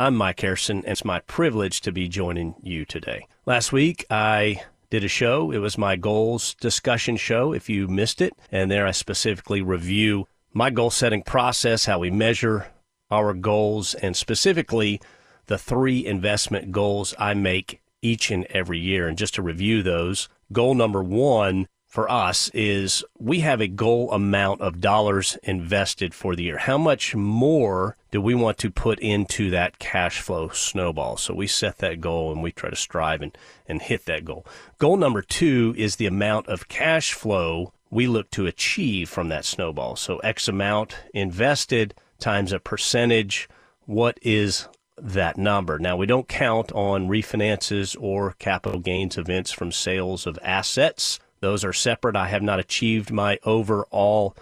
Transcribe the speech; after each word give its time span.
I'm 0.00 0.14
Mike 0.14 0.38
Harrison, 0.38 0.76
and 0.84 0.92
it's 0.92 1.04
my 1.04 1.18
privilege 1.18 1.80
to 1.80 1.90
be 1.90 2.06
joining 2.06 2.54
you 2.62 2.84
today. 2.84 3.26
Last 3.46 3.72
week, 3.72 4.06
I 4.08 4.62
did 4.90 5.02
a 5.02 5.08
show. 5.08 5.50
It 5.50 5.58
was 5.58 5.76
my 5.76 5.96
goals 5.96 6.54
discussion 6.60 7.16
show, 7.16 7.52
if 7.52 7.68
you 7.68 7.88
missed 7.88 8.20
it. 8.20 8.32
And 8.52 8.70
there 8.70 8.86
I 8.86 8.92
specifically 8.92 9.60
review 9.60 10.28
my 10.52 10.70
goal 10.70 10.90
setting 10.90 11.24
process, 11.24 11.86
how 11.86 11.98
we 11.98 12.12
measure 12.12 12.68
our 13.10 13.34
goals, 13.34 13.94
and 13.94 14.16
specifically 14.16 15.00
the 15.46 15.58
three 15.58 16.06
investment 16.06 16.70
goals 16.70 17.12
I 17.18 17.34
make 17.34 17.80
each 18.00 18.30
and 18.30 18.44
every 18.50 18.78
year. 18.78 19.08
And 19.08 19.18
just 19.18 19.34
to 19.34 19.42
review 19.42 19.82
those, 19.82 20.28
goal 20.52 20.76
number 20.76 21.02
one 21.02 21.66
for 21.88 22.10
us 22.10 22.50
is 22.52 23.02
we 23.18 23.40
have 23.40 23.62
a 23.62 23.66
goal 23.66 24.12
amount 24.12 24.60
of 24.60 24.80
dollars 24.80 25.38
invested 25.42 26.14
for 26.14 26.36
the 26.36 26.42
year. 26.42 26.58
How 26.58 26.76
much 26.76 27.16
more 27.16 27.96
do 28.10 28.20
we 28.20 28.34
want 28.34 28.58
to 28.58 28.70
put 28.70 29.00
into 29.00 29.48
that 29.50 29.78
cash 29.78 30.20
flow 30.20 30.50
snowball? 30.50 31.16
So 31.16 31.32
we 31.32 31.46
set 31.46 31.78
that 31.78 32.02
goal 32.02 32.30
and 32.30 32.42
we 32.42 32.52
try 32.52 32.68
to 32.68 32.76
strive 32.76 33.22
and, 33.22 33.36
and 33.66 33.80
hit 33.80 34.04
that 34.04 34.26
goal. 34.26 34.44
Goal 34.76 34.98
number 34.98 35.22
two 35.22 35.74
is 35.78 35.96
the 35.96 36.06
amount 36.06 36.46
of 36.48 36.68
cash 36.68 37.14
flow 37.14 37.72
we 37.90 38.06
look 38.06 38.30
to 38.32 38.46
achieve 38.46 39.08
from 39.08 39.30
that 39.30 39.46
snowball. 39.46 39.96
So 39.96 40.18
X 40.18 40.46
amount 40.46 40.94
invested 41.14 41.94
times 42.18 42.52
a 42.52 42.58
percentage. 42.58 43.48
What 43.86 44.18
is 44.20 44.68
that 44.98 45.38
number? 45.38 45.78
Now, 45.78 45.96
we 45.96 46.04
don't 46.04 46.28
count 46.28 46.70
on 46.72 47.08
refinances 47.08 47.96
or 47.98 48.34
capital 48.38 48.78
gains 48.78 49.16
events 49.16 49.52
from 49.52 49.72
sales 49.72 50.26
of 50.26 50.38
assets 50.42 51.18
those 51.40 51.64
are 51.64 51.72
separate. 51.72 52.16
I 52.16 52.28
have 52.28 52.42
not 52.42 52.60
achieved 52.60 53.10
my 53.10 53.38
overall 53.44 54.36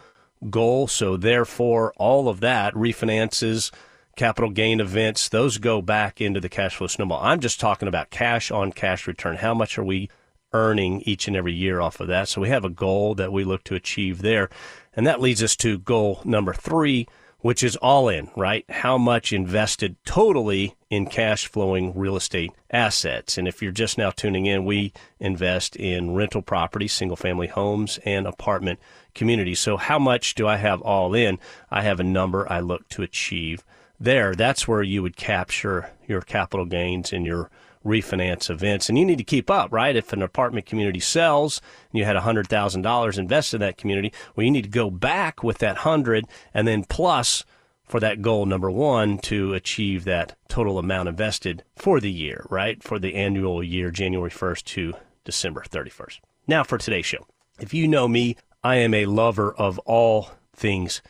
goal. 0.50 0.86
So, 0.86 1.16
therefore, 1.16 1.92
all 1.96 2.28
of 2.28 2.40
that 2.40 2.74
refinances, 2.74 3.70
capital 4.16 4.50
gain 4.50 4.80
events, 4.80 5.28
those 5.28 5.58
go 5.58 5.82
back 5.82 6.20
into 6.20 6.40
the 6.40 6.48
cash 6.48 6.76
flow 6.76 6.86
snowball. 6.86 7.22
I'm 7.22 7.40
just 7.40 7.60
talking 7.60 7.88
about 7.88 8.10
cash 8.10 8.50
on 8.50 8.72
cash 8.72 9.06
return. 9.06 9.36
How 9.36 9.54
much 9.54 9.78
are 9.78 9.84
we 9.84 10.10
earning 10.52 11.02
each 11.02 11.26
and 11.26 11.36
every 11.36 11.52
year 11.52 11.80
off 11.80 12.00
of 12.00 12.08
that? 12.08 12.28
So, 12.28 12.40
we 12.40 12.48
have 12.48 12.64
a 12.64 12.70
goal 12.70 13.14
that 13.14 13.32
we 13.32 13.44
look 13.44 13.64
to 13.64 13.74
achieve 13.74 14.22
there. 14.22 14.48
And 14.94 15.06
that 15.06 15.20
leads 15.20 15.42
us 15.42 15.56
to 15.56 15.78
goal 15.78 16.20
number 16.24 16.54
three 16.54 17.06
which 17.46 17.62
is 17.62 17.76
all 17.76 18.08
in, 18.08 18.28
right? 18.34 18.64
How 18.68 18.98
much 18.98 19.32
invested 19.32 19.94
totally 20.04 20.74
in 20.90 21.06
cash 21.06 21.46
flowing 21.46 21.96
real 21.96 22.16
estate 22.16 22.50
assets. 22.72 23.38
And 23.38 23.46
if 23.46 23.62
you're 23.62 23.70
just 23.70 23.96
now 23.96 24.10
tuning 24.10 24.46
in, 24.46 24.64
we 24.64 24.92
invest 25.20 25.76
in 25.76 26.12
rental 26.12 26.42
properties, 26.42 26.92
single 26.92 27.16
family 27.16 27.46
homes, 27.46 28.00
and 28.04 28.26
apartment 28.26 28.80
communities. 29.14 29.60
So, 29.60 29.76
how 29.76 30.00
much 30.00 30.34
do 30.34 30.48
I 30.48 30.56
have 30.56 30.82
all 30.82 31.14
in? 31.14 31.38
I 31.70 31.82
have 31.82 32.00
a 32.00 32.04
number 32.04 32.50
I 32.50 32.58
look 32.58 32.88
to 32.88 33.02
achieve 33.02 33.64
there. 34.00 34.34
That's 34.34 34.66
where 34.66 34.82
you 34.82 35.00
would 35.04 35.16
capture 35.16 35.92
your 36.08 36.22
capital 36.22 36.66
gains 36.66 37.12
and 37.12 37.24
your 37.24 37.48
refinance 37.86 38.50
events. 38.50 38.88
And 38.88 38.98
you 38.98 39.04
need 39.04 39.18
to 39.18 39.24
keep 39.24 39.50
up, 39.50 39.72
right? 39.72 39.96
If 39.96 40.12
an 40.12 40.22
apartment 40.22 40.66
community 40.66 41.00
sells 41.00 41.60
and 41.90 41.98
you 41.98 42.04
had 42.04 42.16
$100,000 42.16 43.18
invested 43.18 43.56
in 43.56 43.60
that 43.60 43.78
community, 43.78 44.12
well, 44.34 44.44
you 44.44 44.50
need 44.50 44.64
to 44.64 44.68
go 44.68 44.90
back 44.90 45.42
with 45.42 45.58
that 45.58 45.76
100 45.76 46.26
and 46.52 46.66
then 46.66 46.84
plus 46.84 47.44
for 47.84 48.00
that 48.00 48.20
goal 48.20 48.46
number 48.46 48.70
one 48.70 49.18
to 49.18 49.54
achieve 49.54 50.04
that 50.04 50.36
total 50.48 50.78
amount 50.78 51.08
invested 51.08 51.62
for 51.76 52.00
the 52.00 52.10
year, 52.10 52.44
right? 52.50 52.82
For 52.82 52.98
the 52.98 53.14
annual 53.14 53.62
year, 53.62 53.90
January 53.90 54.30
1st 54.30 54.64
to 54.64 54.94
December 55.24 55.62
31st. 55.68 56.18
Now 56.46 56.64
for 56.64 56.78
today's 56.78 57.06
show. 57.06 57.26
If 57.60 57.72
you 57.72 57.88
know 57.88 58.08
me, 58.08 58.36
I 58.62 58.76
am 58.76 58.92
a 58.92 59.06
lover 59.06 59.54
of 59.54 59.78
all 59.80 60.30
things 60.52 61.00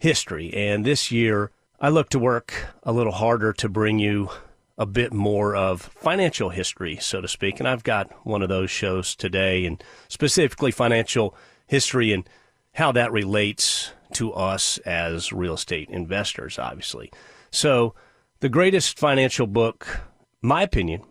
history. 0.00 0.52
And 0.54 0.84
this 0.84 1.12
year, 1.12 1.50
I 1.80 1.88
look 1.88 2.08
to 2.10 2.18
work 2.18 2.54
a 2.82 2.92
little 2.92 3.12
harder 3.12 3.52
to 3.54 3.68
bring 3.68 3.98
you 3.98 4.30
a 4.78 4.86
bit 4.86 5.12
more 5.12 5.54
of 5.54 5.82
financial 5.82 6.50
history, 6.50 6.96
so 6.96 7.20
to 7.20 7.28
speak. 7.28 7.58
And 7.58 7.68
I've 7.68 7.84
got 7.84 8.10
one 8.26 8.42
of 8.42 8.48
those 8.48 8.70
shows 8.70 9.14
today, 9.14 9.66
and 9.66 9.82
specifically 10.08 10.70
financial 10.70 11.34
history 11.66 12.12
and 12.12 12.28
how 12.74 12.92
that 12.92 13.12
relates 13.12 13.92
to 14.14 14.32
us 14.32 14.78
as 14.78 15.32
real 15.32 15.54
estate 15.54 15.88
investors, 15.90 16.58
obviously. 16.58 17.10
So, 17.50 17.94
the 18.40 18.48
greatest 18.48 18.98
financial 18.98 19.46
book, 19.46 20.00
my 20.40 20.62
opinion, 20.62 21.02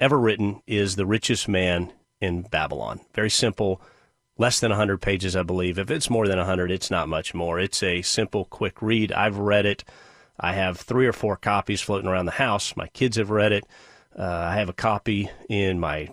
ever 0.00 0.18
written 0.18 0.62
is 0.66 0.96
The 0.96 1.06
Richest 1.06 1.48
Man 1.48 1.92
in 2.20 2.42
Babylon. 2.42 3.00
Very 3.14 3.30
simple, 3.30 3.80
less 4.36 4.60
than 4.60 4.70
100 4.70 5.00
pages, 5.00 5.34
I 5.34 5.42
believe. 5.42 5.78
If 5.78 5.90
it's 5.90 6.10
more 6.10 6.28
than 6.28 6.38
100, 6.38 6.70
it's 6.70 6.90
not 6.90 7.08
much 7.08 7.34
more. 7.34 7.58
It's 7.58 7.82
a 7.82 8.02
simple, 8.02 8.44
quick 8.44 8.80
read. 8.80 9.12
I've 9.12 9.38
read 9.38 9.66
it 9.66 9.84
I 10.38 10.52
have 10.52 10.78
three 10.78 11.06
or 11.06 11.12
four 11.12 11.36
copies 11.36 11.80
floating 11.80 12.08
around 12.08 12.26
the 12.26 12.32
house. 12.32 12.76
My 12.76 12.86
kids 12.88 13.16
have 13.16 13.30
read 13.30 13.52
it. 13.52 13.64
Uh, 14.16 14.24
I 14.24 14.56
have 14.56 14.68
a 14.68 14.74
copy 14.74 15.30
in 15.48 15.80
my 15.80 16.08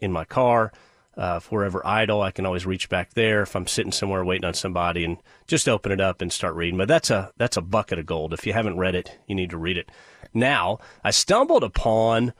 in 0.00 0.12
my 0.12 0.24
car. 0.24 0.72
Uh, 1.16 1.34
if 1.36 1.52
we're 1.52 1.64
ever 1.64 1.86
idle, 1.86 2.22
I 2.22 2.30
can 2.30 2.46
always 2.46 2.64
reach 2.64 2.88
back 2.88 3.12
there. 3.12 3.42
If 3.42 3.54
I'm 3.54 3.66
sitting 3.66 3.92
somewhere 3.92 4.24
waiting 4.24 4.46
on 4.46 4.54
somebody, 4.54 5.04
and 5.04 5.18
just 5.46 5.68
open 5.68 5.92
it 5.92 6.00
up 6.00 6.22
and 6.22 6.32
start 6.32 6.54
reading. 6.54 6.78
But 6.78 6.88
that's 6.88 7.10
a 7.10 7.32
that's 7.36 7.56
a 7.56 7.62
bucket 7.62 7.98
of 7.98 8.06
gold. 8.06 8.32
If 8.32 8.46
you 8.46 8.52
haven't 8.52 8.78
read 8.78 8.94
it, 8.94 9.18
you 9.26 9.34
need 9.34 9.50
to 9.50 9.58
read 9.58 9.76
it. 9.76 9.90
Now, 10.32 10.78
I 11.04 11.10
stumbled 11.10 11.64
upon 11.64 12.32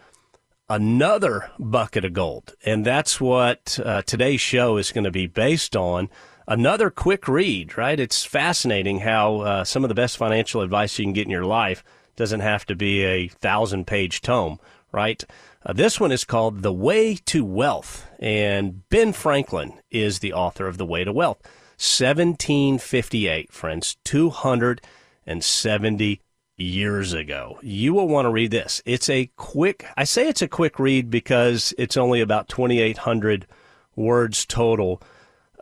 another 0.71 1.51
bucket 1.59 2.07
of 2.07 2.15
gold, 2.15 2.55
and 2.65 2.85
that's 2.85 3.21
what 3.21 3.79
uh, 3.85 4.03
today's 4.03 4.41
show 4.41 4.79
is 4.79 4.93
going 4.93 5.05
to 5.05 5.11
be 5.11 5.27
based 5.27 5.77
on 5.77 6.09
another 6.47 6.91
quick 6.91 7.27
read, 7.29 7.79
right? 7.79 7.99
It's 7.99 8.25
fascinating 8.25 9.01
how 9.01 9.41
uh, 9.41 9.65
some 9.65 9.85
of 9.85 9.89
the 9.89 9.95
best 9.95 10.17
financial 10.17 10.63
advice 10.63 10.99
you 10.99 11.05
can 11.05 11.13
get 11.13 11.27
in 11.27 11.31
your 11.31 11.45
life 11.45 11.85
doesn't 12.17 12.41
have 12.41 12.67
to 12.67 12.75
be 12.75 13.05
a 13.05 13.29
thousand 13.29 13.87
page 13.87 14.21
tome, 14.21 14.59
right? 14.93 15.23
Uh, 15.65 15.73
this 15.73 16.01
one 16.01 16.11
is 16.13 16.25
called 16.25 16.63
The 16.63 16.73
Way 16.73 17.15
to 17.27 17.45
Wealth, 17.45 18.09
and 18.19 18.89
Ben 18.89 19.13
Franklin 19.13 19.75
is 19.91 20.19
the 20.19 20.33
author 20.33 20.67
of 20.67 20.79
The 20.79 20.87
Way 20.87 21.05
to 21.05 21.13
Wealth. 21.13 21.39
1758, 21.79 23.53
friends, 23.53 23.97
270 24.05 26.21
years 26.57 27.13
ago. 27.13 27.59
You 27.63 27.95
will 27.95 28.09
want 28.09 28.27
to 28.27 28.31
read 28.31 28.51
this. 28.51 28.83
It's 28.85 29.11
a 29.11 29.31
quick, 29.37 29.87
I 29.97 30.05
say 30.05 30.29
it's 30.29 30.43
a 30.43 30.49
quick 30.49 30.79
read 30.79 31.11
because 31.11 31.75
it's 31.79 31.97
only 31.97 32.21
about 32.21 32.49
2,800 32.49 33.47
words 33.97 34.47
total 34.47 35.03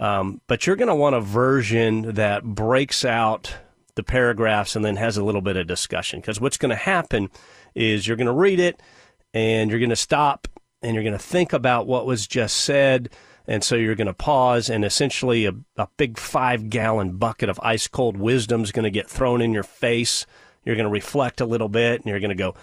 um, 0.00 0.40
but 0.46 0.66
you're 0.66 0.76
going 0.76 0.88
to 0.88 0.94
want 0.94 1.14
a 1.14 1.20
version 1.20 2.14
that 2.14 2.42
breaks 2.42 3.04
out 3.04 3.54
the 3.96 4.02
paragraphs 4.02 4.74
and 4.74 4.82
then 4.82 4.96
has 4.96 5.18
a 5.18 5.24
little 5.24 5.42
bit 5.42 5.58
of 5.58 5.66
discussion. 5.66 6.20
Because 6.20 6.40
what's 6.40 6.56
going 6.56 6.70
to 6.70 6.76
happen 6.76 7.28
is 7.74 8.08
you're 8.08 8.16
going 8.16 8.26
to 8.26 8.32
read 8.32 8.58
it 8.58 8.82
and 9.34 9.70
you're 9.70 9.78
going 9.78 9.90
to 9.90 9.96
stop 9.96 10.48
and 10.82 10.94
you're 10.94 11.04
going 11.04 11.12
to 11.12 11.18
think 11.18 11.52
about 11.52 11.86
what 11.86 12.06
was 12.06 12.26
just 12.26 12.56
said. 12.56 13.10
And 13.46 13.62
so 13.62 13.74
you're 13.74 13.96
going 13.96 14.06
to 14.06 14.14
pause, 14.14 14.70
and 14.70 14.84
essentially 14.84 15.44
a, 15.44 15.52
a 15.76 15.88
big 15.96 16.18
five 16.18 16.70
gallon 16.70 17.16
bucket 17.16 17.48
of 17.48 17.58
ice 17.62 17.88
cold 17.88 18.16
wisdom 18.16 18.62
is 18.62 18.70
going 18.70 18.84
to 18.84 18.90
get 18.90 19.10
thrown 19.10 19.42
in 19.42 19.52
your 19.52 19.64
face. 19.64 20.24
You're 20.64 20.76
going 20.76 20.86
to 20.86 20.90
reflect 20.90 21.40
a 21.40 21.46
little 21.46 21.68
bit 21.68 22.00
and 22.00 22.06
you're 22.06 22.20
going 22.20 22.30
to 22.30 22.34
go, 22.34 22.54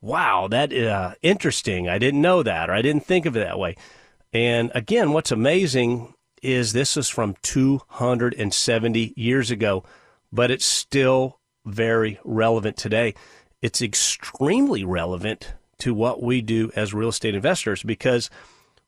wow, 0.00 0.48
that 0.48 0.72
uh, 0.72 1.14
interesting. 1.22 1.88
I 1.88 1.98
didn't 1.98 2.22
know 2.22 2.42
that, 2.42 2.68
or 2.68 2.72
I 2.72 2.82
didn't 2.82 3.06
think 3.06 3.26
of 3.26 3.36
it 3.36 3.40
that 3.40 3.58
way. 3.58 3.76
And 4.32 4.72
again, 4.74 5.12
what's 5.12 5.30
amazing 5.30 6.14
is 6.42 6.72
this 6.72 6.96
is 6.96 7.08
from 7.08 7.34
270 7.42 9.14
years 9.16 9.50
ago, 9.50 9.84
but 10.32 10.50
it's 10.50 10.64
still 10.64 11.38
very 11.64 12.18
relevant 12.24 12.76
today. 12.76 13.14
It's 13.62 13.82
extremely 13.82 14.84
relevant 14.84 15.54
to 15.78 15.94
what 15.94 16.22
we 16.22 16.40
do 16.40 16.70
as 16.76 16.94
real 16.94 17.08
estate 17.08 17.34
investors 17.34 17.82
because 17.82 18.30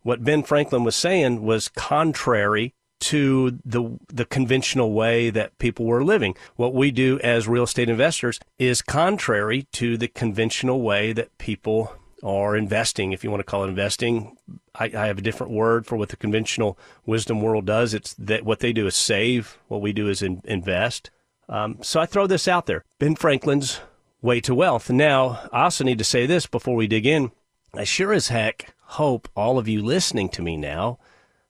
what 0.02 0.24
Ben 0.24 0.42
Franklin 0.42 0.84
was 0.84 0.96
saying 0.96 1.42
was 1.42 1.68
contrary 1.68 2.74
to 3.00 3.58
the 3.64 3.98
the 4.08 4.24
conventional 4.24 4.92
way 4.92 5.28
that 5.30 5.58
people 5.58 5.86
were 5.86 6.04
living. 6.04 6.36
What 6.54 6.72
we 6.72 6.92
do 6.92 7.18
as 7.20 7.48
real 7.48 7.64
estate 7.64 7.88
investors 7.88 8.38
is 8.58 8.80
contrary 8.80 9.66
to 9.72 9.96
the 9.96 10.06
conventional 10.06 10.82
way 10.82 11.12
that 11.12 11.36
people 11.38 11.94
are 12.22 12.56
investing, 12.56 13.12
if 13.12 13.24
you 13.24 13.30
want 13.30 13.40
to 13.40 13.44
call 13.44 13.64
it 13.64 13.68
investing. 13.68 14.36
I, 14.74 14.84
I, 14.84 15.06
have 15.06 15.18
a 15.18 15.22
different 15.22 15.52
word 15.52 15.86
for 15.86 15.96
what 15.96 16.10
the 16.10 16.16
conventional 16.16 16.78
wisdom 17.04 17.40
world 17.40 17.66
does. 17.66 17.94
It's 17.94 18.14
that 18.14 18.44
what 18.44 18.60
they 18.60 18.72
do 18.72 18.86
is 18.86 18.94
save. 18.94 19.58
What 19.68 19.80
we 19.80 19.92
do 19.92 20.08
is 20.08 20.22
in, 20.22 20.40
invest. 20.44 21.10
Um, 21.48 21.78
so 21.82 22.00
I 22.00 22.06
throw 22.06 22.26
this 22.26 22.46
out 22.46 22.66
there. 22.66 22.84
Ben 22.98 23.16
Franklin's 23.16 23.80
way 24.20 24.40
to 24.40 24.54
wealth. 24.54 24.88
Now, 24.88 25.48
I 25.52 25.64
also 25.64 25.84
need 25.84 25.98
to 25.98 26.04
say 26.04 26.26
this 26.26 26.46
before 26.46 26.76
we 26.76 26.86
dig 26.86 27.06
in. 27.06 27.32
I 27.74 27.84
sure 27.84 28.12
as 28.12 28.28
heck 28.28 28.74
hope 28.80 29.28
all 29.34 29.58
of 29.58 29.66
you 29.66 29.82
listening 29.82 30.28
to 30.30 30.42
me 30.42 30.56
now 30.56 30.98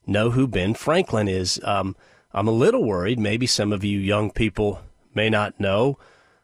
know 0.06 0.30
who 0.30 0.48
Ben 0.48 0.74
Franklin 0.74 1.28
is. 1.28 1.60
Um, 1.64 1.96
I'm 2.32 2.48
a 2.48 2.52
little 2.52 2.84
worried. 2.84 3.18
Maybe 3.18 3.46
some 3.46 3.72
of 3.72 3.84
you 3.84 3.98
young 3.98 4.30
people 4.30 4.80
may 5.14 5.28
not 5.28 5.60
know. 5.60 5.98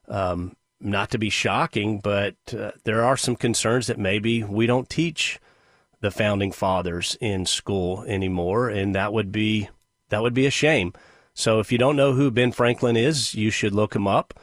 Um, 0.06 0.56
not 0.80 1.10
to 1.10 1.18
be 1.18 1.30
shocking, 1.30 2.00
but 2.00 2.36
uh, 2.56 2.72
there 2.84 3.04
are 3.04 3.16
some 3.16 3.36
concerns 3.36 3.86
that 3.86 3.98
maybe 3.98 4.44
we 4.44 4.66
don't 4.66 4.88
teach 4.88 5.38
the 6.00 6.10
founding 6.10 6.52
fathers 6.52 7.16
in 7.20 7.44
school 7.44 8.04
anymore, 8.04 8.68
and 8.68 8.94
that 8.94 9.12
would 9.12 9.32
be 9.32 9.68
that 10.10 10.22
would 10.22 10.34
be 10.34 10.46
a 10.46 10.50
shame. 10.50 10.92
So 11.34 11.60
if 11.60 11.70
you 11.70 11.78
don't 11.78 11.96
know 11.96 12.12
who 12.12 12.30
Ben 12.30 12.52
Franklin 12.52 12.96
is, 12.96 13.34
you 13.34 13.50
should 13.50 13.74
look 13.74 13.94
him 13.94 14.06
up. 14.06 14.34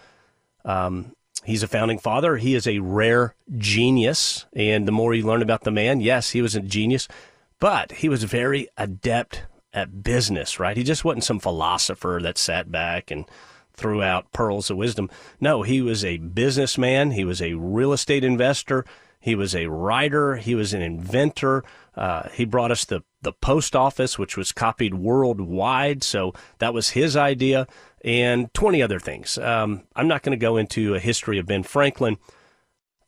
Um, 0.64 1.16
he's 1.44 1.64
a 1.64 1.68
founding 1.68 2.00
father. 2.00 2.38
He 2.38 2.56
is 2.56 2.68
a 2.68 2.80
rare 2.80 3.36
genius, 3.58 4.46
and 4.54 4.88
the 4.88 4.92
more 4.92 5.14
you 5.14 5.26
learn 5.26 5.42
about 5.42 5.64
the 5.64 5.72
man, 5.72 6.02
yes, 6.02 6.32
he 6.32 6.42
was 6.42 6.56
a 6.56 6.62
genius 6.62 7.08
but 7.60 7.94
he 7.94 8.10
was 8.10 8.24
very 8.24 8.68
adept 8.78 9.44
at 9.74 10.04
business, 10.04 10.60
right? 10.60 10.78
He 10.78 10.84
just 10.84 11.04
wasn't 11.04 11.24
some 11.24 11.40
philosopher 11.40 12.20
that 12.22 12.38
sat 12.38 12.72
back 12.72 13.12
and 13.12 13.26
threw 13.76 14.02
out 14.02 14.32
pearls 14.32 14.70
of 14.70 14.78
wisdom. 14.78 15.10
No, 15.40 15.62
he 15.64 15.82
was 15.82 16.04
a 16.04 16.18
businessman. 16.18 17.12
He 17.12 17.24
was 17.24 17.42
a 17.42 17.54
real 17.54 17.94
estate 17.94 18.24
investor. 18.24 18.86
He 19.20 19.34
was 19.34 19.56
a 19.56 19.68
writer. 19.68 20.36
He 20.36 20.54
was 20.54 20.74
an 20.74 20.82
inventor. 20.82 21.64
Uh, 21.96 22.30
he 22.30 22.46
brought 22.46 22.72
us 22.72 22.86
the, 22.86 23.02
the 23.24 23.34
post 23.34 23.76
office, 23.76 24.20
which 24.20 24.38
was 24.38 24.52
copied 24.52 24.94
worldwide. 24.94 26.04
So 26.04 26.34
that 26.60 26.76
was 26.76 26.92
his 26.92 27.18
idea, 27.18 27.68
and 28.04 28.54
20 28.54 28.84
other 28.84 29.00
things. 29.00 29.40
Um, 29.40 29.84
I'm 29.96 30.08
not 30.08 30.22
going 30.22 30.38
to 30.38 30.42
go 30.42 30.58
into 30.58 30.94
a 30.94 31.00
history 31.00 31.40
of 31.40 31.48
Ben 31.48 31.64
Franklin. 31.64 32.18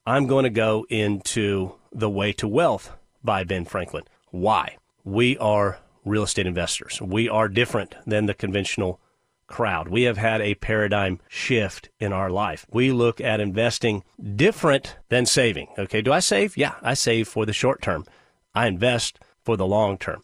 I'm 0.08 0.26
going 0.26 0.46
to 0.46 0.50
go 0.50 0.88
into 0.90 1.74
The 1.92 2.10
Way 2.10 2.34
to 2.34 2.48
Wealth 2.48 2.94
by 3.24 3.44
Ben 3.44 3.66
Franklin. 3.66 4.06
Why? 4.32 4.78
We 5.04 5.38
are 5.38 5.80
real 6.04 6.24
estate 6.24 6.48
investors. 6.48 7.00
We 7.02 7.30
are 7.30 7.48
different 7.48 7.94
than 8.08 8.26
the 8.26 8.34
conventional 8.34 9.00
crowd. 9.48 9.88
We 9.88 10.04
have 10.04 10.18
had 10.18 10.42
a 10.42 10.56
paradigm 10.56 11.20
shift 11.28 11.90
in 12.00 12.14
our 12.14 12.30
life. 12.30 12.66
We 12.72 12.92
look 12.92 13.20
at 13.22 13.40
investing 13.40 14.04
different 14.36 14.98
than 15.10 15.26
saving. 15.26 15.70
Okay, 15.78 16.02
do 16.02 16.12
I 16.12 16.20
save? 16.20 16.58
Yeah, 16.58 16.76
I 16.82 16.94
save 16.94 17.28
for 17.28 17.46
the 17.46 17.54
short 17.54 17.82
term. 17.82 18.06
I 18.54 18.68
invest 18.68 19.20
for 19.44 19.58
the 19.58 19.66
long 19.66 19.98
term. 19.98 20.22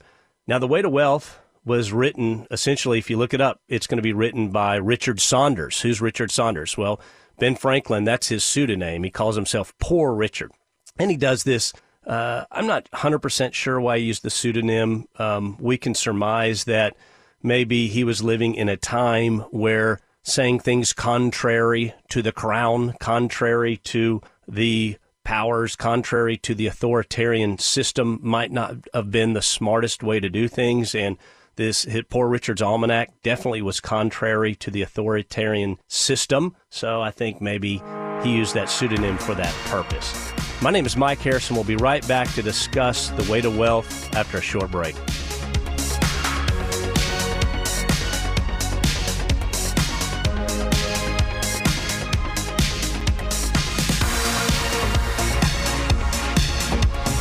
Now, 0.48 0.60
The 0.60 0.68
Way 0.68 0.82
to 0.82 0.90
Wealth 0.90 1.40
was 1.66 1.94
written 1.94 2.46
essentially, 2.52 3.00
if 3.00 3.10
you 3.10 3.18
look 3.18 3.34
it 3.34 3.42
up, 3.42 3.62
it's 3.70 3.88
going 3.88 3.98
to 3.98 4.04
be 4.04 4.14
written 4.14 4.50
by 4.50 4.76
Richard 4.76 5.22
Saunders. 5.22 5.82
Who's 5.82 6.02
Richard 6.02 6.30
Saunders? 6.30 6.78
Well, 6.78 7.00
Ben 7.40 7.56
Franklin, 7.56 8.04
that's 8.04 8.28
his 8.28 8.44
pseudonym. 8.44 9.04
He 9.04 9.10
calls 9.10 9.36
himself 9.36 9.74
Poor 9.80 10.14
Richard. 10.14 10.52
And 11.00 11.10
he 11.10 11.18
does 11.18 11.44
this 11.44 11.74
uh, 12.06 12.46
I'm 12.52 12.68
not 12.68 12.90
100% 12.92 13.54
sure 13.54 13.80
why 13.80 14.00
he 14.00 14.06
used 14.06 14.24
the 14.24 14.30
pseudonym. 14.30 15.08
Um, 15.18 15.58
we 15.60 15.78
can 15.78 15.96
surmise 15.96 16.66
that 16.66 16.96
maybe 17.44 17.88
he 17.88 18.04
was 18.04 18.24
living 18.24 18.56
in 18.56 18.70
a 18.70 18.78
time 18.78 19.40
where 19.52 20.00
saying 20.24 20.60
things 20.60 20.94
contrary 20.94 21.94
to 22.10 22.22
the 22.22 22.32
crown, 22.32 22.96
contrary 23.00 23.78
to 23.78 24.22
the 24.48 24.98
powers, 25.26 25.76
contrary 25.76 26.38
to 26.38 26.56
the 26.56 26.68
authoritarian 26.68 27.58
system, 27.58 28.20
might 28.24 28.52
not 28.52 28.76
have 28.94 29.12
been 29.12 29.34
the 29.34 29.42
smartest 29.42 30.02
way 30.02 30.20
to 30.20 30.30
do 30.30 30.48
things. 30.48 30.96
And 30.96 31.18
this 31.56 31.86
Poor 32.10 32.28
Richard's 32.28 32.62
Almanac 32.62 33.12
definitely 33.22 33.62
was 33.62 33.80
contrary 33.80 34.56
to 34.56 34.72
the 34.72 34.82
authoritarian 34.82 35.78
system. 35.88 36.56
So 36.70 37.02
I 37.02 37.12
think 37.12 37.42
maybe 37.42 37.82
he 38.24 38.34
used 38.34 38.54
that 38.56 38.70
pseudonym 38.70 39.18
for 39.18 39.36
that 39.36 39.54
purpose. 39.66 40.32
My 40.62 40.72
name 40.72 40.86
is 40.86 40.96
Mike 40.96 41.20
Harrison. 41.20 41.56
We'll 41.56 41.66
be 41.66 41.76
right 41.76 42.08
back 42.08 42.34
to 42.34 42.42
discuss 42.42 43.10
the 43.10 43.30
way 43.32 43.42
to 43.42 43.50
wealth 43.50 44.16
after 44.16 44.38
a 44.38 44.42
short 44.42 44.72
break. 44.72 44.96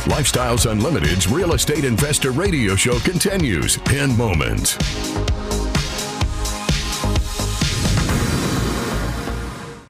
Lifestyles 0.05 0.69
Unlimited's 0.69 1.29
Real 1.29 1.53
Estate 1.53 1.85
Investor 1.85 2.31
Radio 2.31 2.75
Show 2.75 2.99
continues 2.99 3.77
in 3.93 4.15
moments. 4.17 4.77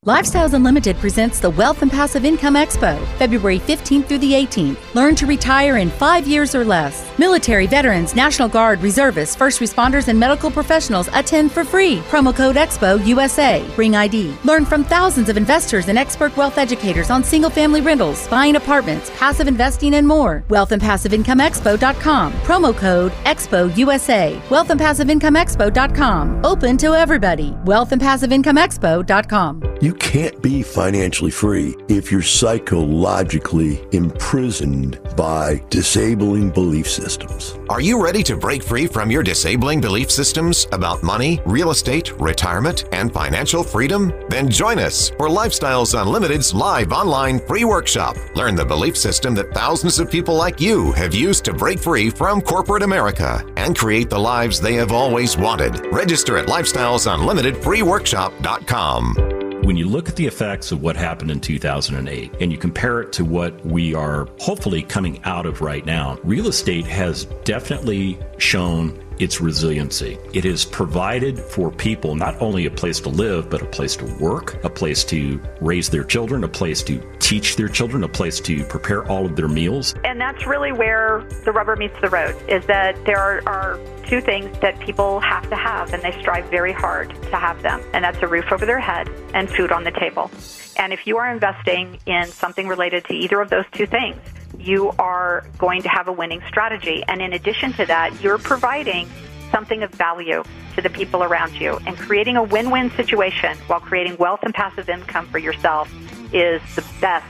Lifestyles 0.06 0.54
Unlimited 0.54 0.98
presents 0.98 1.40
the 1.40 1.50
Wealth 1.50 1.82
and 1.82 1.90
Passive 1.90 2.26
Income 2.26 2.56
Expo, 2.56 3.02
February 3.18 3.58
15th 3.58 4.06
through 4.06 4.18
the 4.18 4.34
18th. 4.34 4.94
Learn 4.94 5.16
to 5.16 5.26
retire 5.26 5.78
in 5.78 5.90
five 5.90 6.28
years 6.28 6.54
or 6.54 6.66
less. 6.66 7.10
Military, 7.18 7.68
veterans, 7.68 8.14
National 8.14 8.50
Guard, 8.50 8.82
reservists, 8.82 9.34
first 9.34 9.62
responders, 9.62 10.10
and 10.10 10.20
medical 10.20 10.52
professionals 10.52 11.08
attend 11.14 11.54
for 11.54 11.64
free. 11.64 12.00
Promo 12.12 12.36
code 12.36 12.58
EXPO 12.58 13.06
USA. 13.08 13.66
Bring 13.78 13.96
ID. 13.96 14.36
Learn 14.44 14.66
from 14.66 14.84
thousands 14.84 15.30
of 15.30 15.38
investors 15.38 15.88
and 15.88 15.98
expert 15.98 16.36
wealth 16.36 16.58
educators 16.58 17.10
on 17.10 17.24
single 17.24 17.50
family 17.50 17.80
rentals, 17.80 18.28
buying 18.28 18.58
apartments, 18.58 19.10
passive 19.18 19.48
investing, 19.48 19.94
and 19.94 20.06
more. 20.06 20.44
Wealth 20.50 20.74
and 20.74 20.82
Passive 20.82 21.14
Income 21.14 21.40
Expo.com. 21.40 22.34
Promo 22.42 22.76
code 22.76 23.14
EXPO 23.24 23.78
USA. 23.78 24.38
Wealth 24.50 24.70
and 24.70 24.80
Passive 24.82 25.10
Income 25.10 25.36
Expo.com. 25.36 26.44
Open 26.44 26.76
to 26.76 26.94
everybody. 26.94 27.52
Wealth 27.64 27.94
and 27.94 28.02
Passive 28.02 28.34
Income 28.34 28.58
Expo.com. 28.58 29.78
You 29.82 29.93
you 29.94 30.00
can't 30.00 30.42
be 30.42 30.64
financially 30.64 31.30
free 31.30 31.76
if 31.88 32.12
you're 32.12 32.24
psychologically 32.24 33.80
imprisoned 33.92 35.00
by 35.16 35.64
disabling 35.70 36.50
belief 36.50 36.90
systems. 36.90 37.60
Are 37.70 37.80
you 37.80 38.04
ready 38.04 38.24
to 38.24 38.36
break 38.36 38.64
free 38.64 38.88
from 38.88 39.12
your 39.12 39.22
disabling 39.22 39.82
belief 39.82 40.10
systems 40.10 40.66
about 40.72 41.04
money, 41.04 41.40
real 41.46 41.70
estate, 41.70 42.12
retirement, 42.20 42.86
and 42.92 43.14
financial 43.14 43.64
freedom? 43.64 44.12
Then 44.30 44.50
join 44.50 44.80
us 44.80 45.12
for 45.12 45.28
Lifestyles 45.28 45.94
Unlimited's 46.00 46.56
live 46.56 46.92
online 46.92 47.38
free 47.40 47.66
workshop. 47.66 48.18
Learn 48.36 48.56
the 48.56 48.66
belief 48.66 48.98
system 48.98 49.36
that 49.36 49.54
thousands 49.54 50.00
of 50.00 50.10
people 50.10 50.34
like 50.34 50.60
you 50.60 50.92
have 50.94 51.14
used 51.14 51.46
to 51.46 51.54
break 51.54 51.78
free 51.78 52.10
from 52.10 52.42
corporate 52.42 52.82
America 52.82 53.46
and 53.58 53.78
create 53.78 54.10
the 54.10 54.18
lives 54.18 54.60
they 54.60 54.74
have 54.74 54.92
always 54.92 55.38
wanted. 55.38 55.86
Register 55.94 56.36
at 56.38 56.48
lifestylesunlimitedfreeworkshop.com 56.48 59.33
when 59.64 59.78
you 59.78 59.88
look 59.88 60.10
at 60.10 60.18
the 60.18 60.28
effects 60.28 60.74
of 60.74 60.82
what 60.82 60.98
happened 60.98 61.32
in 61.32 61.40
2008 61.40 62.34
and 62.42 62.52
you 62.52 62.58
compare 62.58 63.00
it 63.00 63.14
to 63.14 63.24
what 63.24 63.66
we 63.66 63.96
are 63.96 64.28
hopefully 64.40 64.84
coming 64.84 65.24
out 65.24 65.46
of 65.46 65.62
right 65.62 65.86
now, 65.86 66.20
real 66.24 66.48
estate 66.48 66.86
has 66.86 67.26
definitely 67.46 68.20
shown 68.38 69.02
its 69.20 69.42
resiliency. 69.42 70.18
It 70.34 70.44
has 70.46 70.66
provided 70.66 71.40
for 71.40 71.72
people 71.72 72.16
not 72.16 72.42
only 72.42 72.66
a 72.66 72.72
place 72.72 73.00
to 73.02 73.10
live, 73.10 73.50
but 73.50 73.62
a 73.62 73.66
place 73.66 73.96
to 73.98 74.06
work, 74.16 74.64
a 74.64 74.70
place 74.70 75.04
to 75.06 75.42
raise 75.62 75.90
their 75.90 76.04
children, 76.04 76.44
a 76.44 76.48
place 76.48 76.84
to 76.84 77.02
teach 77.20 77.56
their 77.56 77.70
children, 77.70 78.04
a 78.04 78.08
place 78.08 78.40
to 78.42 78.64
prepare 78.66 79.08
all 79.08 79.26
of 79.26 79.36
their 79.36 79.48
meals. 79.48 79.96
And 80.04 80.20
that's 80.20 80.46
really 80.46 80.72
where 80.72 81.28
the 81.46 81.52
rubber 81.52 81.76
meets 81.76 82.00
the 82.02 82.10
road 82.10 82.36
is 82.48 82.66
that 82.66 83.04
there 83.06 83.20
are, 83.20 83.42
are 83.48 83.80
two 84.08 84.22
things 84.22 84.58
that 84.60 84.80
people 84.80 85.20
have 85.20 85.50
to 85.50 85.56
have, 85.56 85.94
and 85.94 86.04
they 86.04 86.12
strive 86.20 86.46
very 86.50 86.74
hard 86.74 87.10
to 87.10 87.36
have 87.38 87.62
them, 87.62 87.82
and 87.94 88.04
that's 88.04 88.22
a 88.22 88.28
roof 88.28 88.52
over 88.52 88.66
their 88.66 88.80
head 88.80 89.10
and 89.34 89.50
food 89.50 89.72
on 89.72 89.84
the 89.84 89.92
table. 89.92 90.30
And 90.78 90.92
if 90.92 91.08
you 91.08 91.18
are 91.18 91.32
investing 91.32 92.00
in 92.06 92.28
something 92.28 92.68
related 92.68 93.06
to 93.06 93.14
either 93.14 93.40
of 93.42 93.50
those 93.50 93.66
two 93.72 93.86
things, 93.86 94.18
you 94.64 94.92
are 95.00 95.46
going 95.58 95.82
to 95.84 95.90
have 95.90 96.08
a 96.08 96.12
winning 96.12 96.42
strategy. 96.48 97.04
And 97.08 97.22
in 97.22 97.34
addition 97.34 97.74
to 97.74 97.86
that, 97.86 98.22
you're 98.22 98.38
providing 98.38 99.10
something 99.52 99.84
of 99.84 99.92
value 99.92 100.44
to 100.76 100.82
the 100.82 100.90
people 100.90 101.24
around 101.24 101.54
you. 101.54 101.80
And 101.86 101.98
creating 101.98 102.38
a 102.38 102.44
win 102.44 102.72
win 102.72 102.90
situation 102.92 103.58
while 103.68 103.80
creating 103.80 104.18
wealth 104.18 104.40
and 104.44 104.54
passive 104.54 104.90
income 104.90 105.28
for 105.28 105.38
yourself 105.38 105.94
is 106.34 106.62
the 106.76 106.84
best 107.00 107.26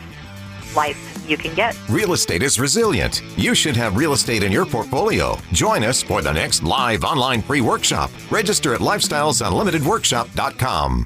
life 0.76 1.24
you 1.28 1.38
can 1.38 1.54
get. 1.56 1.78
Real 1.90 2.14
estate 2.14 2.44
is 2.44 2.60
resilient. 2.60 3.22
You 3.38 3.56
should 3.56 3.76
have 3.76 3.98
real 3.98 4.14
estate 4.14 4.44
in 4.44 4.52
your 4.52 4.66
portfolio. 4.66 5.38
Join 5.52 5.84
us 5.84 6.04
for 6.04 6.22
the 6.22 6.32
next 6.32 6.62
live 6.64 7.04
online 7.04 7.42
free 7.42 7.62
workshop. 7.62 8.12
Register 8.30 8.74
at 8.74 8.82
lifestylesunlimitedworkshop.com. 8.82 11.06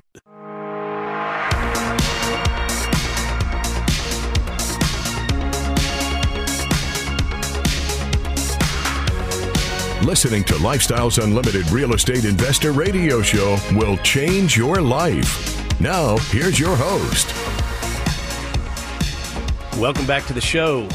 Listening 10.07 10.45
to 10.45 10.53
Lifestyles 10.53 11.21
Unlimited 11.21 11.69
Real 11.69 11.93
Estate 11.93 12.23
Investor 12.23 12.71
Radio 12.71 13.21
Show 13.21 13.57
will 13.73 13.97
change 13.97 14.55
your 14.55 14.79
life. 14.79 15.81
Now, 15.81 16.15
here's 16.29 16.57
your 16.57 16.77
host. 16.77 17.27
Welcome 19.77 20.05
back 20.05 20.25
to 20.27 20.33
the 20.33 20.39
show. 20.39 20.87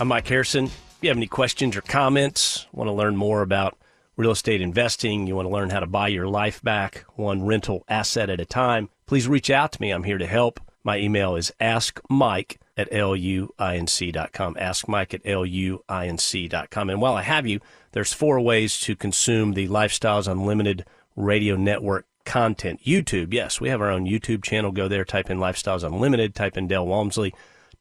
I'm 0.00 0.08
Mike 0.08 0.26
Harrison. 0.26 0.64
If 0.64 0.98
you 1.02 1.08
have 1.08 1.16
any 1.16 1.28
questions 1.28 1.76
or 1.76 1.82
comments, 1.82 2.66
want 2.72 2.88
to 2.88 2.92
learn 2.92 3.14
more 3.14 3.42
about 3.42 3.78
real 4.16 4.32
estate 4.32 4.60
investing, 4.60 5.28
you 5.28 5.36
want 5.36 5.46
to 5.46 5.54
learn 5.54 5.70
how 5.70 5.78
to 5.78 5.86
buy 5.86 6.08
your 6.08 6.26
life 6.26 6.60
back 6.62 7.04
one 7.14 7.46
rental 7.46 7.84
asset 7.88 8.28
at 8.28 8.40
a 8.40 8.44
time, 8.44 8.88
please 9.06 9.28
reach 9.28 9.50
out 9.50 9.70
to 9.70 9.80
me. 9.80 9.92
I'm 9.92 10.02
here 10.02 10.18
to 10.18 10.26
help. 10.26 10.58
My 10.82 10.98
email 10.98 11.36
is 11.36 11.52
askmike 11.60 12.56
at 12.76 12.90
luinc.com. 12.90 14.56
Ask 14.58 14.88
Mike 14.88 15.14
at 15.14 15.22
luinc.com. 15.24 16.90
And 16.90 17.00
while 17.00 17.14
I 17.14 17.22
have 17.22 17.46
you, 17.46 17.60
there's 17.94 18.12
four 18.12 18.38
ways 18.40 18.78
to 18.80 18.94
consume 18.94 19.54
the 19.54 19.68
Lifestyles 19.68 20.30
Unlimited 20.30 20.84
radio 21.16 21.56
network 21.56 22.06
content. 22.26 22.80
YouTube, 22.84 23.32
yes, 23.32 23.60
we 23.60 23.70
have 23.70 23.80
our 23.80 23.90
own 23.90 24.04
YouTube 24.04 24.42
channel. 24.44 24.70
Go 24.70 24.86
there, 24.86 25.04
type 25.04 25.30
in 25.30 25.38
Lifestyles 25.38 25.82
Unlimited, 25.82 26.34
type 26.34 26.58
in 26.58 26.68
Del 26.68 26.86
Walmsley 26.86 27.32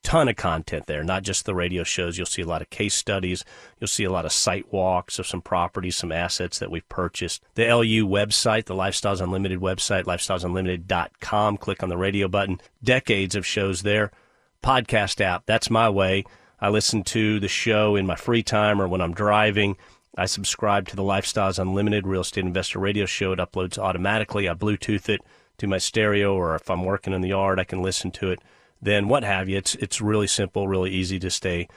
ton 0.03 0.27
of 0.27 0.35
content 0.35 0.85
there, 0.85 1.03
not 1.03 1.23
just 1.23 1.45
the 1.45 1.55
radio 1.55 1.83
shows. 1.83 2.17
You'll 2.17 2.27
see 2.27 2.41
a 2.41 2.47
lot 2.47 2.61
of 2.61 2.69
case 2.69 2.93
studies. 2.93 3.43
You'll 3.79 3.87
see 3.87 4.03
a 4.03 4.11
lot 4.11 4.25
of 4.25 4.31
site 4.31 4.71
walks 4.71 5.17
of 5.17 5.25
some 5.25 5.41
properties, 5.41 5.95
some 5.95 6.11
assets 6.11 6.59
that 6.59 6.69
we've 6.69 6.87
purchased. 6.89 7.41
The 7.55 7.73
LU 7.73 8.05
website, 8.05 8.65
the 8.65 8.75
Lifestyles 8.75 9.21
Unlimited 9.21 9.59
website, 9.59 10.03
lifestylesunlimited.com. 10.03 11.57
Click 11.57 11.81
on 11.81 11.89
the 11.89 11.97
radio 11.97 12.27
button. 12.27 12.61
Decades 12.83 13.35
of 13.35 13.45
shows 13.45 13.81
there. 13.81 14.11
Podcast 14.61 15.19
app, 15.21 15.45
that's 15.45 15.69
my 15.69 15.89
way. 15.89 16.25
I 16.59 16.69
listen 16.69 17.03
to 17.05 17.39
the 17.39 17.49
show 17.49 17.95
in 17.95 18.05
my 18.05 18.15
free 18.15 18.43
time 18.43 18.81
or 18.81 18.87
when 18.87 19.01
I'm 19.01 19.13
driving. 19.13 19.75
I 20.15 20.25
subscribe 20.25 20.87
to 20.89 20.95
the 20.95 21.03
Lifestyles 21.03 21.59
Unlimited 21.59 22.05
Real 22.05 22.21
Estate 22.21 22.45
Investor 22.45 22.79
Radio 22.79 23.05
Show. 23.05 23.33
It 23.33 23.39
uploads 23.39 23.77
automatically. 23.77 24.47
I 24.47 24.53
Bluetooth 24.53 25.09
it 25.09 25.21
to 25.57 25.67
my 25.67 25.77
stereo, 25.77 26.35
or 26.35 26.55
if 26.55 26.69
I'm 26.69 26.85
working 26.85 27.13
in 27.13 27.21
the 27.21 27.29
yard, 27.29 27.59
I 27.59 27.63
can 27.63 27.81
listen 27.81 28.11
to 28.11 28.31
it 28.31 28.39
then 28.83 29.07
what 29.07 29.23
have 29.23 29.47
you. 29.49 29.57
It's 29.57 29.75
it's 29.75 30.01
really 30.01 30.27
simple, 30.27 30.67
really 30.67 30.91
easy 30.91 31.19
to 31.19 31.29
stay 31.29 31.67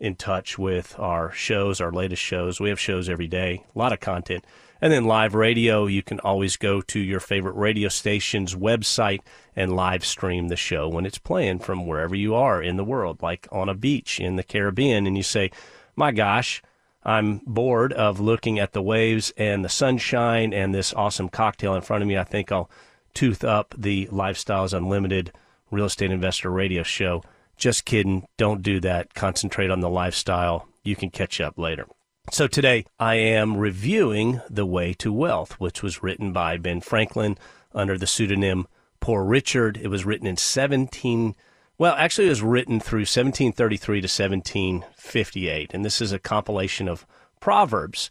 in 0.00 0.16
touch 0.16 0.58
with 0.58 0.98
our 0.98 1.30
shows, 1.32 1.80
our 1.80 1.92
latest 1.92 2.22
shows. 2.22 2.58
We 2.58 2.70
have 2.70 2.80
shows 2.80 3.08
every 3.08 3.28
day, 3.28 3.64
a 3.74 3.78
lot 3.78 3.92
of 3.92 4.00
content. 4.00 4.44
And 4.80 4.92
then 4.92 5.04
live 5.04 5.34
radio, 5.34 5.86
you 5.86 6.02
can 6.02 6.20
always 6.20 6.56
go 6.56 6.82
to 6.82 6.98
your 6.98 7.20
favorite 7.20 7.54
radio 7.54 7.88
station's 7.88 8.54
website 8.54 9.20
and 9.54 9.76
live 9.76 10.04
stream 10.04 10.48
the 10.48 10.56
show 10.56 10.88
when 10.88 11.06
it's 11.06 11.16
playing 11.16 11.60
from 11.60 11.86
wherever 11.86 12.14
you 12.14 12.34
are 12.34 12.60
in 12.60 12.76
the 12.76 12.84
world, 12.84 13.22
like 13.22 13.46
on 13.52 13.68
a 13.68 13.74
beach 13.74 14.20
in 14.20 14.36
the 14.36 14.42
Caribbean. 14.42 15.06
And 15.06 15.16
you 15.16 15.22
say, 15.22 15.50
My 15.96 16.12
gosh, 16.12 16.60
I'm 17.04 17.40
bored 17.44 17.92
of 17.92 18.20
looking 18.20 18.58
at 18.58 18.72
the 18.72 18.82
waves 18.82 19.32
and 19.36 19.64
the 19.64 19.68
sunshine 19.68 20.52
and 20.52 20.74
this 20.74 20.94
awesome 20.94 21.28
cocktail 21.28 21.74
in 21.74 21.82
front 21.82 22.02
of 22.02 22.08
me. 22.08 22.16
I 22.16 22.24
think 22.24 22.50
I'll 22.50 22.70
tooth 23.12 23.44
up 23.44 23.74
the 23.76 24.06
Lifestyles 24.06 24.72
Unlimited 24.72 25.32
Real 25.70 25.86
Estate 25.86 26.10
Investor 26.10 26.50
Radio 26.50 26.82
Show. 26.82 27.22
Just 27.56 27.84
kidding. 27.84 28.26
Don't 28.36 28.62
do 28.62 28.80
that. 28.80 29.14
Concentrate 29.14 29.70
on 29.70 29.80
the 29.80 29.90
lifestyle. 29.90 30.68
You 30.82 30.96
can 30.96 31.10
catch 31.10 31.40
up 31.40 31.58
later. 31.58 31.86
So 32.32 32.46
today 32.46 32.86
I 32.98 33.16
am 33.16 33.58
reviewing 33.58 34.40
The 34.48 34.66
Way 34.66 34.94
to 34.94 35.12
Wealth, 35.12 35.60
which 35.60 35.82
was 35.82 36.02
written 36.02 36.32
by 36.32 36.56
Ben 36.56 36.80
Franklin 36.80 37.36
under 37.74 37.98
the 37.98 38.06
pseudonym 38.06 38.66
Poor 39.00 39.24
Richard. 39.24 39.76
It 39.76 39.88
was 39.88 40.06
written 40.06 40.26
in 40.26 40.38
17 40.38 41.34
well, 41.76 41.94
actually, 41.96 42.26
it 42.26 42.30
was 42.30 42.42
written 42.42 42.78
through 42.78 43.00
1733 43.00 44.00
to 44.00 44.04
1758, 44.04 45.74
and 45.74 45.84
this 45.84 46.00
is 46.00 46.12
a 46.12 46.18
compilation 46.18 46.88
of 46.88 47.06
proverbs, 47.40 48.10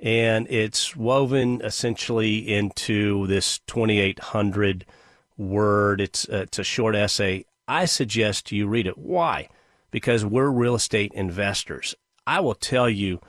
and 0.00 0.46
it's 0.50 0.96
woven 0.96 1.60
essentially 1.62 2.38
into 2.38 3.26
this 3.28 3.60
2,800 3.66 4.84
word. 5.36 6.00
It's 6.00 6.28
uh, 6.28 6.42
it's 6.42 6.58
a 6.58 6.64
short 6.64 6.96
essay. 6.96 7.44
I 7.68 7.84
suggest 7.84 8.52
you 8.52 8.66
read 8.66 8.86
it. 8.86 8.98
Why? 8.98 9.48
Because 9.90 10.24
we're 10.24 10.50
real 10.50 10.74
estate 10.74 11.12
investors. 11.14 11.94
I 12.26 12.40
will 12.40 12.54
tell 12.54 12.90
you 12.90 13.20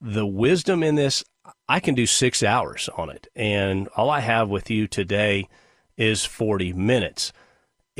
the 0.00 0.26
wisdom 0.26 0.82
in 0.82 0.96
this. 0.96 1.24
I 1.68 1.78
can 1.78 1.94
do 1.94 2.06
six 2.06 2.42
hours 2.42 2.88
on 2.96 3.10
it, 3.10 3.28
and 3.36 3.86
all 3.96 4.10
I 4.10 4.20
have 4.20 4.48
with 4.48 4.70
you 4.70 4.88
today 4.88 5.48
is 5.96 6.24
40 6.24 6.72
minutes. 6.72 7.32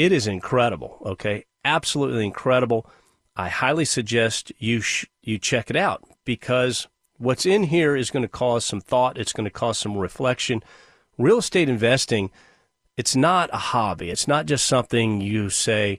It 0.00 0.12
is 0.12 0.26
incredible. 0.26 0.96
Okay, 1.04 1.44
absolutely 1.64 2.24
incredible. 2.24 2.88
I 3.36 3.48
highly 3.48 3.84
suggest 3.84 4.50
you 4.58 4.80
sh- 4.80 5.06
you 5.22 5.38
check 5.38 5.68
it 5.68 5.76
out 5.76 6.02
because 6.24 6.88
what's 7.18 7.44
in 7.44 7.64
here 7.64 7.94
is 7.94 8.10
going 8.10 8.22
to 8.22 8.28
cause 8.28 8.64
some 8.64 8.80
thought. 8.80 9.18
It's 9.18 9.34
going 9.34 9.44
to 9.44 9.50
cause 9.50 9.76
some 9.78 9.98
reflection. 9.98 10.62
Real 11.18 11.38
estate 11.38 11.68
investing 11.68 12.30
it's 12.96 13.16
not 13.16 13.48
a 13.50 13.56
hobby. 13.56 14.10
It's 14.10 14.28
not 14.28 14.44
just 14.44 14.66
something 14.66 15.22
you 15.22 15.48
say, 15.48 15.98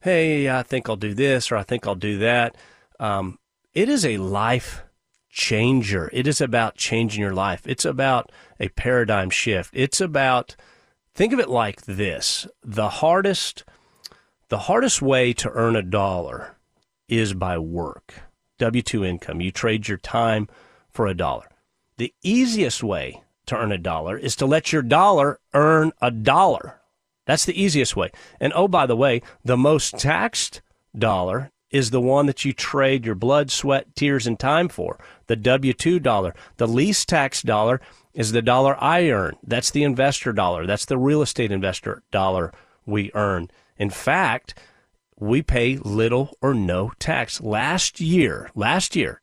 hey, 0.00 0.50
I 0.50 0.64
think 0.64 0.88
I'll 0.88 0.96
do 0.96 1.14
this 1.14 1.52
or 1.52 1.56
I 1.56 1.62
think 1.62 1.86
I'll 1.86 1.94
do 1.94 2.18
that. 2.18 2.56
Um, 2.98 3.38
it 3.72 3.88
is 3.88 4.04
a 4.04 4.16
life 4.16 4.82
changer. 5.28 6.10
It 6.12 6.26
is 6.26 6.40
about 6.40 6.76
changing 6.76 7.20
your 7.20 7.34
life. 7.34 7.68
It's 7.68 7.84
about 7.84 8.32
a 8.58 8.68
paradigm 8.70 9.30
shift. 9.30 9.70
It's 9.74 10.00
about, 10.00 10.56
think 11.14 11.32
of 11.32 11.40
it 11.40 11.48
like 11.48 11.82
this 11.82 12.46
the 12.62 12.88
hardest, 12.88 13.64
the 14.48 14.60
hardest 14.60 15.02
way 15.02 15.32
to 15.34 15.50
earn 15.50 15.76
a 15.76 15.82
dollar 15.82 16.56
is 17.08 17.34
by 17.34 17.58
work. 17.58 18.14
W 18.58 18.82
2 18.82 19.04
income. 19.04 19.40
You 19.40 19.50
trade 19.50 19.88
your 19.88 19.98
time 19.98 20.48
for 20.90 21.06
a 21.06 21.14
dollar. 21.14 21.48
The 21.96 22.14
easiest 22.22 22.82
way 22.82 23.22
to 23.46 23.56
earn 23.56 23.72
a 23.72 23.78
dollar 23.78 24.16
is 24.16 24.36
to 24.36 24.46
let 24.46 24.72
your 24.72 24.82
dollar 24.82 25.40
earn 25.54 25.92
a 26.00 26.10
dollar. 26.10 26.80
That's 27.26 27.44
the 27.44 27.60
easiest 27.60 27.96
way. 27.96 28.10
And 28.38 28.52
oh, 28.54 28.68
by 28.68 28.86
the 28.86 28.96
way, 28.96 29.22
the 29.44 29.56
most 29.56 29.98
taxed 29.98 30.62
dollar 30.96 31.50
is 31.70 31.90
the 31.90 32.00
one 32.00 32.26
that 32.26 32.44
you 32.44 32.52
trade 32.52 33.06
your 33.06 33.14
blood, 33.14 33.50
sweat, 33.50 33.94
tears, 33.94 34.26
and 34.26 34.38
time 34.38 34.68
for. 34.68 34.98
The 35.26 35.36
W 35.36 35.72
2 35.72 36.00
dollar. 36.00 36.34
The 36.56 36.66
least 36.66 37.08
taxed 37.08 37.46
dollar 37.46 37.80
is 38.14 38.32
the 38.32 38.42
dollar 38.42 38.76
I 38.82 39.08
earn. 39.10 39.36
That's 39.42 39.70
the 39.70 39.84
investor 39.84 40.32
dollar. 40.32 40.66
That's 40.66 40.84
the 40.84 40.98
real 40.98 41.22
estate 41.22 41.52
investor 41.52 42.02
dollar 42.10 42.52
we 42.86 43.10
earn. 43.14 43.50
In 43.76 43.90
fact, 43.90 44.54
we 45.18 45.42
pay 45.42 45.76
little 45.76 46.36
or 46.40 46.54
no 46.54 46.92
tax. 46.98 47.40
Last 47.40 48.00
year, 48.00 48.50
last 48.54 48.96
year, 48.96 49.20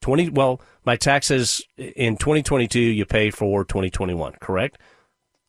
20, 0.00 0.30
well, 0.30 0.60
my 0.84 0.96
taxes 0.96 1.62
in 1.76 2.16
2022 2.16 2.78
you 2.78 3.06
pay 3.06 3.30
for 3.30 3.64
2021, 3.64 4.34
correct? 4.40 4.78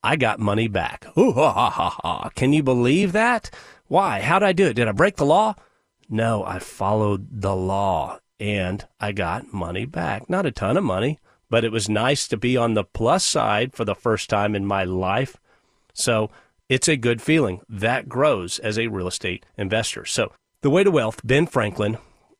I 0.03 0.15
got 0.15 0.39
money 0.39 0.67
back. 0.67 1.05
Ooh, 1.17 1.33
ha, 1.33 1.51
ha, 1.51 1.69
ha, 1.69 1.89
ha. 1.89 2.29
Can 2.35 2.53
you 2.53 2.63
believe 2.63 3.11
that? 3.11 3.51
Why? 3.87 4.21
How 4.21 4.39
did 4.39 4.45
I 4.45 4.53
do 4.53 4.67
it? 4.67 4.75
Did 4.75 4.87
I 4.87 4.93
break 4.93 5.17
the 5.17 5.25
law? 5.25 5.55
No, 6.09 6.43
I 6.43 6.59
followed 6.59 7.41
the 7.41 7.55
law 7.55 8.19
and 8.39 8.85
I 8.99 9.11
got 9.11 9.53
money 9.53 9.85
back. 9.85 10.29
Not 10.29 10.45
a 10.45 10.51
ton 10.51 10.77
of 10.77 10.83
money, 10.83 11.19
but 11.55 11.63
it 11.63 11.71
was 11.71 11.87
nice 11.87 12.27
to 12.27 12.35
be 12.35 12.57
on 12.57 12.73
the 12.73 12.83
plus 12.83 13.23
side 13.23 13.71
for 13.71 13.85
the 13.85 13.95
first 13.95 14.29
time 14.29 14.55
in 14.55 14.65
my 14.65 14.83
life. 14.83 15.37
So 15.93 16.29
it's 16.67 16.89
a 16.89 16.97
good 16.97 17.21
feeling. 17.21 17.61
That 17.69 18.09
grows 18.09 18.59
as 18.59 18.77
a 18.77 18.87
real 18.87 19.07
estate 19.07 19.45
investor. 19.57 20.03
So 20.03 20.33
the 20.63 20.69
way 20.69 20.83
to 20.83 20.91
wealth, 20.91 21.21
Ben 21.23 21.47
Franklin, 21.47 21.97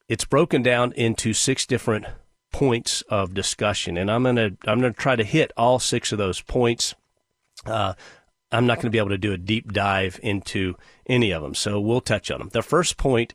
it's 0.10 0.26
broken 0.26 0.62
down 0.62 0.92
into 0.98 1.32
six 1.32 1.66
different 1.66 2.08
points 2.52 3.04
of 3.04 3.34
discussion, 3.34 3.96
and 3.96 4.12
I'm 4.12 4.24
gonna 4.24 4.52
I'm 4.68 4.82
gonna 4.82 4.92
try 4.92 5.16
to 5.16 5.24
hit 5.24 5.54
all 5.56 5.80
six 5.80 6.12
of 6.12 6.18
those 6.18 6.42
points. 6.42 6.94
Uh, 7.66 7.94
I'm 8.52 8.68
not 8.68 8.80
going 8.80 8.88
to 8.88 8.90
be 8.90 8.98
able 8.98 9.12
to 9.12 9.18
do 9.18 9.32
a 9.32 9.38
deep 9.38 9.72
dive 9.72 10.20
into 10.24 10.76
any 11.08 11.32
of 11.32 11.42
them, 11.42 11.56
so 11.56 11.80
we'll 11.80 12.02
touch 12.02 12.30
on 12.32 12.40
them. 12.40 12.50
The 12.52 12.62
first 12.62 12.98
point 12.98 13.34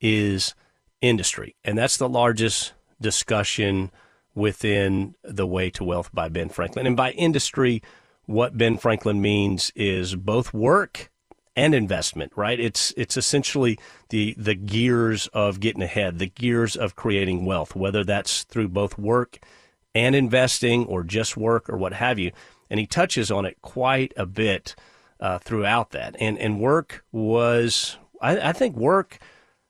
is 0.00 0.56
industry, 1.00 1.54
and 1.64 1.78
that's 1.78 1.98
the 1.98 2.08
largest 2.08 2.72
discussion 3.00 3.92
within 4.34 5.14
the 5.22 5.46
Way 5.46 5.70
to 5.70 5.84
Wealth 5.84 6.10
by 6.12 6.28
Ben 6.28 6.48
Franklin. 6.48 6.86
And 6.86 6.96
by 6.96 7.12
industry, 7.12 7.82
what 8.26 8.56
Ben 8.56 8.76
Franklin 8.78 9.20
means 9.20 9.72
is 9.74 10.14
both 10.14 10.54
work 10.54 11.10
and 11.56 11.74
investment, 11.74 12.32
right? 12.36 12.58
It's 12.60 12.94
it's 12.96 13.16
essentially 13.16 13.78
the 14.10 14.34
the 14.38 14.54
gears 14.54 15.26
of 15.28 15.60
getting 15.60 15.82
ahead, 15.82 16.18
the 16.18 16.26
gears 16.28 16.76
of 16.76 16.96
creating 16.96 17.44
wealth, 17.44 17.74
whether 17.74 18.04
that's 18.04 18.44
through 18.44 18.68
both 18.68 18.96
work 18.96 19.40
and 19.94 20.14
investing 20.14 20.86
or 20.86 21.02
just 21.02 21.36
work 21.36 21.68
or 21.68 21.76
what 21.76 21.92
have 21.94 22.18
you. 22.18 22.30
And 22.70 22.78
he 22.78 22.86
touches 22.86 23.30
on 23.30 23.44
it 23.44 23.60
quite 23.62 24.12
a 24.16 24.26
bit 24.26 24.76
uh, 25.18 25.38
throughout 25.38 25.90
that. 25.90 26.16
And 26.20 26.38
and 26.38 26.60
work 26.60 27.04
was, 27.10 27.98
I, 28.22 28.50
I 28.50 28.52
think 28.52 28.76
work. 28.76 29.18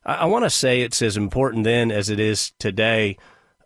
I, 0.04 0.16
I 0.16 0.24
want 0.26 0.44
to 0.44 0.50
say 0.50 0.82
it's 0.82 1.00
as 1.00 1.16
important 1.16 1.64
then 1.64 1.90
as 1.90 2.10
it 2.10 2.20
is 2.20 2.52
today. 2.58 3.16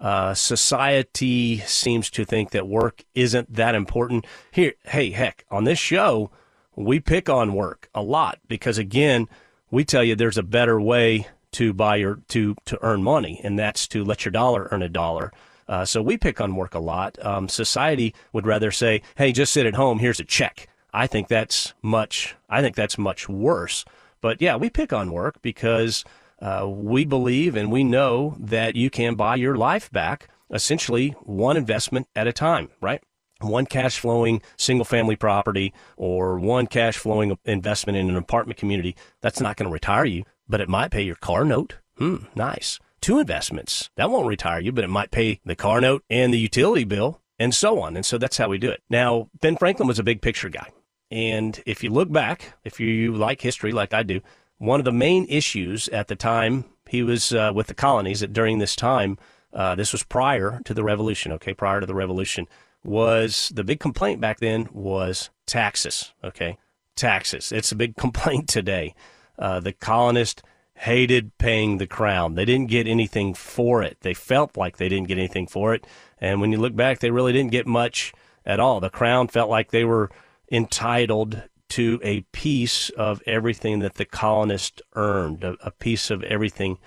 Uh, 0.04 0.34
society 0.34 1.60
seems 1.60 2.10
to 2.10 2.26
think 2.26 2.50
that 2.50 2.68
work 2.68 3.02
isn't 3.14 3.50
that 3.54 3.74
important. 3.74 4.26
Here, 4.50 4.74
hey, 4.84 5.12
heck, 5.12 5.46
on 5.50 5.64
this 5.64 5.78
show, 5.78 6.30
we 6.76 7.00
pick 7.00 7.30
on 7.30 7.54
work 7.54 7.88
a 7.94 8.02
lot 8.02 8.38
because 8.46 8.76
again, 8.76 9.30
we 9.70 9.82
tell 9.82 10.04
you 10.04 10.14
there's 10.14 10.36
a 10.36 10.42
better 10.42 10.78
way 10.78 11.26
to 11.52 11.72
buy 11.72 11.96
your 11.96 12.16
to 12.28 12.54
to 12.66 12.78
earn 12.82 13.02
money, 13.02 13.40
and 13.42 13.58
that's 13.58 13.88
to 13.88 14.04
let 14.04 14.26
your 14.26 14.32
dollar 14.32 14.68
earn 14.70 14.82
a 14.82 14.90
dollar. 14.90 15.32
Uh, 15.66 15.86
so 15.86 16.02
we 16.02 16.18
pick 16.18 16.38
on 16.38 16.54
work 16.54 16.74
a 16.74 16.80
lot. 16.80 17.16
Um, 17.24 17.48
society 17.48 18.14
would 18.34 18.46
rather 18.46 18.70
say, 18.70 19.00
"Hey, 19.14 19.32
just 19.32 19.54
sit 19.54 19.64
at 19.64 19.74
home. 19.74 20.00
Here's 20.00 20.20
a 20.20 20.24
check." 20.24 20.68
I 20.92 21.06
think 21.06 21.28
that's 21.28 21.72
much. 21.80 22.36
I 22.50 22.60
think 22.60 22.76
that's 22.76 22.98
much 22.98 23.26
worse. 23.26 23.86
But 24.20 24.42
yeah, 24.42 24.56
we 24.56 24.68
pick 24.68 24.92
on 24.92 25.12
work 25.12 25.40
because 25.40 26.04
uh, 26.44 26.68
we 26.68 27.06
believe 27.06 27.56
and 27.56 27.72
we 27.72 27.82
know 27.82 28.36
that 28.38 28.76
you 28.76 28.90
can 28.90 29.14
buy 29.14 29.34
your 29.34 29.56
life 29.56 29.90
back 29.90 30.28
essentially 30.52 31.10
one 31.22 31.56
investment 31.56 32.06
at 32.14 32.26
a 32.26 32.32
time, 32.32 32.68
right? 32.82 33.02
One 33.40 33.64
cash 33.64 33.98
flowing 33.98 34.42
single 34.58 34.84
family 34.84 35.16
property 35.16 35.72
or 35.96 36.38
one 36.38 36.66
cash 36.66 36.98
flowing 36.98 37.36
investment 37.46 37.96
in 37.96 38.10
an 38.10 38.16
apartment 38.16 38.58
community. 38.58 38.94
That's 39.22 39.40
not 39.40 39.56
going 39.56 39.68
to 39.68 39.72
retire 39.72 40.04
you, 40.04 40.24
but 40.46 40.60
it 40.60 40.68
might 40.68 40.90
pay 40.90 41.02
your 41.02 41.16
car 41.16 41.46
note. 41.46 41.76
Hmm, 41.96 42.26
nice. 42.34 42.78
Two 43.00 43.18
investments. 43.18 43.90
That 43.96 44.10
won't 44.10 44.26
retire 44.26 44.60
you, 44.60 44.72
but 44.72 44.84
it 44.84 44.90
might 44.90 45.10
pay 45.10 45.40
the 45.46 45.56
car 45.56 45.80
note 45.80 46.04
and 46.10 46.32
the 46.32 46.38
utility 46.38 46.84
bill 46.84 47.22
and 47.38 47.54
so 47.54 47.80
on. 47.80 47.96
And 47.96 48.04
so 48.04 48.18
that's 48.18 48.36
how 48.36 48.50
we 48.50 48.58
do 48.58 48.70
it. 48.70 48.82
Now, 48.90 49.30
Ben 49.40 49.56
Franklin 49.56 49.88
was 49.88 49.98
a 49.98 50.04
big 50.04 50.20
picture 50.20 50.50
guy. 50.50 50.68
And 51.10 51.62
if 51.64 51.82
you 51.82 51.90
look 51.90 52.10
back, 52.12 52.54
if 52.64 52.80
you 52.80 53.14
like 53.14 53.40
history 53.40 53.72
like 53.72 53.94
I 53.94 54.02
do, 54.02 54.20
one 54.64 54.80
of 54.80 54.84
the 54.84 54.92
main 54.92 55.26
issues 55.28 55.88
at 55.88 56.08
the 56.08 56.16
time 56.16 56.64
he 56.88 57.02
was 57.02 57.32
uh, 57.32 57.52
with 57.54 57.66
the 57.66 57.74
colonies 57.74 58.20
that 58.20 58.32
during 58.32 58.58
this 58.58 58.76
time, 58.76 59.18
uh, 59.52 59.74
this 59.74 59.92
was 59.92 60.02
prior 60.02 60.60
to 60.64 60.74
the 60.74 60.82
revolution, 60.82 61.32
okay, 61.32 61.54
prior 61.54 61.80
to 61.80 61.86
the 61.86 61.94
revolution, 61.94 62.46
was 62.84 63.50
the 63.54 63.64
big 63.64 63.80
complaint 63.80 64.20
back 64.20 64.40
then 64.40 64.68
was 64.72 65.30
taxes, 65.46 66.12
okay, 66.22 66.58
taxes. 66.96 67.52
It's 67.52 67.72
a 67.72 67.76
big 67.76 67.96
complaint 68.04 68.48
today. 68.48 68.94
Uh, 69.38 69.60
the 69.60 69.72
colonists 69.72 70.42
hated 70.76 71.36
paying 71.38 71.78
the 71.78 71.86
crown. 71.86 72.34
They 72.34 72.44
didn't 72.44 72.68
get 72.68 72.86
anything 72.86 73.34
for 73.34 73.82
it. 73.82 73.98
They 74.00 74.14
felt 74.14 74.56
like 74.56 74.76
they 74.76 74.88
didn't 74.88 75.08
get 75.08 75.18
anything 75.18 75.46
for 75.46 75.74
it. 75.74 75.86
And 76.20 76.40
when 76.40 76.52
you 76.52 76.58
look 76.58 76.74
back, 76.74 76.98
they 76.98 77.10
really 77.10 77.32
didn't 77.32 77.52
get 77.52 77.66
much 77.66 78.12
at 78.44 78.60
all. 78.60 78.80
The 78.80 78.90
crown 78.90 79.28
felt 79.28 79.50
like 79.50 79.70
they 79.70 79.84
were 79.84 80.10
entitled 80.50 81.42
to 81.74 81.98
a 82.04 82.20
piece 82.30 82.88
of 82.90 83.20
everything 83.26 83.80
that 83.80 83.94
the 83.94 84.04
colonists 84.04 84.80
earned, 84.94 85.42
a, 85.42 85.56
a 85.60 85.72
piece 85.72 86.08
of 86.08 86.22
everything 86.22 86.78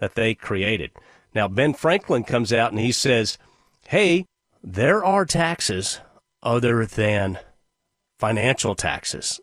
that 0.00 0.16
they 0.16 0.34
created. 0.34 0.90
Now, 1.34 1.48
Ben 1.48 1.72
Franklin 1.72 2.24
comes 2.24 2.52
out 2.52 2.70
and 2.70 2.78
he 2.78 2.92
says, 2.92 3.38
Hey, 3.88 4.26
there 4.62 5.02
are 5.02 5.24
taxes 5.24 6.00
other 6.42 6.84
than 6.84 7.38
financial 8.18 8.74
taxes. 8.74 9.40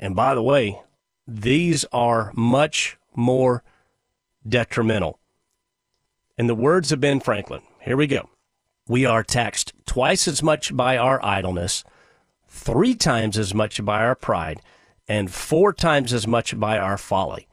And 0.00 0.16
by 0.16 0.34
the 0.34 0.42
way, 0.42 0.82
these 1.24 1.84
are 1.92 2.32
much 2.34 2.98
more 3.14 3.62
detrimental. 4.48 5.20
In 6.36 6.48
the 6.48 6.56
words 6.56 6.90
of 6.90 7.00
Ben 7.00 7.20
Franklin, 7.20 7.62
here 7.82 7.96
we 7.96 8.08
go. 8.08 8.30
We 8.88 9.04
are 9.04 9.22
taxed 9.22 9.74
twice 9.86 10.26
as 10.26 10.42
much 10.42 10.76
by 10.76 10.96
our 10.96 11.24
idleness 11.24 11.84
three 12.48 12.94
times 12.94 13.38
as 13.38 13.54
much 13.54 13.84
by 13.84 14.02
our 14.02 14.14
pride, 14.14 14.60
and 15.06 15.30
four 15.30 15.72
times 15.72 16.12
as 16.12 16.26
much 16.26 16.58
by 16.58 16.78
our 16.78 16.98
folly. 16.98 17.46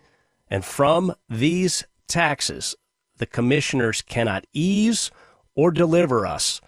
And 0.50 0.64
from 0.64 1.14
these 1.30 1.86
taxes, 2.08 2.76
the 3.18 3.26
commissioners 3.26 4.02
cannot 4.02 4.46
ease 4.54 5.12
or 5.56 5.72
deliver 5.72 6.26
us 6.26 6.62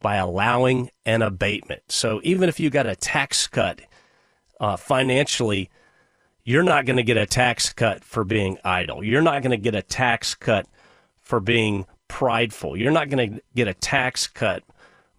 by 0.00 0.16
allowing 0.16 0.90
an 1.04 1.22
abatement. 1.22 1.82
So 1.88 2.20
even 2.22 2.48
if 2.48 2.60
you 2.60 2.70
got 2.70 2.86
a 2.86 2.94
tax 2.94 3.46
cut 3.46 3.80
uh, 4.60 4.76
financially, 4.76 5.70
you're 6.44 6.62
not 6.62 6.86
going 6.86 6.96
to 6.96 7.02
get 7.02 7.16
a 7.16 7.26
tax 7.26 7.72
cut 7.72 8.04
for 8.04 8.24
being 8.24 8.58
idle. 8.64 9.02
You're 9.02 9.22
not 9.22 9.42
going 9.42 9.50
to 9.50 9.56
get 9.56 9.74
a 9.74 9.82
tax 9.82 10.34
cut 10.34 10.66
for 11.20 11.40
being 11.40 11.86
prideful. 12.06 12.76
You're 12.76 12.92
not 12.92 13.10
going 13.10 13.34
to 13.34 13.42
get 13.54 13.68
a 13.68 13.74
tax 13.74 14.26
cut 14.26 14.62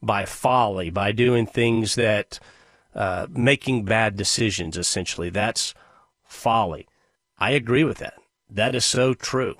by 0.01 0.25
folly, 0.25 0.89
by 0.89 1.11
doing 1.11 1.45
things 1.45 1.95
that 1.95 2.39
uh, 2.95 3.27
making 3.29 3.85
bad 3.85 4.15
decisions, 4.15 4.77
essentially. 4.77 5.29
That's 5.29 5.73
folly. 6.23 6.87
I 7.37 7.51
agree 7.51 7.83
with 7.83 7.97
that. 7.99 8.15
That 8.49 8.75
is 8.75 8.85
so 8.85 9.13
true. 9.13 9.55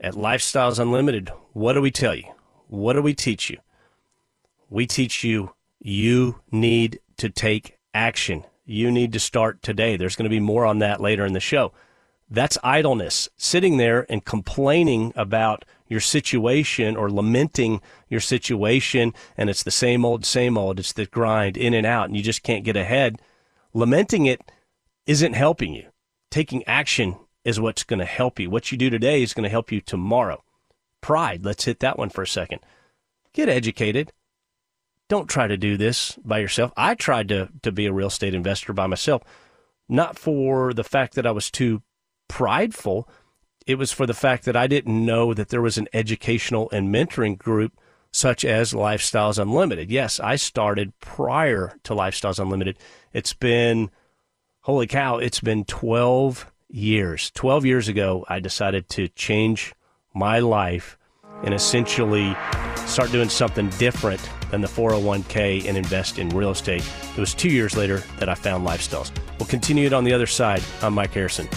At 0.00 0.14
Lifestyles 0.14 0.78
Unlimited, 0.78 1.30
what 1.52 1.74
do 1.74 1.82
we 1.82 1.90
tell 1.90 2.14
you? 2.14 2.32
What 2.68 2.94
do 2.94 3.02
we 3.02 3.14
teach 3.14 3.50
you? 3.50 3.58
We 4.70 4.86
teach 4.86 5.22
you 5.22 5.52
you 5.80 6.40
need 6.50 7.00
to 7.18 7.28
take 7.28 7.76
action. 7.92 8.44
You 8.64 8.90
need 8.90 9.12
to 9.12 9.20
start 9.20 9.62
today. 9.62 9.96
There's 9.96 10.16
going 10.16 10.24
to 10.24 10.30
be 10.30 10.40
more 10.40 10.64
on 10.64 10.78
that 10.78 11.00
later 11.00 11.26
in 11.26 11.32
the 11.32 11.40
show. 11.40 11.72
That's 12.30 12.56
idleness, 12.62 13.28
sitting 13.36 13.76
there 13.76 14.06
and 14.08 14.24
complaining 14.24 15.12
about 15.16 15.64
your 15.90 16.00
situation 16.00 16.96
or 16.96 17.10
lamenting 17.10 17.82
your 18.08 18.20
situation 18.20 19.12
and 19.36 19.50
it's 19.50 19.64
the 19.64 19.70
same 19.70 20.04
old, 20.04 20.24
same 20.24 20.56
old. 20.56 20.78
It's 20.78 20.92
the 20.92 21.04
grind 21.04 21.58
in 21.58 21.74
and 21.74 21.86
out 21.86 22.06
and 22.06 22.16
you 22.16 22.22
just 22.22 22.42
can't 22.42 22.64
get 22.64 22.76
ahead. 22.76 23.20
Lamenting 23.74 24.24
it 24.24 24.40
isn't 25.04 25.34
helping 25.34 25.74
you. 25.74 25.88
Taking 26.30 26.64
action 26.66 27.16
is 27.44 27.60
what's 27.60 27.82
going 27.82 27.98
to 27.98 28.04
help 28.04 28.38
you. 28.38 28.48
What 28.48 28.70
you 28.70 28.78
do 28.78 28.88
today 28.88 29.22
is 29.22 29.34
going 29.34 29.44
to 29.44 29.50
help 29.50 29.72
you 29.72 29.80
tomorrow. 29.80 30.42
Pride, 31.00 31.44
let's 31.44 31.64
hit 31.64 31.80
that 31.80 31.98
one 31.98 32.10
for 32.10 32.22
a 32.22 32.26
second. 32.26 32.60
Get 33.32 33.48
educated. 33.48 34.12
Don't 35.08 35.28
try 35.28 35.48
to 35.48 35.56
do 35.56 35.76
this 35.76 36.16
by 36.24 36.38
yourself. 36.38 36.72
I 36.76 36.94
tried 36.94 37.28
to, 37.30 37.48
to 37.62 37.72
be 37.72 37.86
a 37.86 37.92
real 37.92 38.08
estate 38.08 38.34
investor 38.34 38.72
by 38.72 38.86
myself, 38.86 39.22
not 39.88 40.16
for 40.16 40.72
the 40.72 40.84
fact 40.84 41.14
that 41.14 41.26
I 41.26 41.32
was 41.32 41.50
too 41.50 41.82
prideful, 42.28 43.08
it 43.66 43.76
was 43.76 43.92
for 43.92 44.06
the 44.06 44.14
fact 44.14 44.44
that 44.44 44.56
I 44.56 44.66
didn't 44.66 45.04
know 45.04 45.34
that 45.34 45.48
there 45.48 45.62
was 45.62 45.78
an 45.78 45.88
educational 45.92 46.70
and 46.70 46.92
mentoring 46.94 47.38
group 47.38 47.78
such 48.12 48.44
as 48.44 48.72
Lifestyles 48.72 49.40
Unlimited. 49.40 49.90
Yes, 49.90 50.18
I 50.18 50.36
started 50.36 50.98
prior 51.00 51.78
to 51.84 51.94
Lifestyles 51.94 52.40
Unlimited. 52.40 52.78
It's 53.12 53.32
been, 53.32 53.90
holy 54.62 54.86
cow, 54.86 55.18
it's 55.18 55.40
been 55.40 55.64
12 55.64 56.50
years. 56.68 57.30
12 57.32 57.64
years 57.64 57.88
ago, 57.88 58.24
I 58.28 58.40
decided 58.40 58.88
to 58.90 59.08
change 59.08 59.74
my 60.14 60.40
life 60.40 60.98
and 61.44 61.54
essentially 61.54 62.36
start 62.86 63.12
doing 63.12 63.28
something 63.28 63.68
different 63.70 64.28
than 64.50 64.60
the 64.60 64.68
401k 64.68 65.66
and 65.66 65.76
invest 65.76 66.18
in 66.18 66.28
real 66.30 66.50
estate. 66.50 66.84
It 67.16 67.20
was 67.20 67.34
two 67.34 67.48
years 67.48 67.76
later 67.76 67.98
that 68.18 68.28
I 68.28 68.34
found 68.34 68.66
Lifestyles. 68.66 69.12
We'll 69.38 69.48
continue 69.48 69.86
it 69.86 69.92
on 69.92 70.04
the 70.04 70.12
other 70.12 70.26
side. 70.26 70.62
I'm 70.82 70.94
Mike 70.94 71.12
Harrison. 71.12 71.48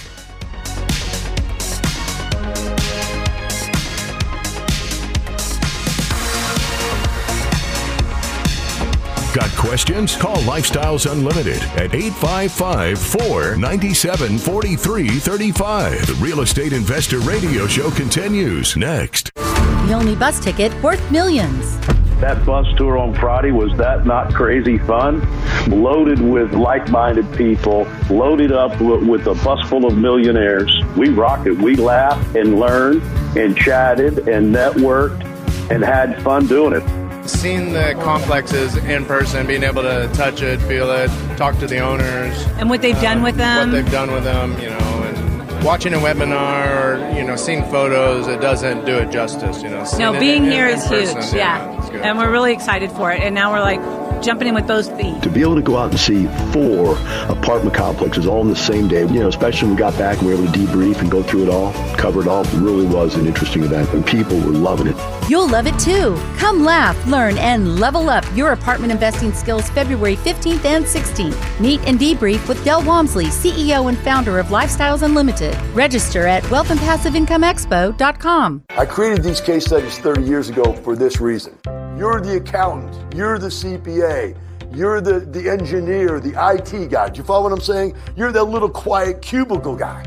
Got 9.33 9.49
questions? 9.55 10.15
Call 10.15 10.35
Lifestyles 10.43 11.11
Unlimited 11.11 11.59
at 11.75 11.95
855 11.95 12.99
497 12.99 14.37
4335. 14.37 16.05
The 16.05 16.13
Real 16.23 16.41
Estate 16.41 16.71
Investor 16.71 17.17
Radio 17.21 17.65
Show 17.65 17.89
continues 17.89 18.77
next. 18.77 19.33
The 19.33 19.93
only 19.93 20.15
bus 20.15 20.39
ticket 20.39 20.71
worth 20.83 21.01
millions. 21.11 21.79
That 22.19 22.45
bus 22.45 22.67
tour 22.77 22.99
on 22.99 23.15
Friday 23.15 23.49
was 23.49 23.75
that 23.79 24.05
not 24.05 24.35
crazy 24.35 24.77
fun? 24.77 25.27
Loaded 25.67 26.21
with 26.21 26.53
like 26.53 26.91
minded 26.91 27.25
people, 27.35 27.87
loaded 28.11 28.51
up 28.51 28.79
with 28.79 29.25
a 29.25 29.33
bus 29.43 29.67
full 29.67 29.87
of 29.87 29.97
millionaires. 29.97 30.71
We 30.95 31.09
rocked 31.09 31.47
it. 31.47 31.57
We 31.57 31.75
laughed 31.75 32.35
and 32.35 32.59
learned 32.59 33.01
and 33.35 33.57
chatted 33.57 34.27
and 34.27 34.53
networked 34.53 35.23
and 35.71 35.83
had 35.83 36.21
fun 36.21 36.45
doing 36.45 36.73
it 36.73 37.02
seeing 37.25 37.73
the 37.73 37.93
complexes 38.03 38.75
in 38.77 39.05
person, 39.05 39.47
being 39.47 39.63
able 39.63 39.81
to 39.81 40.09
touch 40.13 40.41
it, 40.41 40.59
feel 40.62 40.89
it, 40.91 41.09
talk 41.38 41.57
to 41.59 41.67
the 41.67 41.79
owners, 41.79 42.36
and 42.57 42.69
what 42.69 42.81
they've 42.81 42.95
uh, 42.95 43.01
done 43.01 43.23
with 43.23 43.38
them, 43.38 43.71
what 43.71 43.75
they've 43.75 43.91
done 43.91 44.12
with 44.12 44.23
them, 44.23 44.59
you 44.59 44.69
know, 44.69 44.77
and 44.77 45.63
watching 45.63 45.93
a 45.93 45.97
webinar 45.97 46.83
or 46.83 47.17
you 47.17 47.23
know 47.23 47.36
seeing 47.36 47.63
photos, 47.65 48.27
it 48.27 48.41
doesn't 48.41 48.86
do 48.86 48.97
it 48.97 49.12
justice, 49.12 49.62
you 49.63 49.69
know. 49.69 49.86
No, 49.97 50.19
being 50.19 50.45
in, 50.45 50.51
here 50.51 50.67
in, 50.67 50.77
is 50.77 50.91
in 50.91 51.21
huge, 51.21 51.33
yeah, 51.33 51.91
yeah. 51.91 52.09
and 52.09 52.17
we're 52.17 52.31
really 52.31 52.53
excited 52.53 52.91
for 52.91 53.12
it. 53.12 53.21
And 53.21 53.33
now 53.33 53.51
we're 53.51 53.62
like 53.62 53.81
jumping 54.23 54.47
in 54.47 54.55
with 54.55 54.67
both 54.67 54.95
feet. 54.97 55.21
To 55.23 55.29
be 55.29 55.41
able 55.41 55.55
to 55.55 55.62
go 55.62 55.77
out 55.77 55.91
and 55.91 55.99
see 55.99 56.25
four 56.51 56.97
apartment 57.29 57.75
complexes 57.75 58.25
all 58.25 58.41
in 58.41 58.47
the 58.47 58.55
same 58.55 58.88
day, 58.88 59.01
you 59.01 59.19
know, 59.19 59.27
especially 59.27 59.67
when 59.67 59.75
we 59.75 59.79
got 59.79 59.97
back 59.97 60.19
and 60.19 60.27
we 60.27 60.33
were 60.33 60.41
able 60.41 60.51
to 60.51 60.59
debrief 60.59 60.99
and 60.99 61.12
go 61.12 61.21
through 61.21 61.43
it 61.43 61.49
all, 61.49 61.73
cover 61.97 62.21
it 62.21 62.27
all, 62.27 62.43
really 62.55 62.86
was 62.86 63.15
an 63.15 63.27
interesting 63.27 63.63
event, 63.63 63.91
and 63.93 64.05
people 64.05 64.38
were 64.39 64.51
loving 64.51 64.88
it. 64.88 64.95
You'll 65.29 65.49
love 65.49 65.67
it 65.67 65.77
too. 65.79 66.15
Come 66.38 66.63
laugh, 66.63 67.05
learn, 67.05 67.38
and 67.38 67.79
level 67.79 68.09
up 68.09 68.25
your 68.36 68.53
apartment 68.53 68.91
investing 68.91 69.33
skills 69.33 69.69
February 69.71 70.15
15th 70.17 70.65
and 70.65 70.86
16th. 70.86 71.59
Meet 71.59 71.81
and 71.81 71.99
debrief 71.99 72.47
with 72.47 72.63
Del 72.63 72.83
Walmsley, 72.83 73.25
CEO 73.25 73.89
and 73.89 73.97
founder 73.99 74.39
of 74.39 74.47
Lifestyles 74.47 75.03
Unlimited. 75.03 75.55
Register 75.73 76.25
at 76.27 76.43
wealthandpassiveincomeexpo.com. 76.43 78.63
I 78.69 78.86
created 78.86 79.23
these 79.23 79.41
case 79.41 79.65
studies 79.65 79.97
30 79.97 80.23
years 80.23 80.47
ago 80.49 80.73
for 80.73 80.95
this 80.95 81.19
reason. 81.19 81.57
You're 81.97 82.21
the 82.21 82.38
accountant, 82.38 83.13
you're 83.13 83.38
the 83.38 83.49
CPA, 83.49 84.36
you're 84.73 84.99
the, 84.99 85.19
the 85.19 85.47
engineer, 85.47 86.19
the 86.19 86.34
IT 86.51 86.89
guy. 86.89 87.10
Do 87.10 87.19
you 87.19 87.23
follow 87.23 87.43
what 87.43 87.51
I'm 87.51 87.62
saying? 87.62 87.95
You're 88.15 88.32
that 88.32 88.45
little 88.45 88.69
quiet 88.69 89.21
cubicle 89.21 89.75
guy. 89.75 90.03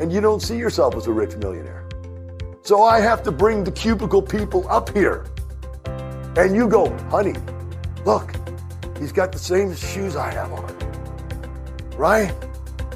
And 0.00 0.12
you 0.12 0.20
don't 0.20 0.40
see 0.40 0.56
yourself 0.56 0.96
as 0.96 1.06
a 1.06 1.12
rich 1.12 1.36
millionaire. 1.36 1.88
So 2.62 2.82
I 2.82 2.98
have 2.98 3.22
to 3.22 3.30
bring 3.30 3.62
the 3.62 3.70
cubicle 3.70 4.22
people 4.22 4.68
up 4.68 4.88
here. 4.90 5.26
And 6.36 6.56
you 6.56 6.66
go, 6.66 6.90
honey, 7.10 7.34
look, 8.04 8.34
he's 8.98 9.12
got 9.12 9.30
the 9.30 9.38
same 9.38 9.72
shoes 9.76 10.16
I 10.16 10.32
have 10.32 10.52
on. 10.52 10.76
Right? 11.96 12.34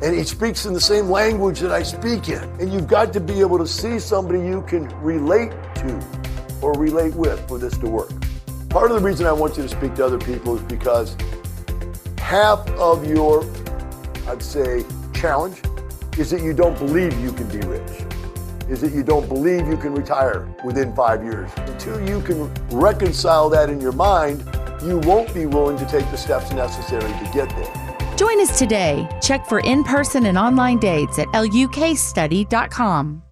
And 0.02 0.12
he 0.12 0.24
speaks 0.24 0.66
in 0.66 0.72
the 0.72 0.80
same 0.80 1.08
language 1.08 1.60
that 1.60 1.70
I 1.70 1.84
speak 1.84 2.28
in. 2.28 2.42
And 2.58 2.72
you've 2.72 2.88
got 2.88 3.12
to 3.12 3.20
be 3.20 3.38
able 3.38 3.58
to 3.58 3.66
see 3.66 4.00
somebody 4.00 4.40
you 4.40 4.62
can 4.62 4.88
relate 5.00 5.50
to 5.76 6.27
or 6.62 6.72
relate 6.74 7.14
with 7.14 7.46
for 7.48 7.58
this 7.58 7.76
to 7.78 7.86
work. 7.88 8.10
Part 8.68 8.90
of 8.90 9.00
the 9.00 9.02
reason 9.02 9.26
I 9.26 9.32
want 9.32 9.56
you 9.56 9.62
to 9.62 9.68
speak 9.68 9.94
to 9.94 10.04
other 10.04 10.18
people 10.18 10.56
is 10.56 10.62
because 10.62 11.16
half 12.18 12.68
of 12.70 13.06
your, 13.08 13.44
I'd 14.26 14.42
say, 14.42 14.84
challenge 15.14 15.62
is 16.18 16.30
that 16.30 16.42
you 16.42 16.52
don't 16.52 16.78
believe 16.78 17.18
you 17.20 17.32
can 17.32 17.48
be 17.48 17.66
rich 17.66 18.04
is 18.68 18.80
that 18.82 18.92
you 18.92 19.02
don't 19.02 19.28
believe 19.28 19.66
you 19.66 19.76
can 19.76 19.94
retire 19.94 20.46
within 20.64 20.94
five 20.94 21.24
years. 21.24 21.50
Until 21.56 22.06
you 22.06 22.20
can 22.20 22.52
reconcile 22.70 23.48
that 23.50 23.70
in 23.70 23.80
your 23.80 23.92
mind, 23.92 24.44
you 24.82 24.98
won't 24.98 25.32
be 25.34 25.46
willing 25.46 25.78
to 25.78 25.86
take 25.86 26.08
the 26.10 26.16
steps 26.16 26.52
necessary 26.52 27.00
to 27.00 27.30
get 27.32 27.48
there. 27.50 28.16
Join 28.16 28.40
us 28.40 28.58
today. 28.58 29.08
Check 29.22 29.46
for 29.46 29.60
in 29.60 29.84
person 29.84 30.26
and 30.26 30.36
online 30.36 30.78
dates 30.78 31.18
at 31.18 31.28
lukstudy.com. 31.28 33.22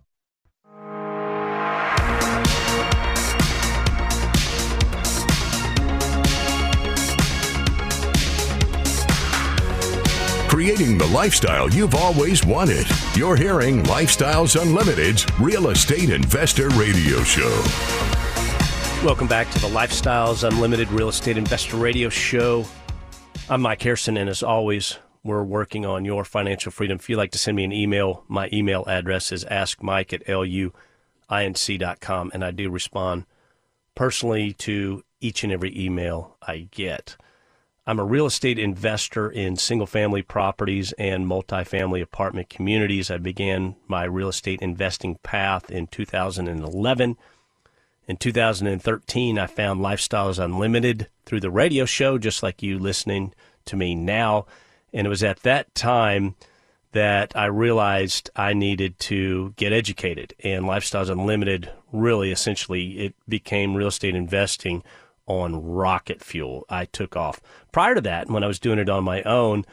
creating 10.67 10.99
the 10.99 11.07
lifestyle 11.07 11.71
you've 11.71 11.95
always 11.95 12.45
wanted. 12.45 12.85
You're 13.15 13.37
hearing 13.37 13.85
Lifestyles 13.85 14.61
Unlimited's 14.61 15.25
Real 15.39 15.69
Estate 15.69 16.11
Investor 16.11 16.71
Radio 16.71 17.23
Show. 17.23 17.51
Welcome 19.05 19.29
back 19.29 19.49
to 19.53 19.61
the 19.61 19.69
Lifestyles 19.69 20.43
Unlimited 20.43 20.89
Real 20.89 21.09
Estate 21.09 21.39
Investor 21.39 21.77
Radio 21.77 22.09
Show. 22.09 22.65
I'm 23.49 23.63
Mike 23.63 23.81
Harrison, 23.81 24.17
and 24.17 24.29
as 24.29 24.43
always, 24.43 24.99
we're 25.23 25.45
working 25.45 25.87
on 25.87 26.05
your 26.05 26.25
financial 26.25 26.73
freedom. 26.73 26.97
If 26.97 27.09
you'd 27.09 27.17
like 27.17 27.31
to 27.31 27.39
send 27.39 27.57
me 27.57 27.63
an 27.63 27.71
email, 27.71 28.25
my 28.27 28.49
email 28.53 28.83
address 28.89 29.31
is 29.31 29.45
askmike 29.45 30.13
at 30.13 30.27
luinc.com, 30.27 32.31
and 32.35 32.45
I 32.45 32.51
do 32.51 32.71
respond 32.71 33.25
personally 33.95 34.53
to 34.55 35.05
each 35.21 35.45
and 35.45 35.53
every 35.53 35.79
email 35.79 36.37
I 36.43 36.67
get. 36.73 37.17
I'm 37.89 38.01
a 38.01 38.05
real 38.05 38.27
estate 38.27 38.59
investor 38.59 39.31
in 39.31 39.55
single 39.55 39.87
family 39.87 40.21
properties 40.21 40.93
and 40.95 41.25
multifamily 41.25 42.03
apartment 42.03 42.49
communities. 42.49 43.13
I 43.13 43.19
began 43.19 43.77
my 43.87 44.03
real 44.03 44.29
estate 44.29 44.61
investing 44.61 45.19
path 45.23 45.71
in 45.71 45.87
2011. 45.87 47.17
In 48.09 48.17
2013, 48.17 49.39
I 49.39 49.47
found 49.47 49.81
Lifestyles 49.81 50.45
Unlimited 50.45 51.09
through 51.25 51.39
the 51.39 51.51
radio 51.51 51.85
show, 51.85 52.19
just 52.19 52.43
like 52.43 52.61
you 52.61 52.77
listening 52.77 53.33
to 53.67 53.77
me 53.77 53.95
now. 53.95 54.47
And 54.93 55.07
it 55.07 55.11
was 55.11 55.23
at 55.23 55.45
that 55.45 55.73
time 55.77 56.35
that 56.91 57.37
I 57.37 57.47
realized 57.47 58.31
I 58.35 58.53
needed 58.53 58.99
to 59.01 59.55
get 59.57 59.73
educated. 59.73 60.35
And 60.43 60.65
Lifestyles 60.65 61.11
Unlimited 61.11 61.71
really 61.93 62.33
essentially 62.33 62.99
it 62.99 63.15
became 63.29 63.77
real 63.77 63.89
estate 63.89 64.17
investing 64.17 64.83
on 65.27 65.63
rocket 65.65 66.23
fuel. 66.23 66.65
I 66.69 66.85
took 66.85 67.17
off. 67.17 67.41
Prior 67.73 67.95
to 67.95 68.01
that, 68.03 68.31
when 68.31 68.45
I 68.45 68.47
was 68.47 68.59
doing 68.59 68.79
it 68.79 68.89
on 68.89 69.05
my 69.05 69.23
own, 69.23 69.65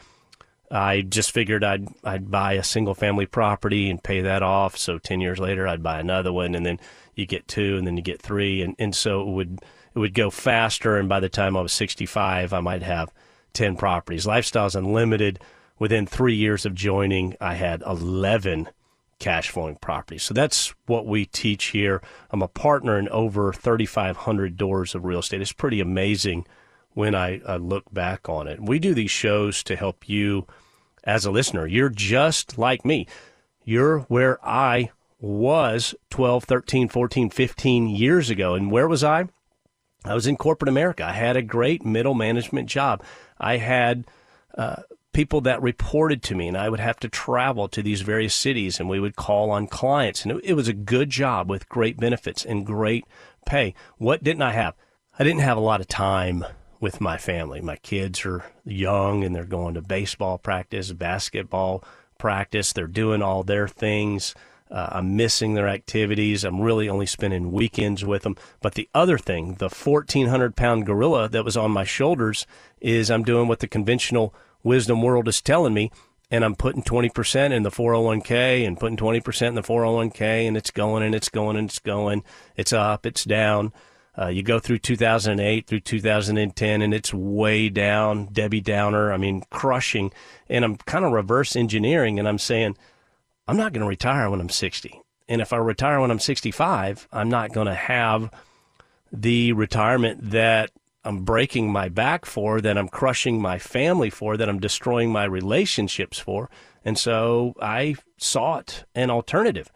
I 0.71 1.01
just 1.01 1.31
figured 1.31 1.63
I'd 1.63 1.87
I'd 2.03 2.31
buy 2.31 2.53
a 2.53 2.63
single 2.63 2.95
family 2.95 3.25
property 3.25 3.89
and 3.89 4.03
pay 4.03 4.21
that 4.21 4.41
off. 4.41 4.75
So 4.77 4.97
ten 4.97 5.21
years 5.21 5.39
later, 5.39 5.67
I'd 5.67 5.83
buy 5.83 5.99
another 5.99 6.33
one, 6.33 6.55
and 6.55 6.65
then 6.65 6.79
you 7.15 7.25
get 7.25 7.47
two, 7.47 7.77
and 7.77 7.85
then 7.85 7.95
you 7.95 8.03
get 8.03 8.21
three, 8.21 8.61
and, 8.61 8.75
and 8.79 8.95
so 8.95 9.21
it 9.21 9.27
would 9.27 9.61
it 9.93 9.99
would 9.99 10.15
go 10.15 10.31
faster. 10.31 10.97
And 10.97 11.07
by 11.07 11.19
the 11.19 11.29
time 11.29 11.55
I 11.55 11.61
was 11.61 11.73
sixty 11.73 12.07
five, 12.07 12.53
I 12.53 12.59
might 12.59 12.81
have 12.81 13.13
ten 13.53 13.75
properties. 13.75 14.25
Lifestyles 14.25 14.75
Unlimited. 14.75 15.39
Within 15.79 16.05
three 16.05 16.35
years 16.35 16.65
of 16.65 16.75
joining, 16.75 17.35
I 17.41 17.55
had 17.55 17.83
eleven 17.85 18.69
cash 19.23 19.49
flowing 19.49 19.77
properties. 19.77 20.21
So 20.21 20.33
that's 20.33 20.73
what 20.85 21.07
we 21.07 21.25
teach 21.25 21.67
here. 21.67 22.01
I'm 22.29 22.41
a 22.41 22.47
partner 22.49 22.99
in 22.99 23.07
over 23.07 23.53
3,500 23.53 24.57
doors 24.57 24.93
of 24.93 25.05
real 25.05 25.19
estate. 25.19 25.41
It's 25.41 25.53
pretty 25.53 25.79
amazing 25.79 26.45
when 26.91 27.15
I, 27.15 27.39
I 27.47 27.55
look 27.55 27.85
back 27.93 28.27
on 28.27 28.49
it. 28.49 28.59
We 28.61 28.79
do 28.79 28.93
these 28.93 29.11
shows 29.11 29.63
to 29.63 29.77
help 29.77 30.09
you 30.09 30.45
as 31.05 31.25
a 31.25 31.31
listener. 31.31 31.65
You're 31.65 31.87
just 31.87 32.57
like 32.57 32.83
me. 32.83 33.07
You're 33.63 33.99
where 34.01 34.45
I 34.45 34.91
was 35.21 35.95
12, 36.09 36.43
13, 36.43 36.89
14, 36.89 37.29
15 37.29 37.87
years 37.87 38.29
ago. 38.29 38.55
And 38.55 38.69
where 38.69 38.89
was 38.89 39.05
I? 39.05 39.29
I 40.03 40.15
was 40.15 40.27
in 40.27 40.35
corporate 40.35 40.67
America. 40.67 41.05
I 41.05 41.13
had 41.13 41.37
a 41.37 41.41
great 41.41 41.85
middle 41.85 42.13
management 42.13 42.67
job. 42.67 43.01
I 43.39 43.55
had 43.55 44.05
uh, 44.57 44.81
people 45.13 45.41
that 45.41 45.61
reported 45.61 46.21
to 46.23 46.35
me, 46.35 46.47
and 46.47 46.57
I 46.57 46.69
would 46.69 46.79
have 46.79 46.99
to 47.01 47.09
travel 47.09 47.67
to 47.69 47.81
these 47.81 48.01
various 48.01 48.35
cities, 48.35 48.79
and 48.79 48.89
we 48.89 48.99
would 48.99 49.15
call 49.15 49.51
on 49.51 49.67
clients. 49.67 50.23
And 50.23 50.33
it, 50.33 50.41
it 50.43 50.53
was 50.53 50.67
a 50.67 50.73
good 50.73 51.09
job 51.09 51.49
with 51.49 51.69
great 51.69 51.97
benefits 51.97 52.43
and 52.43 52.65
great 52.65 53.05
pay. 53.45 53.73
What 53.97 54.23
didn't 54.23 54.41
I 54.41 54.51
have? 54.51 54.75
I 55.17 55.23
didn't 55.23 55.41
have 55.41 55.57
a 55.57 55.61
lot 55.61 55.79
of 55.79 55.87
time 55.87 56.43
with 56.79 56.99
my 56.99 57.17
family. 57.17 57.61
My 57.61 57.77
kids 57.77 58.25
are 58.25 58.43
young 58.65 59.23
and 59.23 59.33
they're 59.33 59.45
going 59.45 59.75
to 59.75 59.81
baseball 59.81 60.37
practice, 60.37 60.91
basketball 60.91 61.83
practice. 62.17 62.73
They're 62.73 62.87
doing 62.87 63.21
all 63.21 63.43
their 63.43 63.67
things. 63.67 64.35
Uh, 64.69 64.89
I'm 64.91 65.15
missing 65.15 65.53
their 65.53 65.67
activities. 65.67 66.43
I'm 66.43 66.59
really 66.59 66.89
only 66.89 67.05
spending 67.05 67.51
weekends 67.51 68.03
with 68.03 68.23
them. 68.23 68.35
But 68.59 68.73
the 68.73 68.89
other 68.93 69.17
thing, 69.17 69.55
the 69.59 69.69
1,400 69.69 70.55
pound 70.55 70.85
gorilla 70.85 71.29
that 71.29 71.45
was 71.45 71.55
on 71.55 71.71
my 71.71 71.83
shoulders, 71.83 72.47
is 72.81 73.11
I'm 73.11 73.23
doing 73.23 73.47
what 73.47 73.59
the 73.59 73.67
conventional 73.67 74.33
wisdom 74.63 75.01
world 75.01 75.27
is 75.27 75.41
telling 75.41 75.73
me 75.73 75.91
and 76.33 76.43
I'm 76.43 76.55
putting 76.55 76.81
20% 76.81 77.51
in 77.51 77.61
the 77.61 77.69
401k 77.69 78.65
and 78.65 78.79
putting 78.79 78.97
20% 78.97 79.47
in 79.49 79.53
the 79.53 79.61
401k 79.61 80.47
and 80.47 80.57
it's 80.57 80.71
going 80.71 81.03
and 81.03 81.13
it's 81.13 81.29
going 81.29 81.57
and 81.57 81.69
it's 81.69 81.77
going. 81.77 82.23
It's 82.55 82.73
up, 82.73 83.05
it's 83.05 83.23
down. 83.23 83.71
Uh, 84.17 84.27
you 84.27 84.41
go 84.41 84.57
through 84.57 84.79
2008 84.79 85.67
through 85.67 85.79
2010 85.79 86.81
and 86.81 86.91
it's 86.91 87.13
way 87.13 87.69
down, 87.69 88.29
Debbie 88.31 88.61
Downer. 88.61 89.13
I 89.13 89.17
mean, 89.17 89.43
crushing. 89.51 90.11
And 90.49 90.65
I'm 90.65 90.77
kind 90.77 91.05
of 91.05 91.11
reverse 91.11 91.55
engineering 91.55 92.17
and 92.17 92.27
I'm 92.27 92.39
saying, 92.39 92.77
I'm 93.47 93.57
not 93.57 93.73
going 93.73 93.81
to 93.81 93.87
retire 93.87 94.27
when 94.29 94.41
I'm 94.41 94.49
60. 94.49 95.01
And 95.29 95.39
if 95.39 95.53
I 95.53 95.57
retire 95.57 95.99
when 95.99 96.09
I'm 96.09 96.19
65, 96.19 97.07
I'm 97.11 97.29
not 97.29 97.53
going 97.53 97.67
to 97.67 97.75
have 97.75 98.31
the 99.11 99.53
retirement 99.53 100.31
that 100.31 100.71
I'm 101.05 101.23
breaking 101.23 101.71
my 101.71 101.89
back 101.89 102.25
for, 102.25 102.61
that 102.61 102.77
I'm 102.77 102.87
crushing 102.87 103.41
my 103.41 103.59
family 103.59 104.09
for, 104.09 104.37
that 104.37 104.47
I'm 104.47 104.59
destroying 104.59 105.11
my 105.11 105.25
relationships 105.25 106.17
for. 106.17 106.49
And 106.85 106.97
so 106.97 107.55
I 107.61 107.95
sought 108.17 108.85
an 108.95 109.09
alternative. 109.09 109.71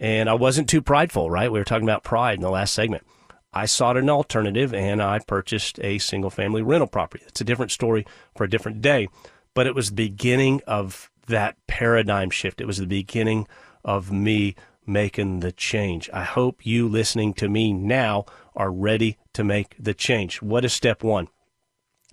And 0.00 0.28
I 0.28 0.34
wasn't 0.34 0.68
too 0.68 0.82
prideful, 0.82 1.30
right? 1.30 1.52
We 1.52 1.58
were 1.58 1.64
talking 1.64 1.86
about 1.86 2.02
pride 2.04 2.36
in 2.36 2.42
the 2.42 2.50
last 2.50 2.74
segment. 2.74 3.06
I 3.52 3.66
sought 3.66 3.96
an 3.96 4.08
alternative 4.08 4.72
and 4.72 5.02
I 5.02 5.18
purchased 5.18 5.78
a 5.80 5.98
single 5.98 6.30
family 6.30 6.62
rental 6.62 6.88
property. 6.88 7.22
It's 7.28 7.40
a 7.40 7.44
different 7.44 7.70
story 7.70 8.06
for 8.34 8.44
a 8.44 8.50
different 8.50 8.80
day, 8.80 9.08
but 9.54 9.66
it 9.66 9.74
was 9.74 9.90
the 9.90 9.94
beginning 9.94 10.62
of 10.66 11.10
that 11.26 11.56
paradigm 11.66 12.30
shift. 12.30 12.60
It 12.60 12.66
was 12.66 12.78
the 12.78 12.86
beginning 12.86 13.46
of 13.84 14.10
me 14.10 14.56
making 14.86 15.40
the 15.40 15.52
change. 15.52 16.08
I 16.12 16.24
hope 16.24 16.66
you 16.66 16.88
listening 16.88 17.34
to 17.34 17.48
me 17.48 17.72
now 17.72 18.24
are 18.56 18.72
ready 18.72 19.18
to 19.34 19.44
make 19.44 19.74
the 19.78 19.94
change. 19.94 20.42
What 20.42 20.64
is 20.64 20.72
step 20.72 21.02
one? 21.02 21.28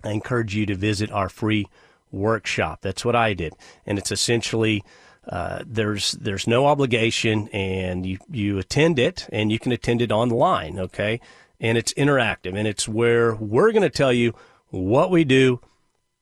I 0.02 0.12
encourage 0.12 0.54
you 0.54 0.66
to 0.66 0.74
visit 0.74 1.10
our 1.10 1.28
free 1.28 1.66
workshop. 2.10 2.80
That's 2.82 3.04
what 3.04 3.16
I 3.16 3.34
did, 3.34 3.54
and 3.86 3.98
it's 3.98 4.10
essentially 4.10 4.82
uh, 5.28 5.62
there's 5.66 6.12
there's 6.12 6.46
no 6.46 6.66
obligation, 6.66 7.48
and 7.48 8.06
you 8.06 8.18
you 8.30 8.58
attend 8.58 8.98
it, 8.98 9.26
and 9.30 9.52
you 9.52 9.58
can 9.58 9.72
attend 9.72 10.02
it 10.02 10.10
online. 10.10 10.78
Okay, 10.78 11.20
and 11.60 11.76
it's 11.76 11.92
interactive, 11.94 12.56
and 12.56 12.66
it's 12.66 12.88
where 12.88 13.34
we're 13.34 13.72
going 13.72 13.82
to 13.82 13.90
tell 13.90 14.12
you 14.12 14.34
what 14.68 15.10
we 15.10 15.24
do 15.24 15.60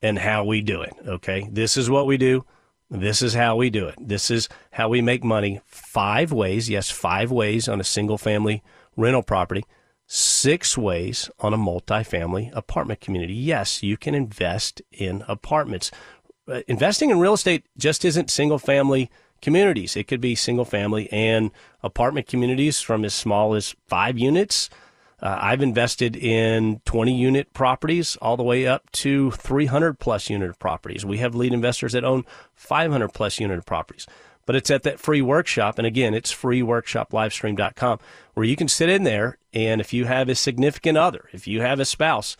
and 0.02 0.18
how 0.18 0.44
we 0.44 0.60
do 0.60 0.82
it. 0.82 0.94
Okay, 1.06 1.48
this 1.52 1.76
is 1.76 1.88
what 1.88 2.06
we 2.06 2.16
do. 2.16 2.44
This 2.90 3.20
is 3.20 3.34
how 3.34 3.56
we 3.56 3.68
do 3.68 3.86
it. 3.86 3.96
This 4.00 4.30
is 4.30 4.48
how 4.72 4.88
we 4.88 5.02
make 5.02 5.22
money. 5.22 5.60
Five 5.66 6.32
ways, 6.32 6.70
yes, 6.70 6.90
five 6.90 7.30
ways 7.30 7.68
on 7.68 7.80
a 7.80 7.84
single 7.84 8.16
family 8.16 8.62
rental 8.96 9.22
property 9.22 9.64
six 10.10 10.76
ways 10.76 11.30
on 11.38 11.52
a 11.52 11.58
multifamily 11.58 12.50
apartment 12.56 12.98
community. 13.00 13.34
Yes, 13.34 13.82
you 13.82 13.98
can 13.98 14.14
invest 14.14 14.80
in 14.90 15.22
apartments. 15.28 15.90
Uh, 16.50 16.62
investing 16.66 17.10
in 17.10 17.20
real 17.20 17.34
estate 17.34 17.66
just 17.76 18.06
isn't 18.06 18.30
single 18.30 18.58
family 18.58 19.10
communities. 19.42 19.96
It 19.96 20.08
could 20.08 20.22
be 20.22 20.34
single 20.34 20.64
family 20.64 21.12
and 21.12 21.50
apartment 21.82 22.26
communities 22.26 22.80
from 22.80 23.04
as 23.04 23.12
small 23.12 23.54
as 23.54 23.76
five 23.86 24.18
units. 24.18 24.70
Uh, 25.20 25.36
I've 25.40 25.62
invested 25.62 26.16
in 26.16 26.80
20 26.86 27.14
unit 27.14 27.52
properties 27.52 28.16
all 28.16 28.38
the 28.38 28.42
way 28.42 28.66
up 28.66 28.90
to 28.92 29.32
300 29.32 29.98
plus 29.98 30.30
unit 30.30 30.58
properties. 30.58 31.04
We 31.04 31.18
have 31.18 31.34
lead 31.34 31.52
investors 31.52 31.92
that 31.92 32.04
own 32.04 32.24
500 32.54 33.08
plus 33.08 33.38
unit 33.38 33.66
properties. 33.66 34.06
But 34.48 34.56
it's 34.56 34.70
at 34.70 34.82
that 34.82 34.98
free 34.98 35.20
workshop. 35.20 35.76
And 35.76 35.86
again, 35.86 36.14
it's 36.14 36.34
freeworkshoplivestream.com 36.34 37.98
where 38.32 38.46
you 38.46 38.56
can 38.56 38.66
sit 38.66 38.88
in 38.88 39.04
there. 39.04 39.36
And 39.52 39.78
if 39.78 39.92
you 39.92 40.06
have 40.06 40.30
a 40.30 40.34
significant 40.34 40.96
other, 40.96 41.28
if 41.34 41.46
you 41.46 41.60
have 41.60 41.80
a 41.80 41.84
spouse, 41.84 42.34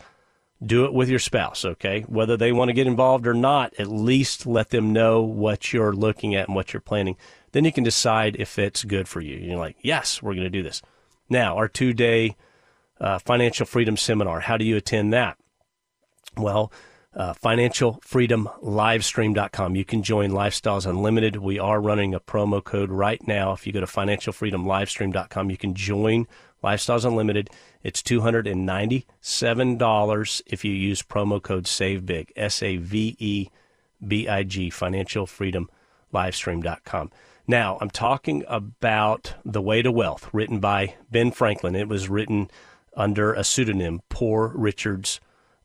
do 0.65 0.85
it 0.85 0.93
with 0.93 1.07
your 1.07 1.19
spouse, 1.19 1.63
okay? 1.63 2.01
Whether 2.07 2.35
they 2.35 2.51
want 2.51 2.69
to 2.69 2.73
get 2.73 2.87
involved 2.87 3.27
or 3.27 3.35
not, 3.35 3.75
at 3.77 3.85
least 3.85 4.47
let 4.47 4.71
them 4.71 4.91
know 4.91 5.21
what 5.21 5.71
you're 5.71 5.93
looking 5.93 6.33
at 6.33 6.47
and 6.47 6.55
what 6.55 6.73
you're 6.73 6.81
planning. 6.81 7.15
Then 7.51 7.63
you 7.63 7.71
can 7.71 7.83
decide 7.83 8.35
if 8.39 8.57
it's 8.57 8.83
good 8.83 9.07
for 9.07 9.21
you. 9.21 9.37
You're 9.37 9.59
like, 9.59 9.77
yes, 9.83 10.19
we're 10.19 10.33
going 10.33 10.45
to 10.45 10.49
do 10.49 10.63
this. 10.63 10.81
Now, 11.29 11.57
our 11.57 11.67
two 11.67 11.93
day 11.93 12.35
uh, 12.99 13.19
financial 13.19 13.67
freedom 13.67 13.97
seminar, 13.97 14.39
how 14.39 14.57
do 14.57 14.65
you 14.65 14.77
attend 14.77 15.13
that? 15.13 15.37
Well, 16.35 16.71
uh, 17.15 17.33
financialfreedomlivestream.com. 17.33 19.75
You 19.75 19.85
can 19.85 20.03
join 20.03 20.29
Lifestyles 20.31 20.85
Unlimited. 20.85 21.37
We 21.37 21.57
are 21.57 21.81
running 21.81 22.13
a 22.13 22.19
promo 22.19 22.63
code 22.63 22.91
right 22.91 23.25
now. 23.27 23.53
If 23.53 23.65
you 23.65 23.73
go 23.73 23.79
to 23.79 23.87
financialfreedomlivestream.com, 23.87 25.49
you 25.49 25.57
can 25.57 25.73
join 25.73 26.27
Lifestyles 26.63 27.05
Unlimited. 27.05 27.49
It's 27.81 28.01
$297 28.01 30.41
if 30.45 30.65
you 30.65 30.71
use 30.71 31.01
promo 31.01 31.41
code 31.41 31.65
SAVEBIG, 31.65 32.29
S 32.35 32.61
A 32.61 32.77
V 32.77 33.15
E 33.17 33.47
B 34.05 34.27
I 34.27 34.43
G, 34.43 34.69
financialfreedomlivestream.com. 34.69 37.11
Now, 37.47 37.79
I'm 37.81 37.89
talking 37.89 38.43
about 38.47 39.33
The 39.43 39.61
Way 39.61 39.81
to 39.81 39.91
Wealth, 39.91 40.29
written 40.31 40.59
by 40.59 40.93
Ben 41.09 41.31
Franklin. 41.31 41.75
It 41.75 41.87
was 41.87 42.07
written 42.07 42.51
under 42.95 43.33
a 43.33 43.43
pseudonym, 43.43 44.03
Poor 44.09 44.53
Richard's 44.55 45.19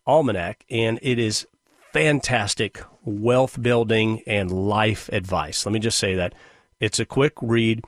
Almanac, 0.07 0.65
and 0.71 0.99
it 1.03 1.19
is 1.19 1.47
fantastic 1.93 2.83
wealth 3.03 3.61
building 3.63 4.23
and 4.27 4.51
life 4.51 5.09
advice. 5.13 5.65
Let 5.65 5.73
me 5.73 5.79
just 5.79 5.99
say 5.99 6.15
that. 6.15 6.35
It's 6.81 6.99
a 6.99 7.07
quick 7.07 7.35
read. 7.41 7.85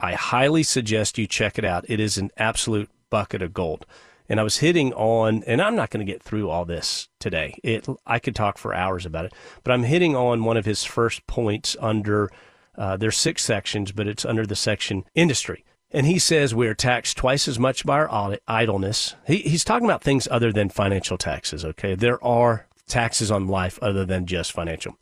I 0.00 0.14
highly 0.14 0.62
suggest 0.62 1.18
you 1.18 1.26
check 1.26 1.58
it 1.58 1.64
out. 1.64 1.84
It 1.88 2.00
is 2.00 2.18
an 2.18 2.30
absolute 2.36 2.90
bucket 3.10 3.42
of 3.42 3.54
gold. 3.54 3.86
And 4.28 4.38
I 4.38 4.42
was 4.42 4.58
hitting 4.58 4.92
on, 4.92 5.42
and 5.44 5.62
I'm 5.62 5.74
not 5.74 5.90
going 5.90 6.04
to 6.04 6.12
get 6.12 6.22
through 6.22 6.50
all 6.50 6.64
this 6.64 7.08
today. 7.18 7.58
It, 7.64 7.86
I 8.06 8.18
could 8.18 8.34
talk 8.34 8.58
for 8.58 8.74
hours 8.74 9.06
about 9.06 9.24
it, 9.24 9.32
but 9.64 9.72
I'm 9.72 9.84
hitting 9.84 10.14
on 10.14 10.44
one 10.44 10.56
of 10.56 10.66
his 10.66 10.84
first 10.84 11.26
points 11.26 11.76
under. 11.80 12.30
Uh, 12.76 12.96
there's 12.96 13.16
six 13.16 13.42
sections, 13.42 13.90
but 13.90 14.06
it's 14.06 14.24
under 14.24 14.44
the 14.44 14.56
section 14.56 15.04
industry. 15.14 15.64
And 15.90 16.06
he 16.06 16.18
says 16.18 16.54
we 16.54 16.68
are 16.68 16.74
taxed 16.74 17.16
twice 17.16 17.48
as 17.48 17.58
much 17.58 17.86
by 17.86 17.98
our 18.00 18.38
idleness. 18.46 19.14
He, 19.26 19.38
he's 19.38 19.64
talking 19.64 19.86
about 19.86 20.02
things 20.02 20.28
other 20.30 20.52
than 20.52 20.68
financial 20.68 21.16
taxes, 21.16 21.64
okay? 21.64 21.94
There 21.94 22.22
are 22.22 22.66
taxes 22.86 23.30
on 23.30 23.48
life 23.48 23.78
other 23.80 24.04
than 24.04 24.26
just 24.26 24.52
financial. 24.52 24.98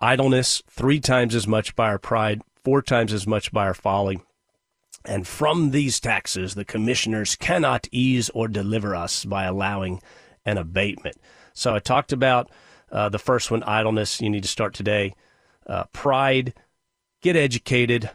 Idleness, 0.00 0.62
three 0.68 1.00
times 1.00 1.34
as 1.34 1.46
much 1.46 1.76
by 1.76 1.88
our 1.88 1.98
pride, 1.98 2.42
four 2.64 2.80
times 2.80 3.12
as 3.12 3.26
much 3.26 3.52
by 3.52 3.66
our 3.66 3.74
folly. 3.74 4.20
And 5.04 5.26
from 5.26 5.70
these 5.70 6.00
taxes, 6.00 6.54
the 6.54 6.64
commissioners 6.64 7.36
cannot 7.36 7.86
ease 7.92 8.30
or 8.30 8.48
deliver 8.48 8.94
us 8.94 9.26
by 9.26 9.44
allowing 9.44 10.00
an 10.46 10.56
abatement. 10.56 11.16
So 11.52 11.74
I 11.74 11.78
talked 11.78 12.12
about 12.12 12.50
uh, 12.90 13.10
the 13.10 13.18
first 13.18 13.50
one, 13.50 13.62
idleness. 13.64 14.20
You 14.20 14.30
need 14.30 14.42
to 14.42 14.48
start 14.48 14.72
today. 14.72 15.14
Uh, 15.66 15.84
pride, 15.92 16.54
get 17.20 17.36
educated, 17.36 18.10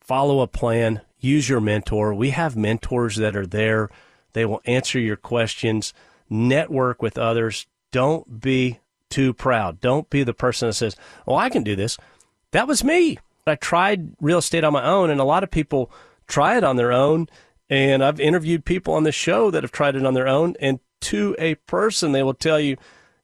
follow 0.00 0.40
a 0.40 0.46
plan, 0.46 1.00
use 1.20 1.48
your 1.48 1.60
mentor. 1.60 2.14
We 2.14 2.30
have 2.30 2.56
mentors 2.56 3.16
that 3.16 3.36
are 3.36 3.46
there. 3.46 3.90
They 4.32 4.44
will 4.44 4.60
answer 4.64 4.98
your 4.98 5.16
questions. 5.16 5.94
Network 6.28 7.02
with 7.02 7.18
others. 7.18 7.66
Don't 7.92 8.40
be 8.40 8.78
too 9.08 9.32
proud. 9.34 9.80
Don't 9.80 10.08
be 10.08 10.22
the 10.22 10.34
person 10.34 10.68
that 10.68 10.74
says, 10.74 10.96
"Oh, 11.26 11.34
I 11.34 11.48
can 11.48 11.62
do 11.62 11.74
this." 11.74 11.98
That 12.52 12.68
was 12.68 12.84
me. 12.84 13.18
I 13.46 13.56
tried 13.56 14.14
real 14.20 14.38
estate 14.38 14.64
on 14.64 14.72
my 14.72 14.84
own, 14.84 15.10
and 15.10 15.20
a 15.20 15.24
lot 15.24 15.42
of 15.42 15.50
people 15.50 15.90
try 16.28 16.56
it 16.56 16.64
on 16.64 16.76
their 16.76 16.92
own. 16.92 17.28
And 17.68 18.04
I've 18.04 18.20
interviewed 18.20 18.64
people 18.64 18.94
on 18.94 19.04
the 19.04 19.12
show 19.12 19.50
that 19.50 19.62
have 19.62 19.72
tried 19.72 19.96
it 19.96 20.04
on 20.04 20.14
their 20.14 20.28
own, 20.28 20.56
and 20.60 20.80
to 21.02 21.34
a 21.38 21.54
person, 21.54 22.12
they 22.12 22.22
will 22.22 22.34
tell 22.34 22.60
you, 22.60 22.76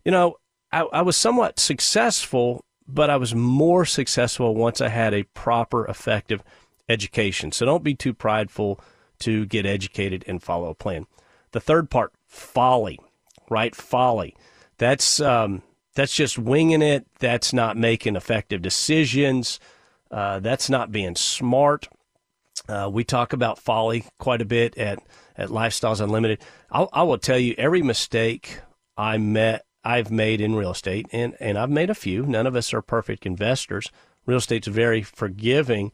you 0.05 0.11
know, 0.11 0.37
I, 0.73 0.83
I 0.93 1.03
was 1.03 1.17
somewhat 1.17 1.59
successful, 1.59 2.65
but 2.89 3.11
I 3.11 3.17
was 3.17 3.35
more 3.35 3.85
successful 3.85 4.55
once 4.55 4.81
I 4.81 4.89
had 4.89 5.15
a 5.15 5.25
proper, 5.25 5.87
effective 5.87 6.43
education. 6.89 7.53
So 7.53 7.67
don't 7.67 7.85
be 7.85 7.95
too 7.95 8.15
prideful 8.15 8.81
to 9.21 9.47
get 9.47 9.67
educated 9.67 10.25
and 10.27 10.43
follow 10.43 10.71
a 10.71 10.75
plan. 10.75 11.07
The 11.53 11.61
third 11.61 11.91
part, 11.91 12.13
folly, 12.27 12.99
right? 13.49 13.75
Folly. 13.75 14.35
That's 14.79 15.21
um, 15.21 15.63
that's 15.95 16.15
just 16.15 16.39
winging 16.39 16.83
it. 16.83 17.07
That's 17.19 17.53
not 17.53 17.77
making 17.77 18.17
effective 18.17 18.63
decisions. 18.63 19.59
Uh, 20.11 20.39
that's 20.41 20.69
not 20.69 20.93
being 20.93 21.17
smart. 21.17 21.89
Uh, 22.69 22.91
we 22.93 23.05
talk 23.05 23.33
about 23.33 23.59
folly 23.59 24.05
quite 24.19 24.43
a 24.43 24.47
bit 24.47 24.77
at 24.77 24.99
at 25.37 25.49
Lifestyles 25.49 26.01
Unlimited. 26.01 26.41
I'll, 26.71 26.89
I 26.93 27.03
will 27.03 27.19
tell 27.19 27.39
you 27.39 27.55
every 27.59 27.83
mistake 27.83 28.61
I 28.97 29.19
met 29.19 29.65
I've 29.85 30.11
made 30.11 30.41
in 30.41 30.57
real 30.57 30.73
estate, 30.73 31.07
and 31.13 31.37
and 31.41 31.57
I've 31.57 31.71
made 31.71 31.91
a 31.91 31.95
few. 31.95 32.25
None 32.25 32.47
of 32.47 32.57
us 32.57 32.75
are 32.75 32.83
perfect 32.83 33.25
investors. 33.25 33.91
Real 34.27 34.39
estate's 34.39 34.67
very 34.67 35.03
forgiving 35.03 35.93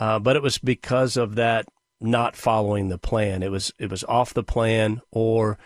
uh, 0.00 0.18
but 0.18 0.34
it 0.34 0.42
was 0.42 0.58
because 0.58 1.16
of 1.16 1.36
that 1.36 1.66
not 2.00 2.34
following 2.34 2.88
the 2.88 2.98
plan. 2.98 3.42
It 3.42 3.50
was 3.50 3.72
it 3.78 3.90
was 3.90 4.02
off 4.04 4.34
the 4.34 4.42
plan, 4.42 5.02
or 5.10 5.58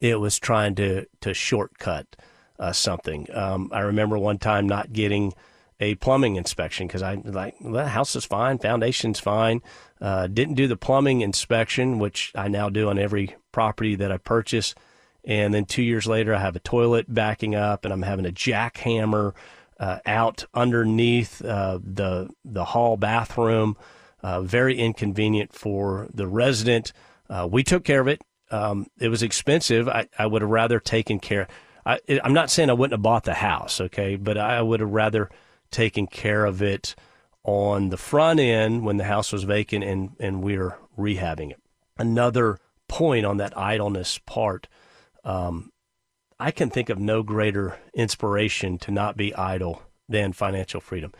it 0.00 0.18
was 0.18 0.38
trying 0.38 0.74
to 0.76 1.06
to 1.20 1.34
shortcut 1.34 2.16
uh, 2.58 2.72
something. 2.72 3.28
Um, 3.32 3.70
I 3.72 3.80
remember 3.80 4.18
one 4.18 4.38
time 4.38 4.66
not 4.66 4.92
getting 4.92 5.34
a 5.78 5.94
plumbing 5.96 6.36
inspection 6.36 6.86
because 6.86 7.02
I 7.02 7.14
like 7.22 7.56
the 7.60 7.88
house 7.88 8.16
is 8.16 8.24
fine, 8.24 8.58
foundation's 8.58 9.20
fine. 9.20 9.60
Uh, 10.00 10.26
didn't 10.26 10.54
do 10.54 10.66
the 10.66 10.76
plumbing 10.76 11.20
inspection, 11.20 11.98
which 11.98 12.32
I 12.34 12.48
now 12.48 12.70
do 12.70 12.88
on 12.88 12.98
every 12.98 13.36
property 13.52 13.94
that 13.96 14.10
I 14.10 14.16
purchase. 14.16 14.74
And 15.24 15.52
then 15.52 15.66
two 15.66 15.82
years 15.82 16.06
later, 16.06 16.34
I 16.34 16.40
have 16.40 16.56
a 16.56 16.60
toilet 16.60 17.12
backing 17.12 17.54
up, 17.54 17.84
and 17.84 17.92
I'm 17.92 18.02
having 18.02 18.26
a 18.26 18.32
jackhammer 18.32 19.34
uh, 19.82 19.98
out 20.06 20.46
underneath 20.54 21.44
uh, 21.44 21.80
the 21.82 22.30
the 22.44 22.64
hall 22.64 22.96
bathroom. 22.96 23.76
Uh, 24.22 24.40
very 24.40 24.78
inconvenient 24.78 25.52
for 25.52 26.06
the 26.14 26.28
resident. 26.28 26.92
Uh, 27.28 27.48
we 27.50 27.64
took 27.64 27.82
care 27.82 28.00
of 28.00 28.06
it. 28.06 28.22
Um, 28.52 28.86
it 29.00 29.08
was 29.08 29.24
expensive. 29.24 29.88
I, 29.88 30.06
I 30.16 30.26
would 30.26 30.42
have 30.42 30.50
rather 30.50 30.78
taken 30.78 31.18
care. 31.18 31.48
I, 31.84 31.98
am 32.08 32.32
not 32.32 32.48
saying 32.48 32.70
I 32.70 32.74
wouldn't 32.74 32.92
have 32.92 33.02
bought 33.02 33.24
the 33.24 33.34
house, 33.34 33.80
okay, 33.80 34.14
but 34.14 34.38
I 34.38 34.62
would 34.62 34.78
have 34.78 34.92
rather 34.92 35.28
taken 35.72 36.06
care 36.06 36.44
of 36.44 36.62
it 36.62 36.94
on 37.42 37.88
the 37.88 37.96
front 37.96 38.38
end 38.38 38.84
when 38.84 38.98
the 38.98 39.04
house 39.04 39.32
was 39.32 39.42
vacant 39.42 39.82
and 39.82 40.10
and 40.20 40.44
we 40.44 40.56
are 40.56 40.78
rehabbing 40.96 41.50
it. 41.50 41.60
Another 41.98 42.60
point 42.86 43.26
on 43.26 43.38
that 43.38 43.58
idleness 43.58 44.18
part. 44.18 44.68
Um, 45.24 45.71
I 46.42 46.50
can 46.50 46.70
think 46.70 46.90
of 46.90 46.98
no 46.98 47.22
greater 47.22 47.78
inspiration 47.94 48.76
to 48.78 48.90
not 48.90 49.16
be 49.16 49.32
idle 49.32 49.80
than 50.08 50.32
financial 50.32 50.80
freedom. 50.80 51.12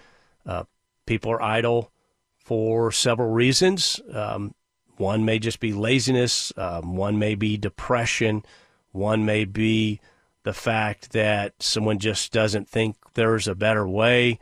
Uh, 0.44 0.64
people 1.06 1.30
are 1.30 1.40
idle 1.40 1.92
for 2.34 2.90
several 2.90 3.30
reasons. 3.30 4.00
Um, 4.12 4.56
one 4.96 5.24
may 5.24 5.38
just 5.38 5.60
be 5.60 5.72
laziness, 5.72 6.52
um, 6.56 6.96
one 6.96 7.20
may 7.20 7.36
be 7.36 7.56
depression, 7.56 8.44
one 8.90 9.24
may 9.24 9.44
be 9.44 10.00
the 10.42 10.52
fact 10.52 11.12
that 11.12 11.54
someone 11.62 12.00
just 12.00 12.32
doesn't 12.32 12.68
think 12.68 12.96
there's 13.14 13.46
a 13.46 13.54
better 13.54 13.86
way. 13.86 14.40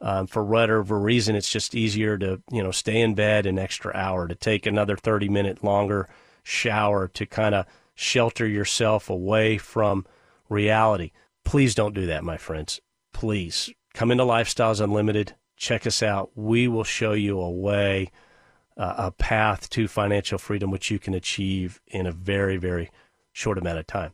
Um, 0.00 0.26
for 0.26 0.42
whatever 0.42 0.98
reason, 0.98 1.36
it's 1.36 1.52
just 1.52 1.74
easier 1.74 2.16
to 2.16 2.40
you 2.50 2.62
know 2.62 2.70
stay 2.70 3.02
in 3.02 3.14
bed 3.14 3.44
an 3.44 3.58
extra 3.58 3.94
hour, 3.94 4.26
to 4.28 4.34
take 4.34 4.64
another 4.64 4.96
30 4.96 5.28
minute 5.28 5.62
longer 5.62 6.08
shower, 6.42 7.06
to 7.08 7.26
kind 7.26 7.54
of 7.54 7.66
shelter 7.94 8.46
yourself 8.46 9.10
away 9.10 9.58
from 9.58 10.06
reality. 10.52 11.10
Please 11.44 11.74
don't 11.74 11.94
do 11.94 12.06
that, 12.06 12.24
my 12.24 12.36
friends. 12.36 12.80
Please 13.12 13.70
come 13.94 14.10
into 14.10 14.24
Lifestyles 14.24 14.80
Unlimited. 14.80 15.34
Check 15.56 15.86
us 15.86 16.02
out. 16.02 16.30
We 16.34 16.68
will 16.68 16.84
show 16.84 17.12
you 17.12 17.40
a 17.40 17.50
way, 17.50 18.10
uh, 18.76 18.94
a 18.96 19.10
path 19.10 19.68
to 19.70 19.88
financial 19.88 20.38
freedom, 20.38 20.70
which 20.70 20.90
you 20.90 20.98
can 20.98 21.14
achieve 21.14 21.80
in 21.86 22.06
a 22.06 22.12
very, 22.12 22.56
very 22.56 22.90
short 23.32 23.58
amount 23.58 23.78
of 23.78 23.86
time. 23.86 24.12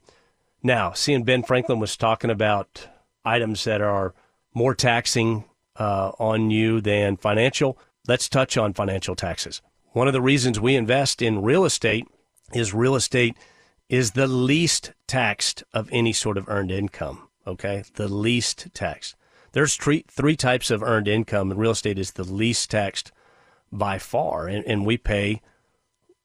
Now, 0.63 0.93
seeing 0.93 1.25
Ben 1.25 1.43
Franklin 1.43 1.79
was 1.79 1.97
talking 1.97 2.31
about 2.31 2.89
items 3.25 3.65
that 3.65 3.81
are 3.81 4.15
more 4.55 4.75
taxing 4.75 5.45
uh, 5.77 6.13
on 6.19 6.51
you 6.51 6.81
than 6.81 7.17
financial, 7.17 7.79
let's 8.07 8.29
touch 8.29 8.57
on 8.57 8.75
financial 8.75 9.15
taxes. 9.15 9.63
One 9.93 10.07
of 10.07 10.13
the 10.13 10.21
reasons 10.21 10.59
we 10.59 10.75
invest 10.75 11.23
in 11.23 11.43
real 11.43 11.65
estate 11.65 12.07
is 12.53 12.75
real 12.75 12.95
estate 12.95 13.37
is 13.89 14.13
the 14.13 14.27
least 14.27 14.93
taxed 15.07 15.65
of 15.73 15.89
any 15.91 16.13
sort 16.13 16.37
of 16.37 16.49
earned 16.49 16.71
income. 16.71 17.29
Okay, 17.47 17.85
the 17.95 18.09
least 18.09 18.69
taxed. 18.75 19.17
There's 19.53 19.77
three, 19.77 20.05
three 20.09 20.37
types 20.37 20.71
of 20.71 20.83
earned 20.83 21.09
income, 21.09 21.51
and 21.51 21.59
real 21.59 21.71
estate 21.71 21.99
is 21.99 22.13
the 22.13 22.25
least 22.25 22.71
taxed 22.71 23.11
by 23.73 23.99
far. 23.99 24.47
And, 24.47 24.65
and 24.67 24.85
we 24.85 24.99
pay 24.99 25.41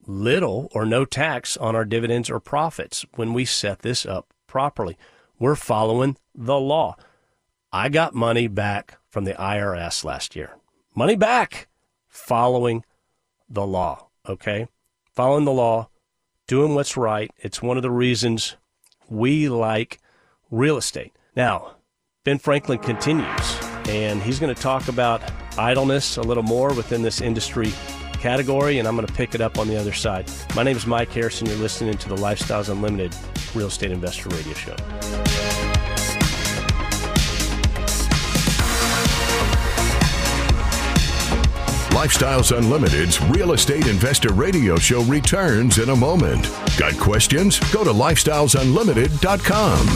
little 0.06 0.68
or 0.74 0.86
no 0.86 1.06
tax 1.06 1.56
on 1.58 1.76
our 1.76 1.86
dividends 1.86 2.30
or 2.30 2.40
profits 2.40 3.06
when 3.16 3.34
we 3.34 3.46
set 3.46 3.80
this 3.80 4.06
up 4.06 4.34
properly. 4.48 4.98
We're 5.40 5.56
following 5.56 6.18
the 6.36 6.60
law. 6.60 6.98
I 7.72 7.90
got 7.90 8.14
money 8.14 8.48
back 8.48 8.98
from 9.10 9.24
the 9.24 9.34
IRS 9.34 10.04
last 10.04 10.36
year. 10.36 10.58
money 10.96 11.16
back 11.16 11.68
following 12.08 12.84
the 13.50 13.66
law. 13.66 14.10
Okay? 14.28 14.68
Following 15.16 15.46
the 15.46 15.52
law, 15.52 15.90
doing 16.48 16.76
what's 16.76 16.98
right. 16.98 17.32
It's 17.38 17.62
one 17.62 17.78
of 17.78 17.84
the 17.84 17.92
reasons 17.92 18.56
we 19.10 19.50
like 19.50 20.00
real 20.52 20.78
estate. 20.78 21.14
Now, 21.36 21.76
Ben 22.24 22.40
Franklin 22.40 22.80
continues, 22.80 23.58
and 23.88 24.22
he's 24.22 24.40
going 24.40 24.54
to 24.54 24.62
talk 24.62 24.88
about 24.88 25.22
idleness 25.58 26.18
a 26.18 26.22
little 26.22 26.44
more 26.44 26.74
within 26.74 27.02
this 27.02 27.22
industry 27.22 27.72
category, 28.14 28.80
and 28.80 28.88
I'm 28.88 28.96
going 28.96 29.08
to 29.08 29.14
pick 29.14 29.36
it 29.36 29.42
up 29.42 29.58
on 29.58 29.68
the 29.68 29.78
other 29.78 29.92
side. 29.92 30.32
My 30.56 30.64
name 30.64 30.78
is 30.78 30.88
Mike 30.88 31.10
Harrison. 31.10 31.48
You're 31.48 31.58
listening 31.58 31.98
to 31.98 32.10
the 32.10 32.16
Lifestyles 32.16 32.70
Unlimited 32.70 33.14
Real 33.54 33.68
Estate 33.68 33.92
Investor 33.92 34.30
Radio 34.30 34.54
Show. 34.54 35.43
Lifestyles 42.04 42.52
Unlimited's 42.54 43.22
Real 43.30 43.54
Estate 43.54 43.88
Investor 43.88 44.34
Radio 44.34 44.76
Show 44.76 45.04
returns 45.04 45.78
in 45.78 45.88
a 45.88 45.96
moment. 45.96 46.52
Got 46.78 47.00
questions? 47.00 47.58
Go 47.72 47.86
to 47.86 47.92
lifestylesunlimited.com. 47.92 49.88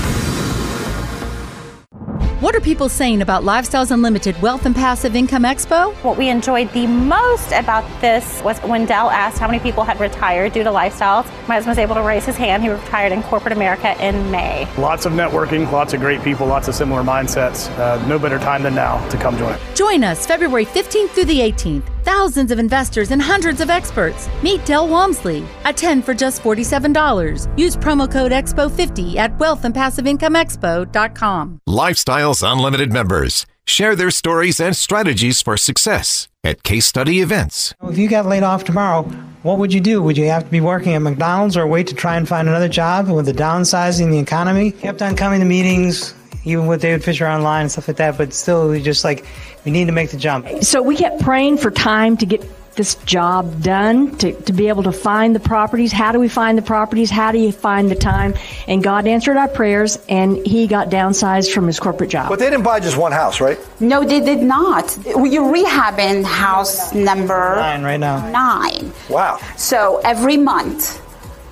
What 2.39 2.55
are 2.55 2.61
people 2.61 2.87
saying 2.87 3.21
about 3.21 3.43
Lifestyles 3.43 3.91
Unlimited 3.91 4.41
Wealth 4.41 4.65
and 4.65 4.73
Passive 4.73 5.17
Income 5.17 5.43
Expo? 5.43 5.93
What 5.95 6.17
we 6.17 6.29
enjoyed 6.29 6.71
the 6.71 6.87
most 6.87 7.51
about 7.51 7.83
this 7.99 8.41
was 8.41 8.57
when 8.59 8.85
Del 8.85 9.09
asked 9.09 9.37
how 9.37 9.47
many 9.47 9.59
people 9.59 9.83
had 9.83 9.99
retired 9.99 10.53
due 10.53 10.63
to 10.63 10.69
lifestyles. 10.69 11.25
My 11.49 11.55
husband 11.55 11.71
was 11.71 11.77
able 11.77 11.95
to 11.95 12.03
raise 12.03 12.23
his 12.23 12.37
hand. 12.37 12.63
He 12.63 12.69
retired 12.69 13.11
in 13.11 13.21
corporate 13.23 13.51
America 13.51 14.01
in 14.01 14.31
May. 14.31 14.65
Lots 14.77 15.05
of 15.05 15.11
networking, 15.11 15.69
lots 15.73 15.93
of 15.93 15.99
great 15.99 16.23
people, 16.23 16.47
lots 16.47 16.69
of 16.69 16.75
similar 16.75 17.01
mindsets. 17.01 17.69
Uh, 17.77 18.07
no 18.07 18.17
better 18.17 18.39
time 18.39 18.63
than 18.63 18.75
now 18.75 19.05
to 19.09 19.17
come 19.17 19.37
join. 19.37 19.59
Join 19.75 20.05
us 20.05 20.25
February 20.25 20.65
15th 20.65 21.09
through 21.09 21.25
the 21.25 21.39
18th. 21.39 21.96
Thousands 22.07 22.51
of 22.51 22.57
investors 22.57 23.11
and 23.11 23.21
hundreds 23.21 23.59
of 23.59 23.69
experts. 23.69 24.29
Meet 24.41 24.65
Del 24.65 24.87
Walmsley. 24.87 25.45
Attend 25.65 26.05
for 26.05 26.13
just 26.13 26.41
$47. 26.41 27.59
Use 27.59 27.75
promo 27.75 28.09
code 28.09 28.31
EXPO50 28.31 29.17
at 29.17 29.37
wealthandpassiveincomeexpo.com. 29.39 31.59
Lifestyles 31.67 32.49
Unlimited 32.49 32.93
members 32.93 33.45
share 33.65 33.93
their 33.93 34.09
stories 34.09 34.61
and 34.61 34.73
strategies 34.73 35.41
for 35.41 35.57
success 35.57 36.29
at 36.45 36.63
case 36.63 36.85
study 36.85 37.19
events. 37.19 37.73
If 37.83 37.97
you 37.97 38.07
got 38.07 38.25
laid 38.25 38.43
off 38.43 38.63
tomorrow, 38.63 39.03
what 39.43 39.57
would 39.57 39.73
you 39.73 39.81
do? 39.81 40.01
Would 40.01 40.17
you 40.17 40.29
have 40.29 40.45
to 40.45 40.49
be 40.49 40.61
working 40.61 40.93
at 40.93 41.01
McDonald's 41.01 41.57
or 41.57 41.67
wait 41.67 41.87
to 41.87 41.93
try 41.93 42.15
and 42.15 42.25
find 42.25 42.47
another 42.47 42.69
job 42.69 43.09
with 43.09 43.25
the 43.25 43.33
downsizing 43.33 44.11
the 44.11 44.19
economy? 44.19 44.71
Kept 44.71 45.01
on 45.01 45.17
coming 45.17 45.41
to 45.41 45.45
meetings, 45.45 46.13
even 46.43 46.67
with 46.67 46.81
David 46.81 47.03
Fisher 47.03 47.27
online 47.27 47.63
and 47.63 47.71
stuff 47.71 47.87
like 47.87 47.97
that, 47.97 48.17
but 48.17 48.33
still, 48.33 48.69
we 48.69 48.81
just 48.81 49.03
like, 49.03 49.25
we 49.65 49.71
need 49.71 49.85
to 49.85 49.91
make 49.91 50.11
the 50.11 50.17
jump. 50.17 50.47
So 50.63 50.81
we 50.81 50.95
kept 50.95 51.21
praying 51.21 51.57
for 51.57 51.71
time 51.71 52.17
to 52.17 52.25
get 52.25 52.43
this 52.77 52.95
job 53.05 53.63
done, 53.63 54.15
to, 54.17 54.31
to 54.43 54.53
be 54.53 54.69
able 54.69 54.83
to 54.83 54.91
find 54.91 55.35
the 55.35 55.39
properties. 55.39 55.91
How 55.91 56.11
do 56.11 56.19
we 56.19 56.29
find 56.29 56.57
the 56.57 56.61
properties? 56.61 57.09
How 57.09 57.31
do 57.31 57.39
you 57.39 57.51
find 57.51 57.89
the 57.89 57.95
time? 57.95 58.35
And 58.67 58.83
God 58.83 59.07
answered 59.07 59.35
our 59.35 59.47
prayers, 59.47 59.97
and 60.07 60.37
he 60.45 60.67
got 60.67 60.89
downsized 60.89 61.51
from 61.51 61.65
his 61.65 61.79
corporate 61.79 62.11
job. 62.11 62.29
But 62.29 62.39
they 62.39 62.49
didn't 62.49 62.63
buy 62.63 62.79
just 62.79 62.95
one 62.95 63.11
house, 63.11 63.41
right? 63.41 63.59
No, 63.81 64.03
they 64.05 64.19
did 64.21 64.43
not. 64.43 64.95
You're 65.05 65.51
rehabbing 65.51 66.23
house 66.23 66.93
number 66.93 67.55
nine 67.55 67.83
right 67.83 67.99
now. 67.99 68.29
Nine. 68.29 68.93
Wow. 69.09 69.39
So 69.57 69.99
every 70.03 70.37
month, 70.37 71.01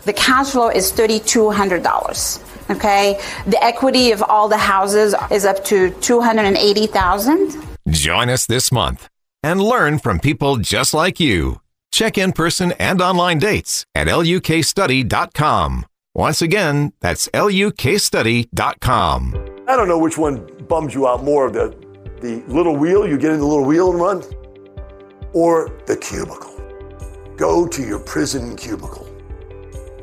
the 0.05 0.13
cash 0.13 0.51
flow 0.51 0.69
is 0.69 0.91
$3,200. 0.91 2.54
Okay, 2.69 3.19
the 3.45 3.63
equity 3.63 4.11
of 4.11 4.23
all 4.23 4.47
the 4.47 4.57
houses 4.57 5.13
is 5.29 5.45
up 5.45 5.63
to 5.65 5.91
280,000. 6.01 7.63
Join 7.89 8.29
us 8.29 8.47
this 8.47 8.71
month 8.71 9.07
and 9.43 9.61
learn 9.61 9.99
from 9.99 10.19
people 10.19 10.57
just 10.57 10.91
like 10.93 11.19
you. 11.19 11.61
Check 11.91 12.17
in 12.17 12.31
person 12.33 12.71
and 12.73 13.01
online 13.01 13.39
dates 13.39 13.85
at 13.93 14.07
lucasestudy.com. 14.07 15.85
Once 16.15 16.41
again, 16.41 16.93
that's 17.01 17.27
lucasestudy.com. 17.29 19.35
I 19.67 19.75
don't 19.75 19.87
know 19.87 19.99
which 19.99 20.17
one 20.17 20.49
bums 20.67 20.95
you 20.95 21.07
out 21.07 21.23
more 21.23 21.51
the, 21.51 21.75
the 22.21 22.41
little 22.47 22.75
wheel, 22.75 23.07
you 23.07 23.17
get 23.17 23.31
in 23.31 23.39
the 23.39 23.45
little 23.45 23.65
wheel 23.65 23.91
and 23.91 24.01
run, 24.01 24.23
or 25.33 25.69
the 25.85 25.95
cubicle. 25.97 26.51
Go 27.35 27.67
to 27.67 27.83
your 27.83 27.99
prison 27.99 28.55
cubicle. 28.55 29.04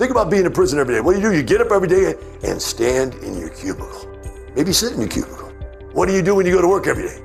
Think 0.03 0.11
about 0.11 0.31
being 0.31 0.45
in 0.45 0.53
prison 0.53 0.81
every 0.81 0.97
day. 0.97 1.01
What 1.01 1.15
do 1.15 1.21
you 1.21 1.31
do? 1.31 1.37
You 1.37 1.45
get 1.45 1.61
up 1.61 1.71
every 1.71 1.87
day 1.87 2.17
and 2.43 2.61
stand 2.61 3.15
in 3.23 3.39
your 3.39 3.51
cubicle. 3.51 4.11
Maybe 4.57 4.73
sit 4.73 4.95
in 4.95 4.99
your 4.99 5.09
cubicle. 5.09 5.51
What 5.93 6.07
do 6.07 6.13
you 6.13 6.23
do 6.23 6.35
when 6.35 6.45
you 6.45 6.51
go 6.51 6.61
to 6.61 6.67
work 6.67 6.89
every 6.89 7.07
day? 7.07 7.23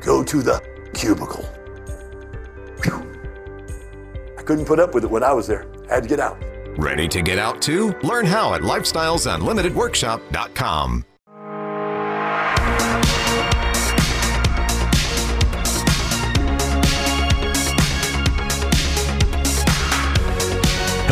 Go 0.00 0.24
to 0.24 0.40
the 0.40 0.58
cubicle. 0.94 1.44
Whew. 2.82 3.06
I 4.38 4.42
couldn't 4.42 4.64
put 4.64 4.80
up 4.80 4.94
with 4.94 5.04
it 5.04 5.10
when 5.10 5.22
I 5.22 5.34
was 5.34 5.46
there. 5.46 5.66
I 5.90 5.96
had 5.96 6.04
to 6.04 6.08
get 6.08 6.18
out. 6.18 6.42
Ready 6.78 7.08
to 7.08 7.20
get 7.20 7.38
out 7.38 7.60
too? 7.60 7.94
Learn 8.02 8.24
how 8.24 8.54
at 8.54 8.62
lifestylesunlimitedworkshop.com. 8.62 11.04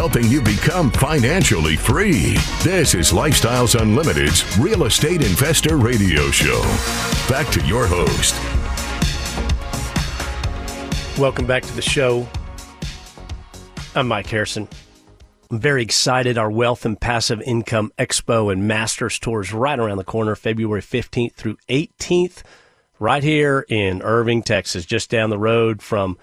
helping 0.02 0.28
you 0.28 0.42
become 0.42 0.90
financially 0.90 1.76
free. 1.76 2.36
This 2.64 2.92
is 2.92 3.12
Lifestyles 3.12 3.80
Unlimited's 3.80 4.58
Real 4.58 4.86
Estate 4.86 5.22
Investor 5.22 5.76
Radio 5.76 6.28
Show. 6.32 6.60
Back 7.28 7.46
to 7.52 7.64
your 7.64 7.86
host. 7.86 8.34
Welcome 11.16 11.46
back 11.46 11.62
to 11.62 11.72
the 11.76 11.82
show. 11.82 12.26
I'm 13.94 14.08
Mike 14.08 14.26
Harrison. 14.26 14.66
I'm 15.52 15.60
very 15.60 15.84
excited. 15.84 16.36
Our 16.36 16.50
Wealth 16.50 16.84
and 16.84 17.00
Passive 17.00 17.40
Income 17.40 17.92
Expo 17.96 18.52
and 18.52 18.66
Masters 18.66 19.20
Tours 19.20 19.52
right 19.52 19.78
around 19.78 19.98
the 19.98 20.04
corner, 20.04 20.34
February 20.34 20.82
15th 20.82 21.34
through 21.34 21.58
18th, 21.68 22.42
right 22.98 23.22
here 23.22 23.64
in 23.68 24.02
Irving, 24.02 24.42
Texas, 24.42 24.84
just 24.84 25.10
down 25.10 25.30
the 25.30 25.38
road 25.38 25.80
from 25.80 26.18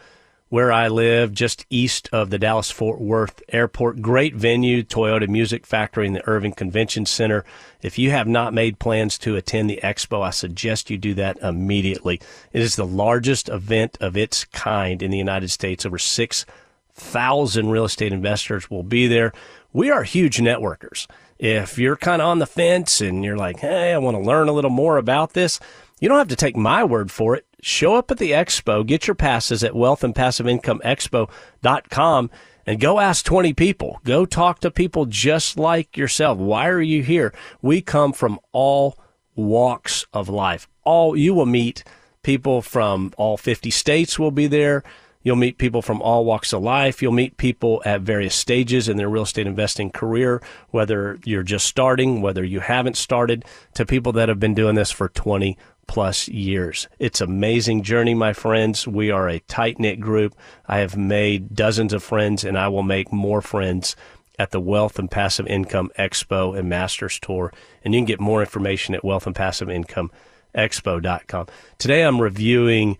where 0.50 0.72
I 0.72 0.88
live, 0.88 1.32
just 1.32 1.66
east 1.70 2.10
of 2.12 2.32
the 2.32 2.40
Dallas 2.40 2.72
Fort 2.72 3.00
Worth 3.00 3.42
Airport. 3.50 4.02
Great 4.02 4.36
venue, 4.36 4.84
Toyota 4.84 5.28
Music 5.28 5.66
Factory 5.66 6.08
in 6.08 6.14
the 6.14 6.28
Irving 6.28 6.54
Convention 6.54 7.06
Center. 7.06 7.46
If 7.84 8.00
you 8.00 8.10
have 8.12 8.28
not 8.28 8.54
made 8.54 8.80
plans 8.80 9.18
to 9.20 9.36
attend 9.36 9.70
the 9.70 9.80
expo, 9.84 10.24
I 10.24 10.32
suggest 10.32 10.90
you 10.90 10.98
do 10.98 11.14
that 11.14 11.38
immediately. 11.40 12.20
It 12.52 12.62
is 12.62 12.76
the 12.76 12.86
largest 12.86 13.48
event 13.48 13.98
of 14.02 14.18
its 14.18 14.46
kind 14.46 15.04
in 15.04 15.12
the 15.12 15.20
United 15.20 15.50
States. 15.50 15.86
Over 15.86 16.00
6,000 16.00 17.70
real 17.70 17.86
estate 17.86 18.12
investors 18.12 18.72
will 18.72 18.84
be 18.84 19.08
there. 19.08 19.32
We 19.72 19.92
are 19.92 20.04
huge 20.04 20.38
networkers. 20.38 21.06
If 21.38 21.78
you're 21.78 21.96
kind 21.96 22.22
of 22.24 22.28
on 22.28 22.40
the 22.40 22.48
fence 22.48 23.02
and 23.02 23.24
you're 23.24 23.38
like, 23.38 23.60
hey, 23.60 23.94
I 23.94 23.98
want 24.00 24.18
to 24.18 24.24
learn 24.24 24.50
a 24.50 24.54
little 24.54 24.72
more 24.72 24.98
about 24.98 25.34
this, 25.34 25.60
you 26.00 26.10
don't 26.10 26.18
have 26.18 26.28
to 26.30 26.36
take 26.36 26.58
my 26.58 26.84
word 26.84 27.12
for 27.12 27.36
it. 27.36 27.46
Show 27.62 27.96
up 27.96 28.12
at 28.12 28.18
the 28.18 28.32
expo, 28.32 28.86
get 28.86 29.08
your 29.08 29.16
passes 29.16 29.64
at 29.64 29.72
wealthandpassiveincomeexpo.com 29.74 32.32
and 32.66 32.80
go 32.80 33.00
ask 33.00 33.26
20 33.26 33.54
people. 33.54 34.00
Go 34.04 34.26
talk 34.26 34.60
to 34.60 34.72
people 34.72 35.06
just 35.06 35.58
like 35.58 35.98
yourself. 35.98 36.38
Why 36.38 36.68
are 36.68 36.82
you 36.82 37.04
here? 37.04 37.34
We 37.62 37.82
come 37.82 38.14
from 38.14 38.40
all 38.52 38.98
walks 39.36 40.06
of 40.14 40.30
life. 40.30 40.68
All 40.84 41.18
you 41.18 41.34
will 41.34 41.46
meet 41.46 41.84
people 42.22 42.62
from 42.62 43.14
all 43.18 43.38
50 43.38 43.72
states 43.72 44.20
will 44.20 44.32
be 44.32 44.48
there. 44.48 44.84
You'll 45.22 45.36
meet 45.36 45.58
people 45.58 45.82
from 45.82 46.02
all 46.02 46.24
walks 46.24 46.54
of 46.54 46.62
life. 46.62 47.02
You'll 47.02 47.12
meet 47.12 47.38
people 47.38 47.82
at 47.86 48.02
various 48.02 48.36
stages 48.36 48.88
in 48.88 48.96
their 48.96 49.10
real 49.10 49.24
estate 49.24 49.48
investing 49.48 49.92
career, 49.92 50.42
whether 50.70 51.20
you're 51.26 51.44
just 51.44 51.68
starting, 51.68 52.22
whether 52.22 52.44
you 52.44 52.62
haven't 52.62 52.96
started, 52.96 53.44
to 53.74 53.86
people 53.86 54.14
that 54.14 54.30
have 54.30 54.40
been 54.40 54.54
doing 54.54 54.76
this 54.76 54.92
for 54.92 55.10
20 55.10 55.58
plus 55.90 56.28
years. 56.28 56.88
It's 57.00 57.20
amazing 57.20 57.82
journey, 57.82 58.14
my 58.14 58.32
friends. 58.32 58.88
We 58.88 59.10
are 59.10 59.28
a 59.28 59.40
tight 59.40 59.80
knit 59.80 60.00
group. 60.00 60.36
I 60.68 60.78
have 60.78 60.96
made 60.96 61.56
dozens 61.56 61.94
of 61.94 62.04
friends 62.04 62.44
and 62.46 62.60
I 62.60 62.68
will 62.68 62.84
make 62.84 63.12
more 63.12 63.42
friends 63.42 63.96
at 64.38 64.52
the 64.52 64.60
Wealth 64.60 65.00
and 65.00 65.10
Passive 65.10 65.48
Income 65.48 65.90
Expo 65.98 66.56
and 66.56 66.70
Masters 66.70 67.20
Tour. 67.20 67.52
And 67.84 67.96
you 67.96 68.00
can 68.00 68.06
get 68.06 68.20
more 68.20 68.40
information 68.40 68.94
at 68.94 69.04
Wealth 69.04 69.26
and 69.26 69.36
Passive 69.36 69.68
Income 69.68 70.12
wealthandpassiveincomeexpo.com. 70.56 71.48
Today 71.80 72.04
I'm 72.04 72.22
reviewing 72.22 73.00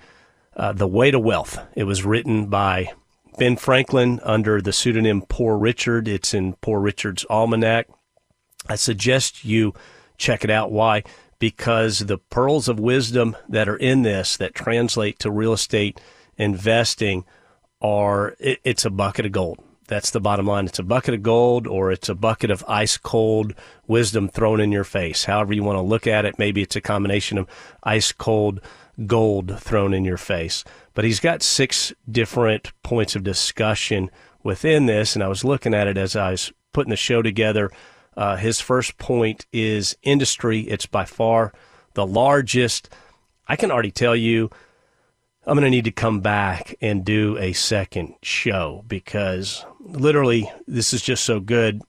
uh, 0.58 0.74
The 0.74 0.88
Way 0.88 1.12
to 1.12 1.20
Wealth. 1.20 1.60
It 1.76 1.84
was 1.84 2.04
written 2.04 2.48
by 2.48 2.92
Ben 3.38 3.56
Franklin 3.56 4.20
under 4.24 4.62
the 4.62 4.74
pseudonym 4.74 5.22
Poor 5.30 5.60
Richard. 5.60 6.08
It's 6.08 6.34
in 6.34 6.54
Poor 6.54 6.80
Richard's 6.80 7.24
Almanac. 7.30 7.88
I 8.68 8.76
suggest 8.76 9.46
you 9.46 9.76
check 10.18 10.44
it 10.44 10.50
out. 10.50 10.72
Why? 10.72 11.04
Because 11.40 12.00
the 12.00 12.18
pearls 12.18 12.68
of 12.68 12.80
wisdom 12.80 13.36
that 13.48 13.68
are 13.68 13.78
in 13.78 14.04
this 14.04 14.38
that 14.38 14.54
translate 14.54 15.18
to 15.20 15.32
real 15.32 15.54
estate 15.54 16.00
investing 16.38 17.26
are 17.82 18.36
it, 18.40 18.60
it's 18.64 18.86
a 18.86 18.90
bucket 18.90 19.26
of 19.26 19.32
gold. 19.32 19.60
That's 19.88 20.12
the 20.12 20.20
bottom 20.20 20.46
line. 20.46 20.66
It's 20.66 20.78
a 20.78 20.84
bucket 20.84 21.16
of 21.16 21.24
gold 21.24 21.66
or 21.66 21.92
it's 21.92 22.10
a 22.10 22.16
bucket 22.16 22.52
of 22.52 22.64
ice 22.68 22.98
cold 22.98 23.56
wisdom 23.88 24.30
thrown 24.30 24.60
in 24.60 24.72
your 24.72 24.84
face. 24.84 25.26
However 25.26 25.54
you 25.54 25.64
want 25.64 25.78
to 25.78 25.82
look 25.82 26.06
at 26.06 26.26
it, 26.26 26.38
maybe 26.38 26.62
it's 26.62 26.76
a 26.76 26.82
combination 26.82 27.40
of 27.40 27.48
ice 27.84 28.12
cold 28.12 28.62
gold 29.08 29.60
thrown 29.60 29.94
in 29.94 30.06
your 30.06 30.18
face. 30.18 30.64
But 30.94 31.06
he's 31.06 31.20
got 31.20 31.42
six 31.42 31.92
different 32.10 32.72
points 32.84 33.16
of 33.16 33.24
discussion 33.24 34.12
within 34.44 34.86
this, 34.86 35.16
and 35.16 35.24
I 35.24 35.28
was 35.28 35.44
looking 35.44 35.74
at 35.74 35.88
it 35.88 35.98
as 35.98 36.16
I 36.16 36.32
was 36.32 36.52
putting 36.72 36.92
the 36.92 36.96
show 36.96 37.22
together. 37.22 37.72
Uh, 38.20 38.36
his 38.36 38.60
first 38.60 38.98
point 38.98 39.46
is 39.54 39.96
industry. 40.04 40.60
It's 40.64 40.86
by 40.86 41.06
far 41.06 41.54
the 41.94 42.06
largest. 42.06 42.90
I 43.48 43.56
can 43.56 43.72
already 43.72 43.92
tell 43.92 44.14
you 44.14 44.50
I'm 45.46 45.56
going 45.56 45.64
to 45.64 45.70
need 45.70 45.86
to 45.86 45.92
come 45.92 46.20
back 46.20 46.76
and 46.82 47.06
do 47.06 47.38
a 47.38 47.54
second 47.54 48.16
show 48.22 48.84
because 48.90 49.66
literally 49.80 50.52
this 50.68 50.94
is 50.94 51.02
just 51.02 51.24
so 51.24 51.40
good. 51.40 51.82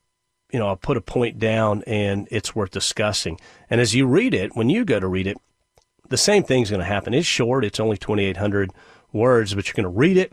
You 0.53 0.61
know, 0.61 0.69
I'll 0.69 0.77
put 0.77 0.97
a 0.97 1.01
point 1.01 1.41
down 1.41 1.83
and 1.85 2.29
it's 2.31 2.55
worth 2.55 2.71
discussing. 2.71 3.41
And 3.69 3.81
as 3.81 3.97
you 3.97 4.07
read 4.07 4.33
it, 4.33 4.55
when 4.55 4.71
you 4.71 4.85
go 4.85 5.01
to 5.01 5.09
read 5.09 5.27
it, 5.27 5.37
the 6.11 6.17
same 6.17 6.45
thing's 6.45 6.71
going 6.71 6.79
to 6.79 6.87
happen. 6.87 7.13
It's 7.13 7.27
short, 7.27 7.65
it's 7.65 7.81
only 7.81 7.97
2,800 7.97 8.71
words, 9.13 9.53
but 9.53 9.67
you're 9.67 9.75
going 9.75 9.93
to 9.93 9.99
read 9.99 10.17
it 10.17 10.33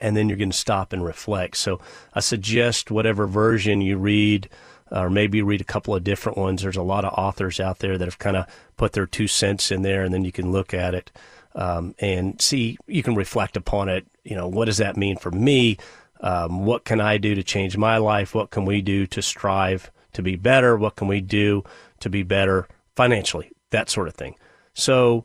and 0.00 0.16
then 0.16 0.28
you're 0.28 0.38
going 0.38 0.50
to 0.50 0.56
stop 0.56 0.92
and 0.92 1.04
reflect. 1.04 1.56
So 1.56 1.80
I 2.14 2.20
suggest 2.20 2.92
whatever 2.92 3.26
version 3.26 3.80
you 3.80 3.98
read, 3.98 4.48
or 4.92 5.10
maybe 5.10 5.42
read 5.42 5.60
a 5.60 5.64
couple 5.64 5.94
of 5.94 6.04
different 6.04 6.38
ones. 6.38 6.62
There's 6.62 6.76
a 6.76 6.82
lot 6.82 7.04
of 7.04 7.14
authors 7.14 7.58
out 7.58 7.78
there 7.78 7.96
that 7.98 8.04
have 8.04 8.18
kind 8.18 8.36
of 8.36 8.46
put 8.76 8.92
their 8.92 9.06
two 9.06 9.26
cents 9.26 9.70
in 9.70 9.82
there, 9.82 10.04
and 10.04 10.12
then 10.12 10.24
you 10.24 10.32
can 10.32 10.52
look 10.52 10.74
at 10.74 10.94
it 10.94 11.10
um, 11.54 11.94
and 11.98 12.40
see. 12.40 12.78
You 12.86 13.02
can 13.02 13.14
reflect 13.14 13.56
upon 13.56 13.88
it. 13.88 14.06
You 14.24 14.36
know, 14.36 14.48
what 14.48 14.66
does 14.66 14.78
that 14.78 14.96
mean 14.96 15.16
for 15.16 15.30
me? 15.30 15.78
Um, 16.20 16.64
what 16.64 16.84
can 16.84 17.00
I 17.00 17.18
do 17.18 17.34
to 17.34 17.42
change 17.42 17.76
my 17.76 17.96
life? 17.96 18.34
What 18.34 18.50
can 18.50 18.64
we 18.64 18.80
do 18.80 19.06
to 19.08 19.22
strive 19.22 19.90
to 20.12 20.22
be 20.22 20.36
better? 20.36 20.76
What 20.76 20.96
can 20.96 21.08
we 21.08 21.20
do 21.20 21.64
to 22.00 22.08
be 22.08 22.22
better 22.22 22.68
financially? 22.94 23.50
That 23.70 23.90
sort 23.90 24.08
of 24.08 24.14
thing. 24.14 24.36
So 24.74 25.24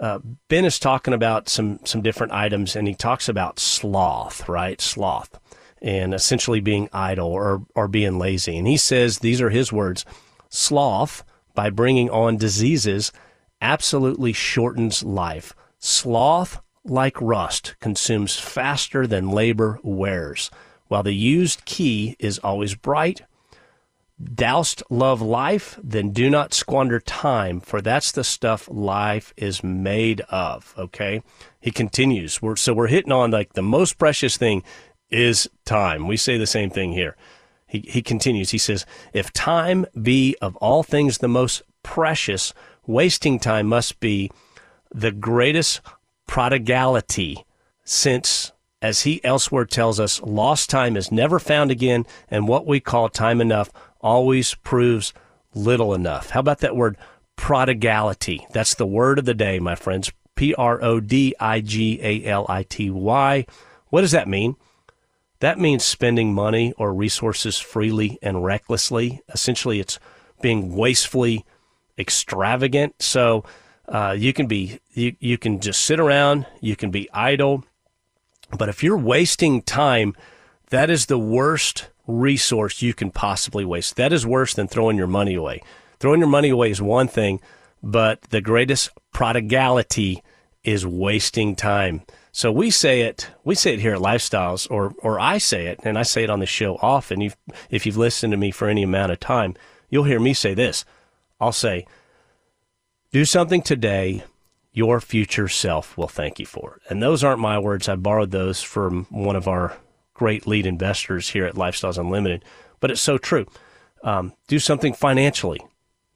uh, 0.00 0.18
Ben 0.48 0.64
is 0.64 0.78
talking 0.78 1.14
about 1.14 1.48
some 1.48 1.78
some 1.84 2.02
different 2.02 2.32
items, 2.32 2.74
and 2.74 2.88
he 2.88 2.94
talks 2.94 3.28
about 3.28 3.60
sloth, 3.60 4.48
right? 4.48 4.80
Sloth, 4.80 5.38
and 5.82 6.14
essentially 6.14 6.60
being 6.60 6.88
idle 6.92 7.28
or 7.28 7.66
or 7.74 7.88
being 7.88 8.18
lazy. 8.18 8.56
And 8.56 8.66
he 8.66 8.78
says 8.78 9.18
these 9.18 9.42
are 9.42 9.50
his 9.50 9.72
words: 9.72 10.06
sloth, 10.48 11.24
by 11.54 11.68
bringing 11.68 12.08
on 12.08 12.38
diseases, 12.38 13.12
absolutely 13.60 14.32
shortens 14.32 15.02
life. 15.02 15.54
Sloth, 15.78 16.60
like 16.84 17.20
rust, 17.20 17.74
consumes 17.80 18.38
faster 18.38 19.06
than 19.06 19.30
labor 19.30 19.78
wears, 19.82 20.50
while 20.88 21.02
the 21.02 21.12
used 21.12 21.64
key 21.64 22.16
is 22.18 22.38
always 22.38 22.74
bright, 22.74 23.22
Doust 24.22 24.82
love 24.88 25.20
life, 25.20 25.80
then 25.82 26.10
do 26.10 26.30
not 26.30 26.54
squander 26.54 27.00
time, 27.00 27.60
for 27.60 27.80
that's 27.80 28.12
the 28.12 28.22
stuff 28.22 28.68
life 28.70 29.34
is 29.36 29.64
made 29.64 30.20
of. 30.22 30.74
Okay. 30.78 31.22
He 31.60 31.70
continues. 31.70 32.40
We're, 32.40 32.56
so 32.56 32.72
we're 32.72 32.86
hitting 32.86 33.10
on 33.10 33.30
like 33.30 33.54
the 33.54 33.62
most 33.62 33.98
precious 33.98 34.36
thing 34.36 34.62
is 35.12 35.48
time. 35.64 36.08
We 36.08 36.16
say 36.16 36.38
the 36.38 36.46
same 36.46 36.70
thing 36.70 36.92
here. 36.92 37.16
He, 37.66 37.80
he 37.86 38.02
continues. 38.02 38.50
He 38.50 38.58
says, 38.58 38.84
If 39.12 39.32
time 39.32 39.86
be 40.00 40.36
of 40.42 40.56
all 40.56 40.82
things 40.82 41.18
the 41.18 41.28
most 41.28 41.62
precious, 41.82 42.52
wasting 42.86 43.38
time 43.38 43.66
must 43.66 44.00
be 44.00 44.30
the 44.94 45.12
greatest 45.12 45.80
prodigality, 46.26 47.44
since, 47.84 48.52
as 48.80 49.02
he 49.02 49.24
elsewhere 49.24 49.64
tells 49.64 49.98
us, 49.98 50.20
lost 50.22 50.70
time 50.70 50.96
is 50.96 51.12
never 51.12 51.38
found 51.38 51.70
again, 51.70 52.06
and 52.30 52.48
what 52.48 52.66
we 52.66 52.80
call 52.80 53.08
time 53.08 53.40
enough 53.40 53.70
always 54.00 54.54
proves 54.54 55.12
little 55.54 55.94
enough. 55.94 56.30
How 56.30 56.40
about 56.40 56.58
that 56.58 56.76
word 56.76 56.96
prodigality? 57.36 58.46
That's 58.52 58.74
the 58.74 58.86
word 58.86 59.18
of 59.18 59.24
the 59.24 59.34
day, 59.34 59.58
my 59.58 59.74
friends. 59.74 60.10
P 60.34 60.54
R 60.54 60.82
O 60.82 61.00
D 61.00 61.34
I 61.38 61.60
G 61.60 62.00
A 62.02 62.24
L 62.24 62.46
I 62.48 62.62
T 62.62 62.90
Y. 62.90 63.46
What 63.90 64.00
does 64.00 64.12
that 64.12 64.28
mean? 64.28 64.56
That 65.42 65.58
means 65.58 65.84
spending 65.84 66.32
money 66.32 66.72
or 66.78 66.94
resources 66.94 67.58
freely 67.58 68.16
and 68.22 68.44
recklessly. 68.44 69.22
Essentially, 69.28 69.80
it's 69.80 69.98
being 70.40 70.76
wastefully 70.76 71.44
extravagant. 71.98 73.02
So 73.02 73.42
uh, 73.88 74.14
you 74.16 74.32
can 74.32 74.46
be 74.46 74.78
you, 74.92 75.16
you 75.18 75.38
can 75.38 75.58
just 75.58 75.80
sit 75.80 75.98
around, 75.98 76.46
you 76.60 76.76
can 76.76 76.92
be 76.92 77.10
idle, 77.12 77.64
but 78.56 78.68
if 78.68 78.84
you're 78.84 78.96
wasting 78.96 79.62
time, 79.62 80.14
that 80.70 80.88
is 80.90 81.06
the 81.06 81.18
worst 81.18 81.88
resource 82.06 82.80
you 82.80 82.94
can 82.94 83.10
possibly 83.10 83.64
waste. 83.64 83.96
That 83.96 84.12
is 84.12 84.24
worse 84.24 84.54
than 84.54 84.68
throwing 84.68 84.96
your 84.96 85.08
money 85.08 85.34
away. 85.34 85.60
Throwing 85.98 86.20
your 86.20 86.28
money 86.28 86.50
away 86.50 86.70
is 86.70 86.80
one 86.80 87.08
thing, 87.08 87.40
but 87.82 88.22
the 88.30 88.40
greatest 88.40 88.90
prodigality 89.12 90.22
is 90.62 90.86
wasting 90.86 91.56
time. 91.56 92.02
So 92.34 92.50
we 92.50 92.70
say 92.70 93.02
it, 93.02 93.30
we 93.44 93.54
say 93.54 93.74
it 93.74 93.80
here 93.80 93.94
at 93.94 94.00
Lifestyles, 94.00 94.68
or 94.70 94.94
or 95.02 95.20
I 95.20 95.36
say 95.36 95.66
it, 95.66 95.80
and 95.84 95.98
I 95.98 96.02
say 96.02 96.24
it 96.24 96.30
on 96.30 96.40
the 96.40 96.46
show 96.46 96.76
often. 96.80 97.20
You've, 97.20 97.36
if 97.70 97.84
you've 97.84 97.98
listened 97.98 98.30
to 98.30 98.38
me 98.38 98.50
for 98.50 98.68
any 98.68 98.82
amount 98.82 99.12
of 99.12 99.20
time, 99.20 99.54
you'll 99.90 100.04
hear 100.04 100.18
me 100.18 100.32
say 100.32 100.54
this. 100.54 100.86
I'll 101.38 101.52
say, 101.52 101.86
"Do 103.10 103.26
something 103.26 103.60
today 103.60 104.24
your 104.72 104.98
future 104.98 105.46
self 105.46 105.98
will 105.98 106.08
thank 106.08 106.38
you 106.38 106.46
for." 106.46 106.80
And 106.88 107.02
those 107.02 107.22
aren't 107.22 107.40
my 107.40 107.58
words. 107.58 107.86
I 107.86 107.96
borrowed 107.96 108.30
those 108.30 108.62
from 108.62 109.06
one 109.10 109.36
of 109.36 109.46
our 109.46 109.76
great 110.14 110.46
lead 110.46 110.64
investors 110.64 111.30
here 111.30 111.44
at 111.44 111.54
Lifestyles 111.54 111.98
Unlimited, 111.98 112.44
but 112.80 112.90
it's 112.90 113.02
so 113.02 113.18
true. 113.18 113.46
Um, 114.02 114.32
do 114.48 114.58
something 114.58 114.94
financially 114.94 115.60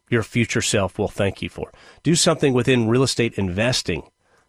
your 0.09 0.23
future 0.23 0.63
self 0.63 0.99
will 0.99 1.09
thank 1.09 1.43
you 1.43 1.51
for. 1.51 1.73
Do 2.03 2.15
something 2.15 2.55
within 2.55 2.89
real 2.89 3.03
estate 3.03 3.35
investing 3.35 4.05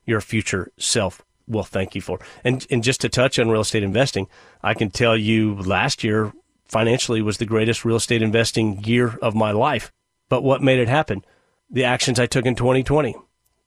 your 0.05 0.21
future 0.21 0.71
self 0.77 1.23
will 1.47 1.63
thank 1.63 1.95
you 1.95 2.01
for. 2.01 2.19
And, 2.43 2.65
and 2.69 2.83
just 2.83 3.01
to 3.01 3.09
touch 3.09 3.39
on 3.39 3.49
real 3.49 3.61
estate 3.61 3.83
investing, 3.83 4.27
I 4.61 4.73
can 4.73 4.89
tell 4.89 5.15
you 5.15 5.55
last 5.55 6.03
year 6.03 6.33
financially 6.67 7.21
was 7.21 7.37
the 7.37 7.45
greatest 7.45 7.85
real 7.85 7.95
estate 7.95 8.21
investing 8.21 8.83
year 8.83 9.17
of 9.21 9.35
my 9.35 9.51
life. 9.51 9.91
But 10.29 10.43
what 10.43 10.61
made 10.61 10.79
it 10.79 10.89
happen? 10.89 11.23
The 11.69 11.85
actions 11.85 12.19
I 12.19 12.25
took 12.25 12.45
in 12.45 12.55
2020, 12.55 13.15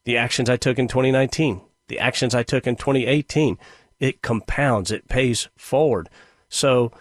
the 0.04 0.16
actions 0.16 0.50
I 0.50 0.56
took 0.56 0.78
in 0.78 0.88
2019, 0.88 1.60
the 1.88 1.98
actions 1.98 2.34
I 2.34 2.42
took 2.42 2.66
in 2.66 2.76
2018, 2.76 3.58
it 3.98 4.22
compounds, 4.22 4.90
it 4.90 5.08
pays 5.08 5.48
forward. 5.56 6.08
So 6.48 6.92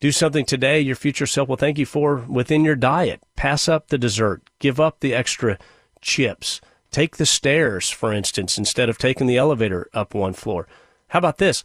do 0.00 0.12
something 0.12 0.44
today 0.44 0.80
your 0.80 0.96
future 0.96 1.26
self 1.26 1.48
will 1.48 1.56
thank 1.56 1.78
you 1.78 1.86
for 1.86 2.16
within 2.28 2.64
your 2.64 2.76
diet. 2.76 3.20
Pass 3.36 3.68
up 3.68 3.88
the 3.88 3.98
dessert, 3.98 4.42
give 4.58 4.78
up 4.78 5.00
the 5.00 5.14
extra 5.14 5.58
chips. 6.00 6.60
Take 6.90 7.16
the 7.16 7.26
stairs, 7.26 7.90
for 7.90 8.12
instance, 8.12 8.58
instead 8.58 8.88
of 8.88 8.98
taking 8.98 9.26
the 9.26 9.36
elevator 9.36 9.88
up 9.92 10.14
one 10.14 10.32
floor. 10.32 10.66
How 11.08 11.18
about 11.18 11.38
this? 11.38 11.62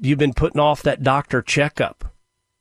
You've 0.00 0.18
been 0.18 0.34
putting 0.34 0.60
off 0.60 0.82
that 0.82 1.02
doctor 1.02 1.42
checkup. 1.42 2.12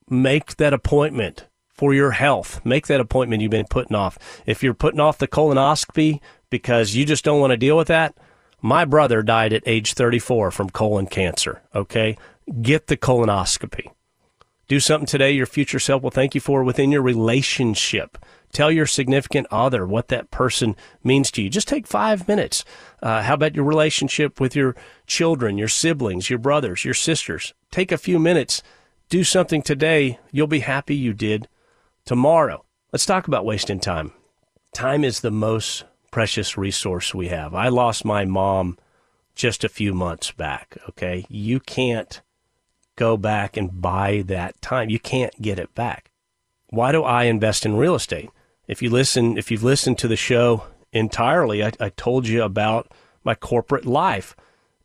Make 0.09 0.57
that 0.57 0.73
appointment 0.73 1.47
for 1.69 1.93
your 1.93 2.11
health. 2.11 2.61
Make 2.65 2.87
that 2.87 3.01
appointment 3.01 3.41
you've 3.41 3.51
been 3.51 3.65
putting 3.69 3.95
off. 3.95 4.17
If 4.45 4.63
you're 4.63 4.73
putting 4.73 4.99
off 4.99 5.17
the 5.17 5.27
colonoscopy 5.27 6.21
because 6.49 6.95
you 6.95 7.05
just 7.05 7.25
don't 7.25 7.39
want 7.39 7.51
to 7.51 7.57
deal 7.57 7.77
with 7.77 7.87
that, 7.87 8.15
my 8.61 8.85
brother 8.85 9.21
died 9.21 9.53
at 9.53 9.63
age 9.65 9.93
34 9.93 10.51
from 10.51 10.69
colon 10.69 11.07
cancer. 11.07 11.61
Okay. 11.73 12.17
Get 12.61 12.87
the 12.87 12.97
colonoscopy. 12.97 13.91
Do 14.67 14.79
something 14.79 15.05
today 15.05 15.31
your 15.31 15.45
future 15.45 15.79
self 15.79 16.01
will 16.01 16.11
thank 16.11 16.33
you 16.33 16.41
for 16.41 16.63
within 16.63 16.91
your 16.91 17.01
relationship. 17.01 18.17
Tell 18.55 18.71
your 18.71 18.85
significant 18.85 19.47
other 19.51 19.85
what 19.85 20.07
that 20.07 20.31
person 20.31 20.77
means 21.03 21.29
to 21.31 21.41
you. 21.41 21.49
Just 21.49 21.67
take 21.67 21.85
five 21.85 22.25
minutes. 22.25 22.63
Uh, 23.03 23.21
how 23.21 23.33
about 23.33 23.53
your 23.53 23.65
relationship 23.65 24.39
with 24.39 24.55
your 24.55 24.77
children, 25.05 25.57
your 25.57 25.67
siblings, 25.67 26.29
your 26.29 26.39
brothers, 26.39 26.85
your 26.85 26.93
sisters? 26.93 27.53
Take 27.69 27.91
a 27.91 27.97
few 27.97 28.17
minutes. 28.17 28.63
Do 29.09 29.25
something 29.25 29.61
today. 29.61 30.19
You'll 30.31 30.47
be 30.47 30.61
happy 30.61 30.95
you 30.95 31.11
did 31.11 31.49
tomorrow. 32.05 32.63
Let's 32.93 33.05
talk 33.05 33.27
about 33.27 33.43
wasting 33.43 33.81
time. 33.81 34.13
Time 34.73 35.03
is 35.03 35.19
the 35.19 35.31
most 35.31 35.83
precious 36.09 36.57
resource 36.57 37.13
we 37.13 37.27
have. 37.27 37.53
I 37.53 37.67
lost 37.67 38.05
my 38.05 38.23
mom 38.23 38.77
just 39.35 39.65
a 39.65 39.69
few 39.69 39.93
months 39.93 40.31
back. 40.31 40.77
Okay. 40.87 41.25
You 41.27 41.59
can't 41.59 42.21
go 42.95 43.17
back 43.17 43.57
and 43.57 43.81
buy 43.81 44.23
that 44.27 44.61
time. 44.61 44.89
You 44.89 44.99
can't 44.99 45.41
get 45.41 45.59
it 45.59 45.75
back. 45.75 46.09
Why 46.69 46.93
do 46.93 47.03
I 47.03 47.25
invest 47.25 47.65
in 47.65 47.75
real 47.75 47.95
estate? 47.95 48.29
If 48.68 48.82
you 48.82 48.89
listen, 48.89 49.38
if 49.38 49.51
you've 49.51 49.63
listened 49.63 49.97
to 49.99 50.07
the 50.07 50.16
show 50.16 50.63
entirely, 50.91 51.63
I, 51.63 51.72
I 51.80 51.89
told 51.89 52.28
you 52.28 52.43
about 52.43 52.91
my 53.24 53.36
corporate 53.36 53.86
life. 53.86 54.36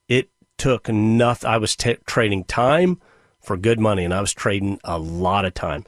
It 0.09 0.31
took 0.59 0.89
nothing. 0.89 1.49
I 1.49 1.57
was 1.57 1.77
t- 1.77 1.97
trading 2.07 2.45
time 2.45 3.01
for 3.41 3.57
good 3.57 3.81
money 3.81 4.05
and 4.05 4.13
I 4.13 4.21
was 4.21 4.35
trading 4.35 4.79
a 4.85 4.99
lot 4.99 5.45
of 5.45 5.55
time, 5.55 5.85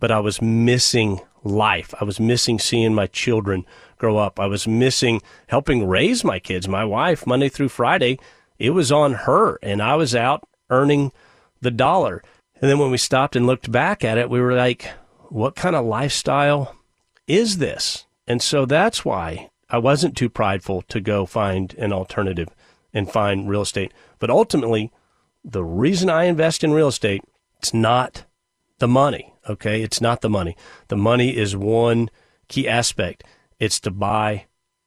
but 0.00 0.10
I 0.10 0.20
was 0.20 0.40
missing 0.40 1.20
life. 1.42 1.94
I 2.00 2.04
was 2.04 2.18
missing 2.18 2.58
seeing 2.58 2.94
my 2.94 3.06
children 3.06 3.66
grow 3.98 4.16
up. 4.16 4.40
I 4.40 4.46
was 4.46 4.66
missing 4.66 5.20
helping 5.48 5.86
raise 5.86 6.24
my 6.24 6.38
kids. 6.38 6.66
My 6.66 6.84
wife, 6.84 7.26
Monday 7.26 7.48
through 7.48 7.68
Friday, 7.68 8.18
it 8.58 8.70
was 8.70 8.90
on 8.90 9.12
her, 9.12 9.58
and 9.62 9.82
I 9.82 9.96
was 9.96 10.14
out 10.14 10.44
earning 10.70 11.12
the 11.60 11.70
dollar. 11.70 12.22
And 12.60 12.70
then 12.70 12.78
when 12.78 12.90
we 12.90 12.98
stopped 12.98 13.36
and 13.36 13.46
looked 13.46 13.70
back 13.70 14.04
at 14.04 14.16
it, 14.16 14.30
we 14.30 14.40
were 14.40 14.54
like, 14.54 14.90
what 15.28 15.56
kind 15.56 15.76
of 15.76 15.84
lifestyle 15.84 16.74
is 17.26 17.58
this? 17.58 18.06
And 18.26 18.40
so 18.42 18.66
that's 18.66 19.04
why 19.04 19.50
I 19.68 19.78
wasn't 19.78 20.16
too 20.16 20.28
prideful 20.28 20.82
to 20.82 21.00
go 21.00 21.26
find 21.26 21.74
an 21.74 21.92
alternative 21.92 22.48
and 22.92 23.10
find 23.10 23.48
real 23.48 23.62
estate. 23.62 23.92
But 24.18 24.30
ultimately, 24.30 24.92
the 25.44 25.64
reason 25.64 26.08
I 26.08 26.24
invest 26.24 26.64
in 26.64 26.72
real 26.72 26.88
estate, 26.88 27.22
it's 27.58 27.74
not 27.74 28.24
the 28.78 28.88
money. 28.88 29.32
Okay. 29.48 29.82
It's 29.82 30.00
not 30.00 30.20
the 30.20 30.30
money. 30.30 30.56
The 30.88 30.96
money 30.96 31.36
is 31.36 31.56
one 31.56 32.10
key 32.48 32.68
aspect. 32.68 33.24
It's 33.58 33.80
to 33.80 33.90
buy 33.90 34.46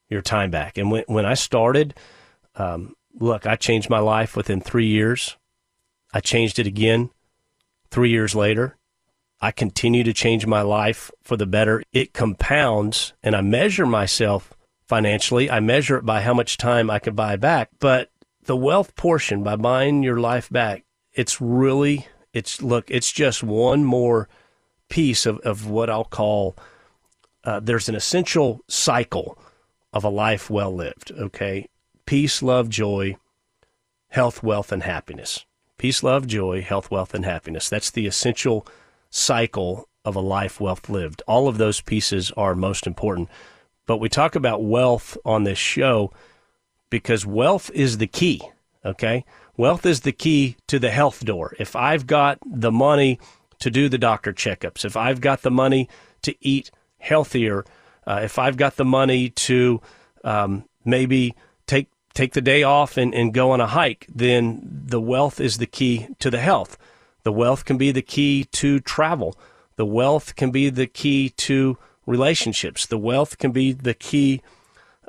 your 0.10 0.22
time 0.22 0.52
back. 0.52 0.78
And 0.78 0.92
when, 0.92 1.04
when 1.08 1.26
I 1.26 1.34
started, 1.34 1.96
um, 2.56 2.96
look, 3.20 3.46
I 3.46 3.56
changed 3.56 3.90
my 3.90 4.00
life 4.00 4.36
within 4.36 4.62
three 4.62 4.88
years. 4.88 5.38
I 6.14 6.20
changed 6.20 6.60
it 6.60 6.68
again 6.68 7.10
three 7.92 8.10
years 8.10 8.36
later. 8.36 8.77
I 9.40 9.52
continue 9.52 10.04
to 10.04 10.14
change 10.14 10.46
my 10.46 10.62
life 10.62 11.12
for 11.22 11.38
the 11.38 11.46
better. 11.46 11.84
It 11.94 12.14
compounds, 12.14 13.14
and 13.22 13.36
I 13.36 13.42
measure 13.42 13.86
myself 13.86 14.54
financially. 14.88 15.50
I 15.50 15.60
measure 15.60 15.98
it 15.98 16.06
by 16.06 16.22
how 16.22 16.34
much 16.34 16.58
time 16.58 16.90
I 16.90 17.00
can 17.00 17.14
buy 17.14 17.36
back. 17.36 17.70
But 17.80 18.10
the 18.44 18.56
wealth 18.56 18.96
portion, 18.96 19.44
by 19.44 19.56
buying 19.56 20.02
your 20.02 20.20
life 20.20 20.50
back, 20.50 20.86
it's 21.14 21.40
really, 21.40 22.08
it's 22.34 22.62
look, 22.62 22.90
it's 22.90 23.12
just 23.12 23.44
one 23.44 23.84
more 23.84 24.28
piece 24.90 25.26
of, 25.26 25.40
of 25.40 25.70
what 25.70 25.90
I'll 25.90 26.06
call 26.06 26.56
uh, 27.48 27.62
there's 27.62 27.88
an 27.88 27.96
essential 27.96 28.60
cycle 28.68 29.38
of 29.94 30.04
a 30.04 30.10
life 30.10 30.50
well 30.50 30.76
lived. 30.76 31.14
Okay. 31.18 31.70
Peace, 32.06 32.44
love, 32.44 32.68
joy, 32.68 33.16
health, 34.10 34.44
wealth, 34.44 34.74
and 34.74 34.84
happiness. 34.84 35.46
Peace, 35.78 36.04
love, 36.04 36.28
joy, 36.28 36.62
health, 36.62 36.92
wealth, 36.92 37.14
and 37.14 37.24
happiness. 37.24 37.70
That's 37.70 37.90
the 37.90 38.06
essential 38.06 38.68
cycle 39.10 39.88
of 40.06 40.16
a 40.16 40.22
life 40.22 40.60
well 40.60 40.80
lived. 40.88 41.22
All 41.28 41.48
of 41.48 41.58
those 41.58 41.82
pieces 41.82 42.32
are 42.38 42.56
most 42.56 42.88
important. 42.88 43.30
But 43.86 43.98
we 43.98 44.10
talk 44.10 44.36
about 44.36 44.64
wealth 44.64 45.18
on 45.26 45.44
this 45.44 45.58
show 45.58 46.12
because 46.90 47.26
wealth 47.26 47.70
is 47.74 47.98
the 47.98 48.08
key. 48.08 48.42
Okay. 48.86 49.26
Wealth 49.58 49.86
is 49.86 50.02
the 50.02 50.12
key 50.12 50.56
to 50.68 50.80
the 50.80 50.92
health 50.92 51.26
door. 51.26 51.56
If 51.60 51.76
I've 51.76 52.08
got 52.08 52.38
the 52.46 52.72
money 52.72 53.20
to 53.60 53.72
do 53.72 53.90
the 53.90 53.98
doctor 53.98 54.32
checkups, 54.32 54.86
if 54.86 54.96
I've 54.96 55.20
got 55.20 55.42
the 55.42 55.52
money 55.52 55.90
to 56.22 56.36
eat 56.42 56.70
healthier, 57.00 57.66
uh, 58.06 58.22
if 58.24 58.38
I've 58.38 58.56
got 58.56 58.76
the 58.76 58.86
money 58.86 59.30
to 59.30 59.82
um, 60.24 60.66
maybe 60.86 61.34
take 61.66 61.90
take 62.14 62.34
the 62.34 62.42
day 62.42 62.64
off 62.64 62.98
and, 62.98 63.14
and 63.14 63.34
go 63.34 63.52
on 63.52 63.62
a 63.62 63.68
hike, 63.68 64.08
then 64.14 64.62
the 64.64 65.02
wealth 65.02 65.40
is 65.40 65.58
the 65.58 65.66
key 65.66 66.08
to 66.20 66.30
the 66.30 66.40
health. 66.40 66.78
The 67.28 67.34
wealth 67.34 67.66
can 67.66 67.76
be 67.76 67.92
the 67.92 68.02
key 68.02 68.46
to 68.54 68.80
travel. 68.80 69.38
The 69.76 69.86
wealth 69.86 70.38
can 70.38 70.50
be 70.50 70.70
the 70.70 70.88
key 70.88 71.28
to 71.32 71.78
relationships. 72.06 72.86
The 72.86 72.98
wealth 72.98 73.38
can 73.38 73.52
be 73.52 73.74
the 73.74 73.94
key 73.94 74.42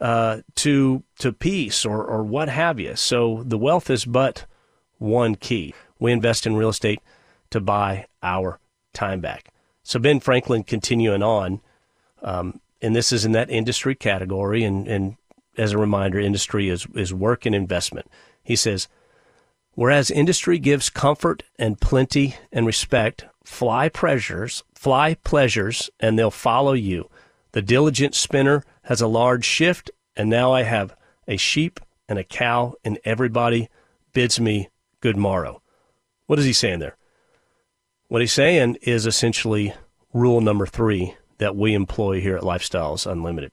uh, 0.01 0.39
to 0.57 1.05
to 1.21 1.33
peace 1.33 1.87
or 1.87 2.05
or 2.05 2.25
what 2.25 2.49
have 2.49 2.81
you. 2.81 2.97
So 2.97 3.45
the 3.47 3.57
wealth 3.57 3.89
is 3.89 4.05
but 4.05 4.47
one 4.99 5.37
key. 5.37 5.75
We 6.01 6.11
invest 6.11 6.45
in 6.45 6.57
real 6.57 6.71
estate 6.71 7.01
to 7.51 7.61
buy 7.61 8.07
our 8.21 8.59
time 8.93 9.21
back. 9.21 9.53
So 9.85 10.01
Ben 10.01 10.19
Franklin 10.19 10.64
continuing 10.64 11.23
on, 11.23 11.61
um, 12.21 12.61
and 12.83 12.97
this 12.97 13.12
is 13.12 13.25
in 13.25 13.31
that 13.31 13.49
industry 13.49 13.95
category, 13.95 14.64
and 14.64 14.89
and 14.89 15.19
as 15.57 15.71
a 15.71 15.79
reminder, 15.79 16.19
industry 16.19 16.69
is, 16.69 16.85
is 16.97 17.14
work 17.14 17.47
and 17.47 17.55
investment. 17.55 18.11
He 18.43 18.57
says, 18.57 18.89
whereas 19.79 20.11
industry 20.11 20.59
gives 20.59 20.91
comfort 20.91 21.45
and 21.57 21.81
plenty 21.81 22.35
and 22.51 22.66
respect, 22.66 23.24
fly 23.45 23.89
pleasures, 23.89 24.64
fly 24.74 25.14
pleasures, 25.14 25.89
and 26.01 26.18
they'll 26.18 26.33
follow 26.33 26.72
you. 26.72 27.09
The 27.53 27.62
diligent 27.62 28.16
spinner 28.16 28.64
has 28.83 29.01
a 29.01 29.07
large 29.07 29.45
shift, 29.45 29.89
and 30.16 30.29
now 30.29 30.53
I 30.53 30.64
have 30.64 30.97
a 31.29 31.37
sheep 31.37 31.79
and 32.09 32.18
a 32.18 32.24
cow, 32.24 32.74
and 32.83 32.99
everybody 33.05 33.68
bids 34.12 34.41
me 34.41 34.68
good 35.01 35.16
morrow. 35.16 35.62
What 36.26 36.41
is 36.41 36.45
he 36.45 36.53
saying 36.53 36.81
there? 36.81 36.97
What 38.09 38.20
he's 38.20 38.33
saying 38.33 38.79
is 38.83 39.07
essentially 39.07 39.74
rule 40.12 40.41
number 40.41 40.66
three 40.66 41.14
that 41.37 41.55
we 41.55 41.74
employ 41.74 42.20
here 42.20 42.37
at 42.37 42.43
Lifestyles 42.43 43.09
Unlimited. 43.09 43.53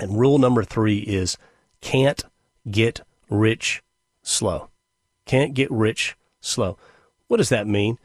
And 0.00 0.18
rule 0.18 0.38
number 0.38 0.64
three 0.64 0.98
is 0.98 1.38
can't 1.80 2.24
get 2.68 3.02
rich 3.30 3.80
slow. 4.24 4.70
Can't 5.26 5.54
get 5.54 5.70
rich 5.70 6.16
slow. 6.40 6.78
What 7.28 7.38
does 7.38 7.48
that 7.48 7.66
mean? 7.66 7.98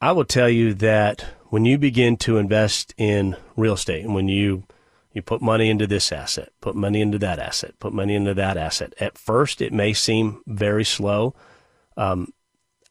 I 0.00 0.12
will 0.12 0.24
tell 0.24 0.48
you 0.48 0.74
that 0.74 1.26
when 1.48 1.64
you 1.64 1.78
begin 1.78 2.16
to 2.18 2.38
invest 2.38 2.94
in 2.96 3.36
real 3.56 3.74
estate 3.74 4.04
and 4.04 4.14
when 4.14 4.28
you 4.28 4.64
you 5.12 5.22
put 5.22 5.42
money 5.42 5.70
into 5.70 5.86
this 5.86 6.12
asset, 6.12 6.50
put 6.60 6.76
money 6.76 7.00
into 7.00 7.18
that 7.18 7.38
asset, 7.38 7.74
put 7.80 7.92
money 7.92 8.14
into 8.14 8.34
that 8.34 8.56
asset. 8.56 8.94
At 9.00 9.18
first, 9.18 9.60
it 9.60 9.72
may 9.72 9.92
seem 9.92 10.42
very 10.46 10.84
slow. 10.84 11.34
Um, 11.96 12.32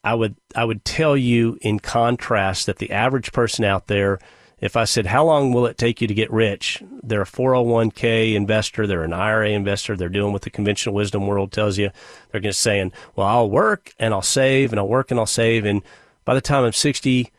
I 0.03 0.13
would 0.13 0.36
I 0.55 0.65
would 0.65 0.84
tell 0.84 1.15
you 1.15 1.57
in 1.61 1.80
contrast 1.80 2.65
that 2.65 2.78
the 2.78 2.91
average 2.91 3.32
person 3.32 3.63
out 3.63 3.88
there 3.88 4.20
if 4.60 4.76
I 4.76 4.86
said, 4.86 5.08
How 5.08 5.26
long 5.26 5.53
will 5.53 5.66
it 5.66 5.78
take 5.78 6.01
you 6.01 6.08
to 6.08 6.14
get 6.14 6.32
rich? 6.32 6.82
They're 7.03 7.22
a 7.22 7.26
401k 7.26 8.34
investor, 8.34 8.88
they're 8.88 9.03
an 9.03 9.14
IRA 9.14 9.49
investor, 9.49 9.95
they're 9.95 10.10
doing 10.10 10.34
what 10.34 10.41
the 10.41 10.49
conventional 10.49 10.95
wisdom 10.95 11.28
world 11.28 11.51
tells 11.51 11.78
you. 11.78 11.91
They're 12.32 12.41
just 12.41 12.60
saying, 12.60 12.91
Well, 13.16 13.28
I'll 13.28 13.49
work 13.49 13.93
and 13.99 14.14
I'll 14.14 14.22
save 14.22 14.72
and 14.72 14.80
I'll 14.80 14.88
work 14.88 15.12
and 15.12 15.20
I'll 15.20 15.26
save. 15.26 15.66
And 15.66 15.84
by 16.26 16.34
the 16.34 16.41
time 16.41 16.64
I'm 16.64 16.74
60, 16.74 17.32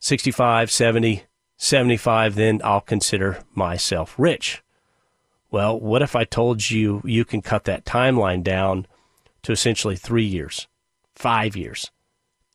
65, 0.00 0.70
70, 0.70 1.24
75, 1.56 2.34
then 2.34 2.60
I'll 2.64 2.80
consider 2.80 3.44
myself 3.54 4.14
rich. 4.18 4.62
Well, 5.50 5.78
what 5.78 6.00
if 6.00 6.16
I 6.16 6.24
told 6.24 6.70
you 6.70 7.02
you 7.04 7.26
can 7.26 7.42
cut 7.42 7.64
that 7.64 7.84
timeline 7.84 8.42
down 8.42 8.86
to 9.42 9.52
essentially 9.52 9.96
three 9.96 10.24
years, 10.24 10.66
five 11.14 11.54
years, 11.54 11.90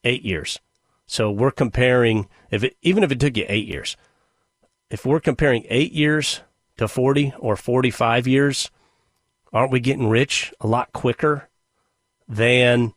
eight 0.04 0.24
years? 0.24 0.60
So 1.06 1.32
we're 1.32 1.52
comparing, 1.52 2.28
if 2.52 2.64
it, 2.64 2.76
even 2.82 3.04
if 3.04 3.12
it 3.12 3.20
took 3.20 3.38
you 3.38 3.46
eight 3.48 3.68
years, 3.68 3.96
if 4.90 5.06
we're 5.06 5.20
comparing 5.20 5.66
eight 5.70 5.92
years 5.92 6.42
to 6.78 6.88
40 6.88 7.34
or 7.40 7.56
45 7.56 8.28
years, 8.28 8.72
aren't 9.52 9.72
we 9.72 9.80
getting 9.80 10.10
rich 10.10 10.54
a 10.60 10.68
lot 10.68 10.94
quicker 10.94 11.50
than 12.28 12.94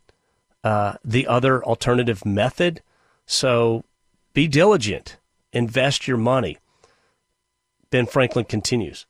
uh, 0.63 0.95
the 1.05 1.27
other 1.27 1.65
alternative 1.65 2.25
method? 2.25 2.83
So 3.27 3.85
be 4.35 4.47
diligent, 4.47 5.17
invest 5.53 6.07
your 6.07 6.17
money. 6.17 6.59
Ben 7.91 8.07
Franklin 8.07 8.45
continues 8.45 9.07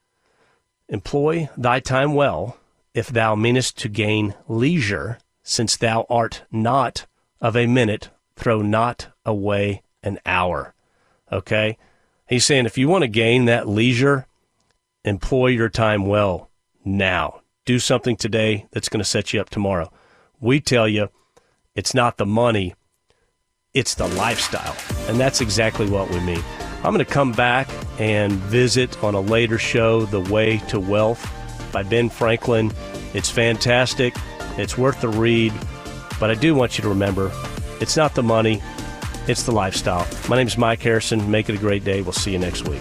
Employ 0.89 1.49
thy 1.57 1.79
time 1.79 2.15
well, 2.15 2.57
if 2.95 3.09
thou 3.09 3.35
meanest 3.35 3.79
to 3.79 3.89
gain 3.89 4.35
leisure, 4.49 5.19
since 5.43 5.77
thou 5.77 6.05
art 6.11 6.43
not 6.51 7.07
of 7.41 7.57
a 7.57 7.67
minute, 7.67 8.11
throw 8.35 8.61
not 8.61 9.09
away 9.25 9.83
an 10.03 10.19
hour. 10.27 10.75
Okay? 11.31 11.77
He's 12.31 12.47
saying 12.47 12.65
if 12.65 12.79
you 12.79 12.89
want 12.89 13.03
to 13.03 13.09
gain 13.09 13.47
that 13.47 13.67
leisure, 13.67 14.29
employ 15.05 15.49
your 15.49 15.69
time 15.69 16.07
well 16.07 16.49
now. 16.85 17.41
Do 17.65 17.81
something 17.81 18.17
today 18.17 18.69
that's 18.71 18.89
going 18.89 19.01
to 19.01 19.05
set 19.05 19.33
you 19.33 19.41
up 19.41 19.51
tomorrow. 19.51 19.93
We 20.39 20.61
tell 20.61 20.87
you 20.87 21.09
it's 21.75 21.93
not 21.93 22.19
the 22.19 22.27
money, 22.27 22.77
it's 23.75 23.97
the 23.97 24.07
lifestyle. 24.07 24.77
And 25.09 25.19
that's 25.19 25.41
exactly 25.41 25.91
what 25.91 26.09
we 26.09 26.21
mean. 26.21 26.43
I'm 26.85 26.95
going 26.95 27.05
to 27.05 27.05
come 27.05 27.33
back 27.33 27.69
and 27.99 28.33
visit 28.33 29.03
on 29.03 29.17
a 29.17 29.21
later 29.21 29.59
show 29.59 30.07
The 30.07 30.21
Way 30.21 30.59
to 30.69 30.79
Wealth 30.79 31.29
by 31.73 31.83
Ben 31.83 32.09
Franklin. 32.09 32.73
It's 33.13 33.29
fantastic. 33.29 34.15
It's 34.57 34.79
worth 34.79 35.01
the 35.01 35.09
read. 35.09 35.53
But 36.21 36.31
I 36.31 36.35
do 36.35 36.55
want 36.55 36.79
you 36.79 36.83
to 36.83 36.89
remember 36.91 37.33
it's 37.81 37.97
not 37.97 38.15
the 38.15 38.23
money, 38.23 38.63
it's 39.29 39.43
the 39.45 39.53
lifestyle. 39.53 40.07
My 40.29 40.37
name 40.37 40.47
is 40.47 40.57
Mike 40.59 40.81
Harrison. 40.83 41.31
Make 41.31 41.49
it 41.49 41.55
a 41.55 41.59
great 41.59 41.85
day. 41.85 42.03
We'll 42.03 42.13
see 42.13 42.33
you 42.33 42.39
next 42.39 42.69
week. 42.69 42.81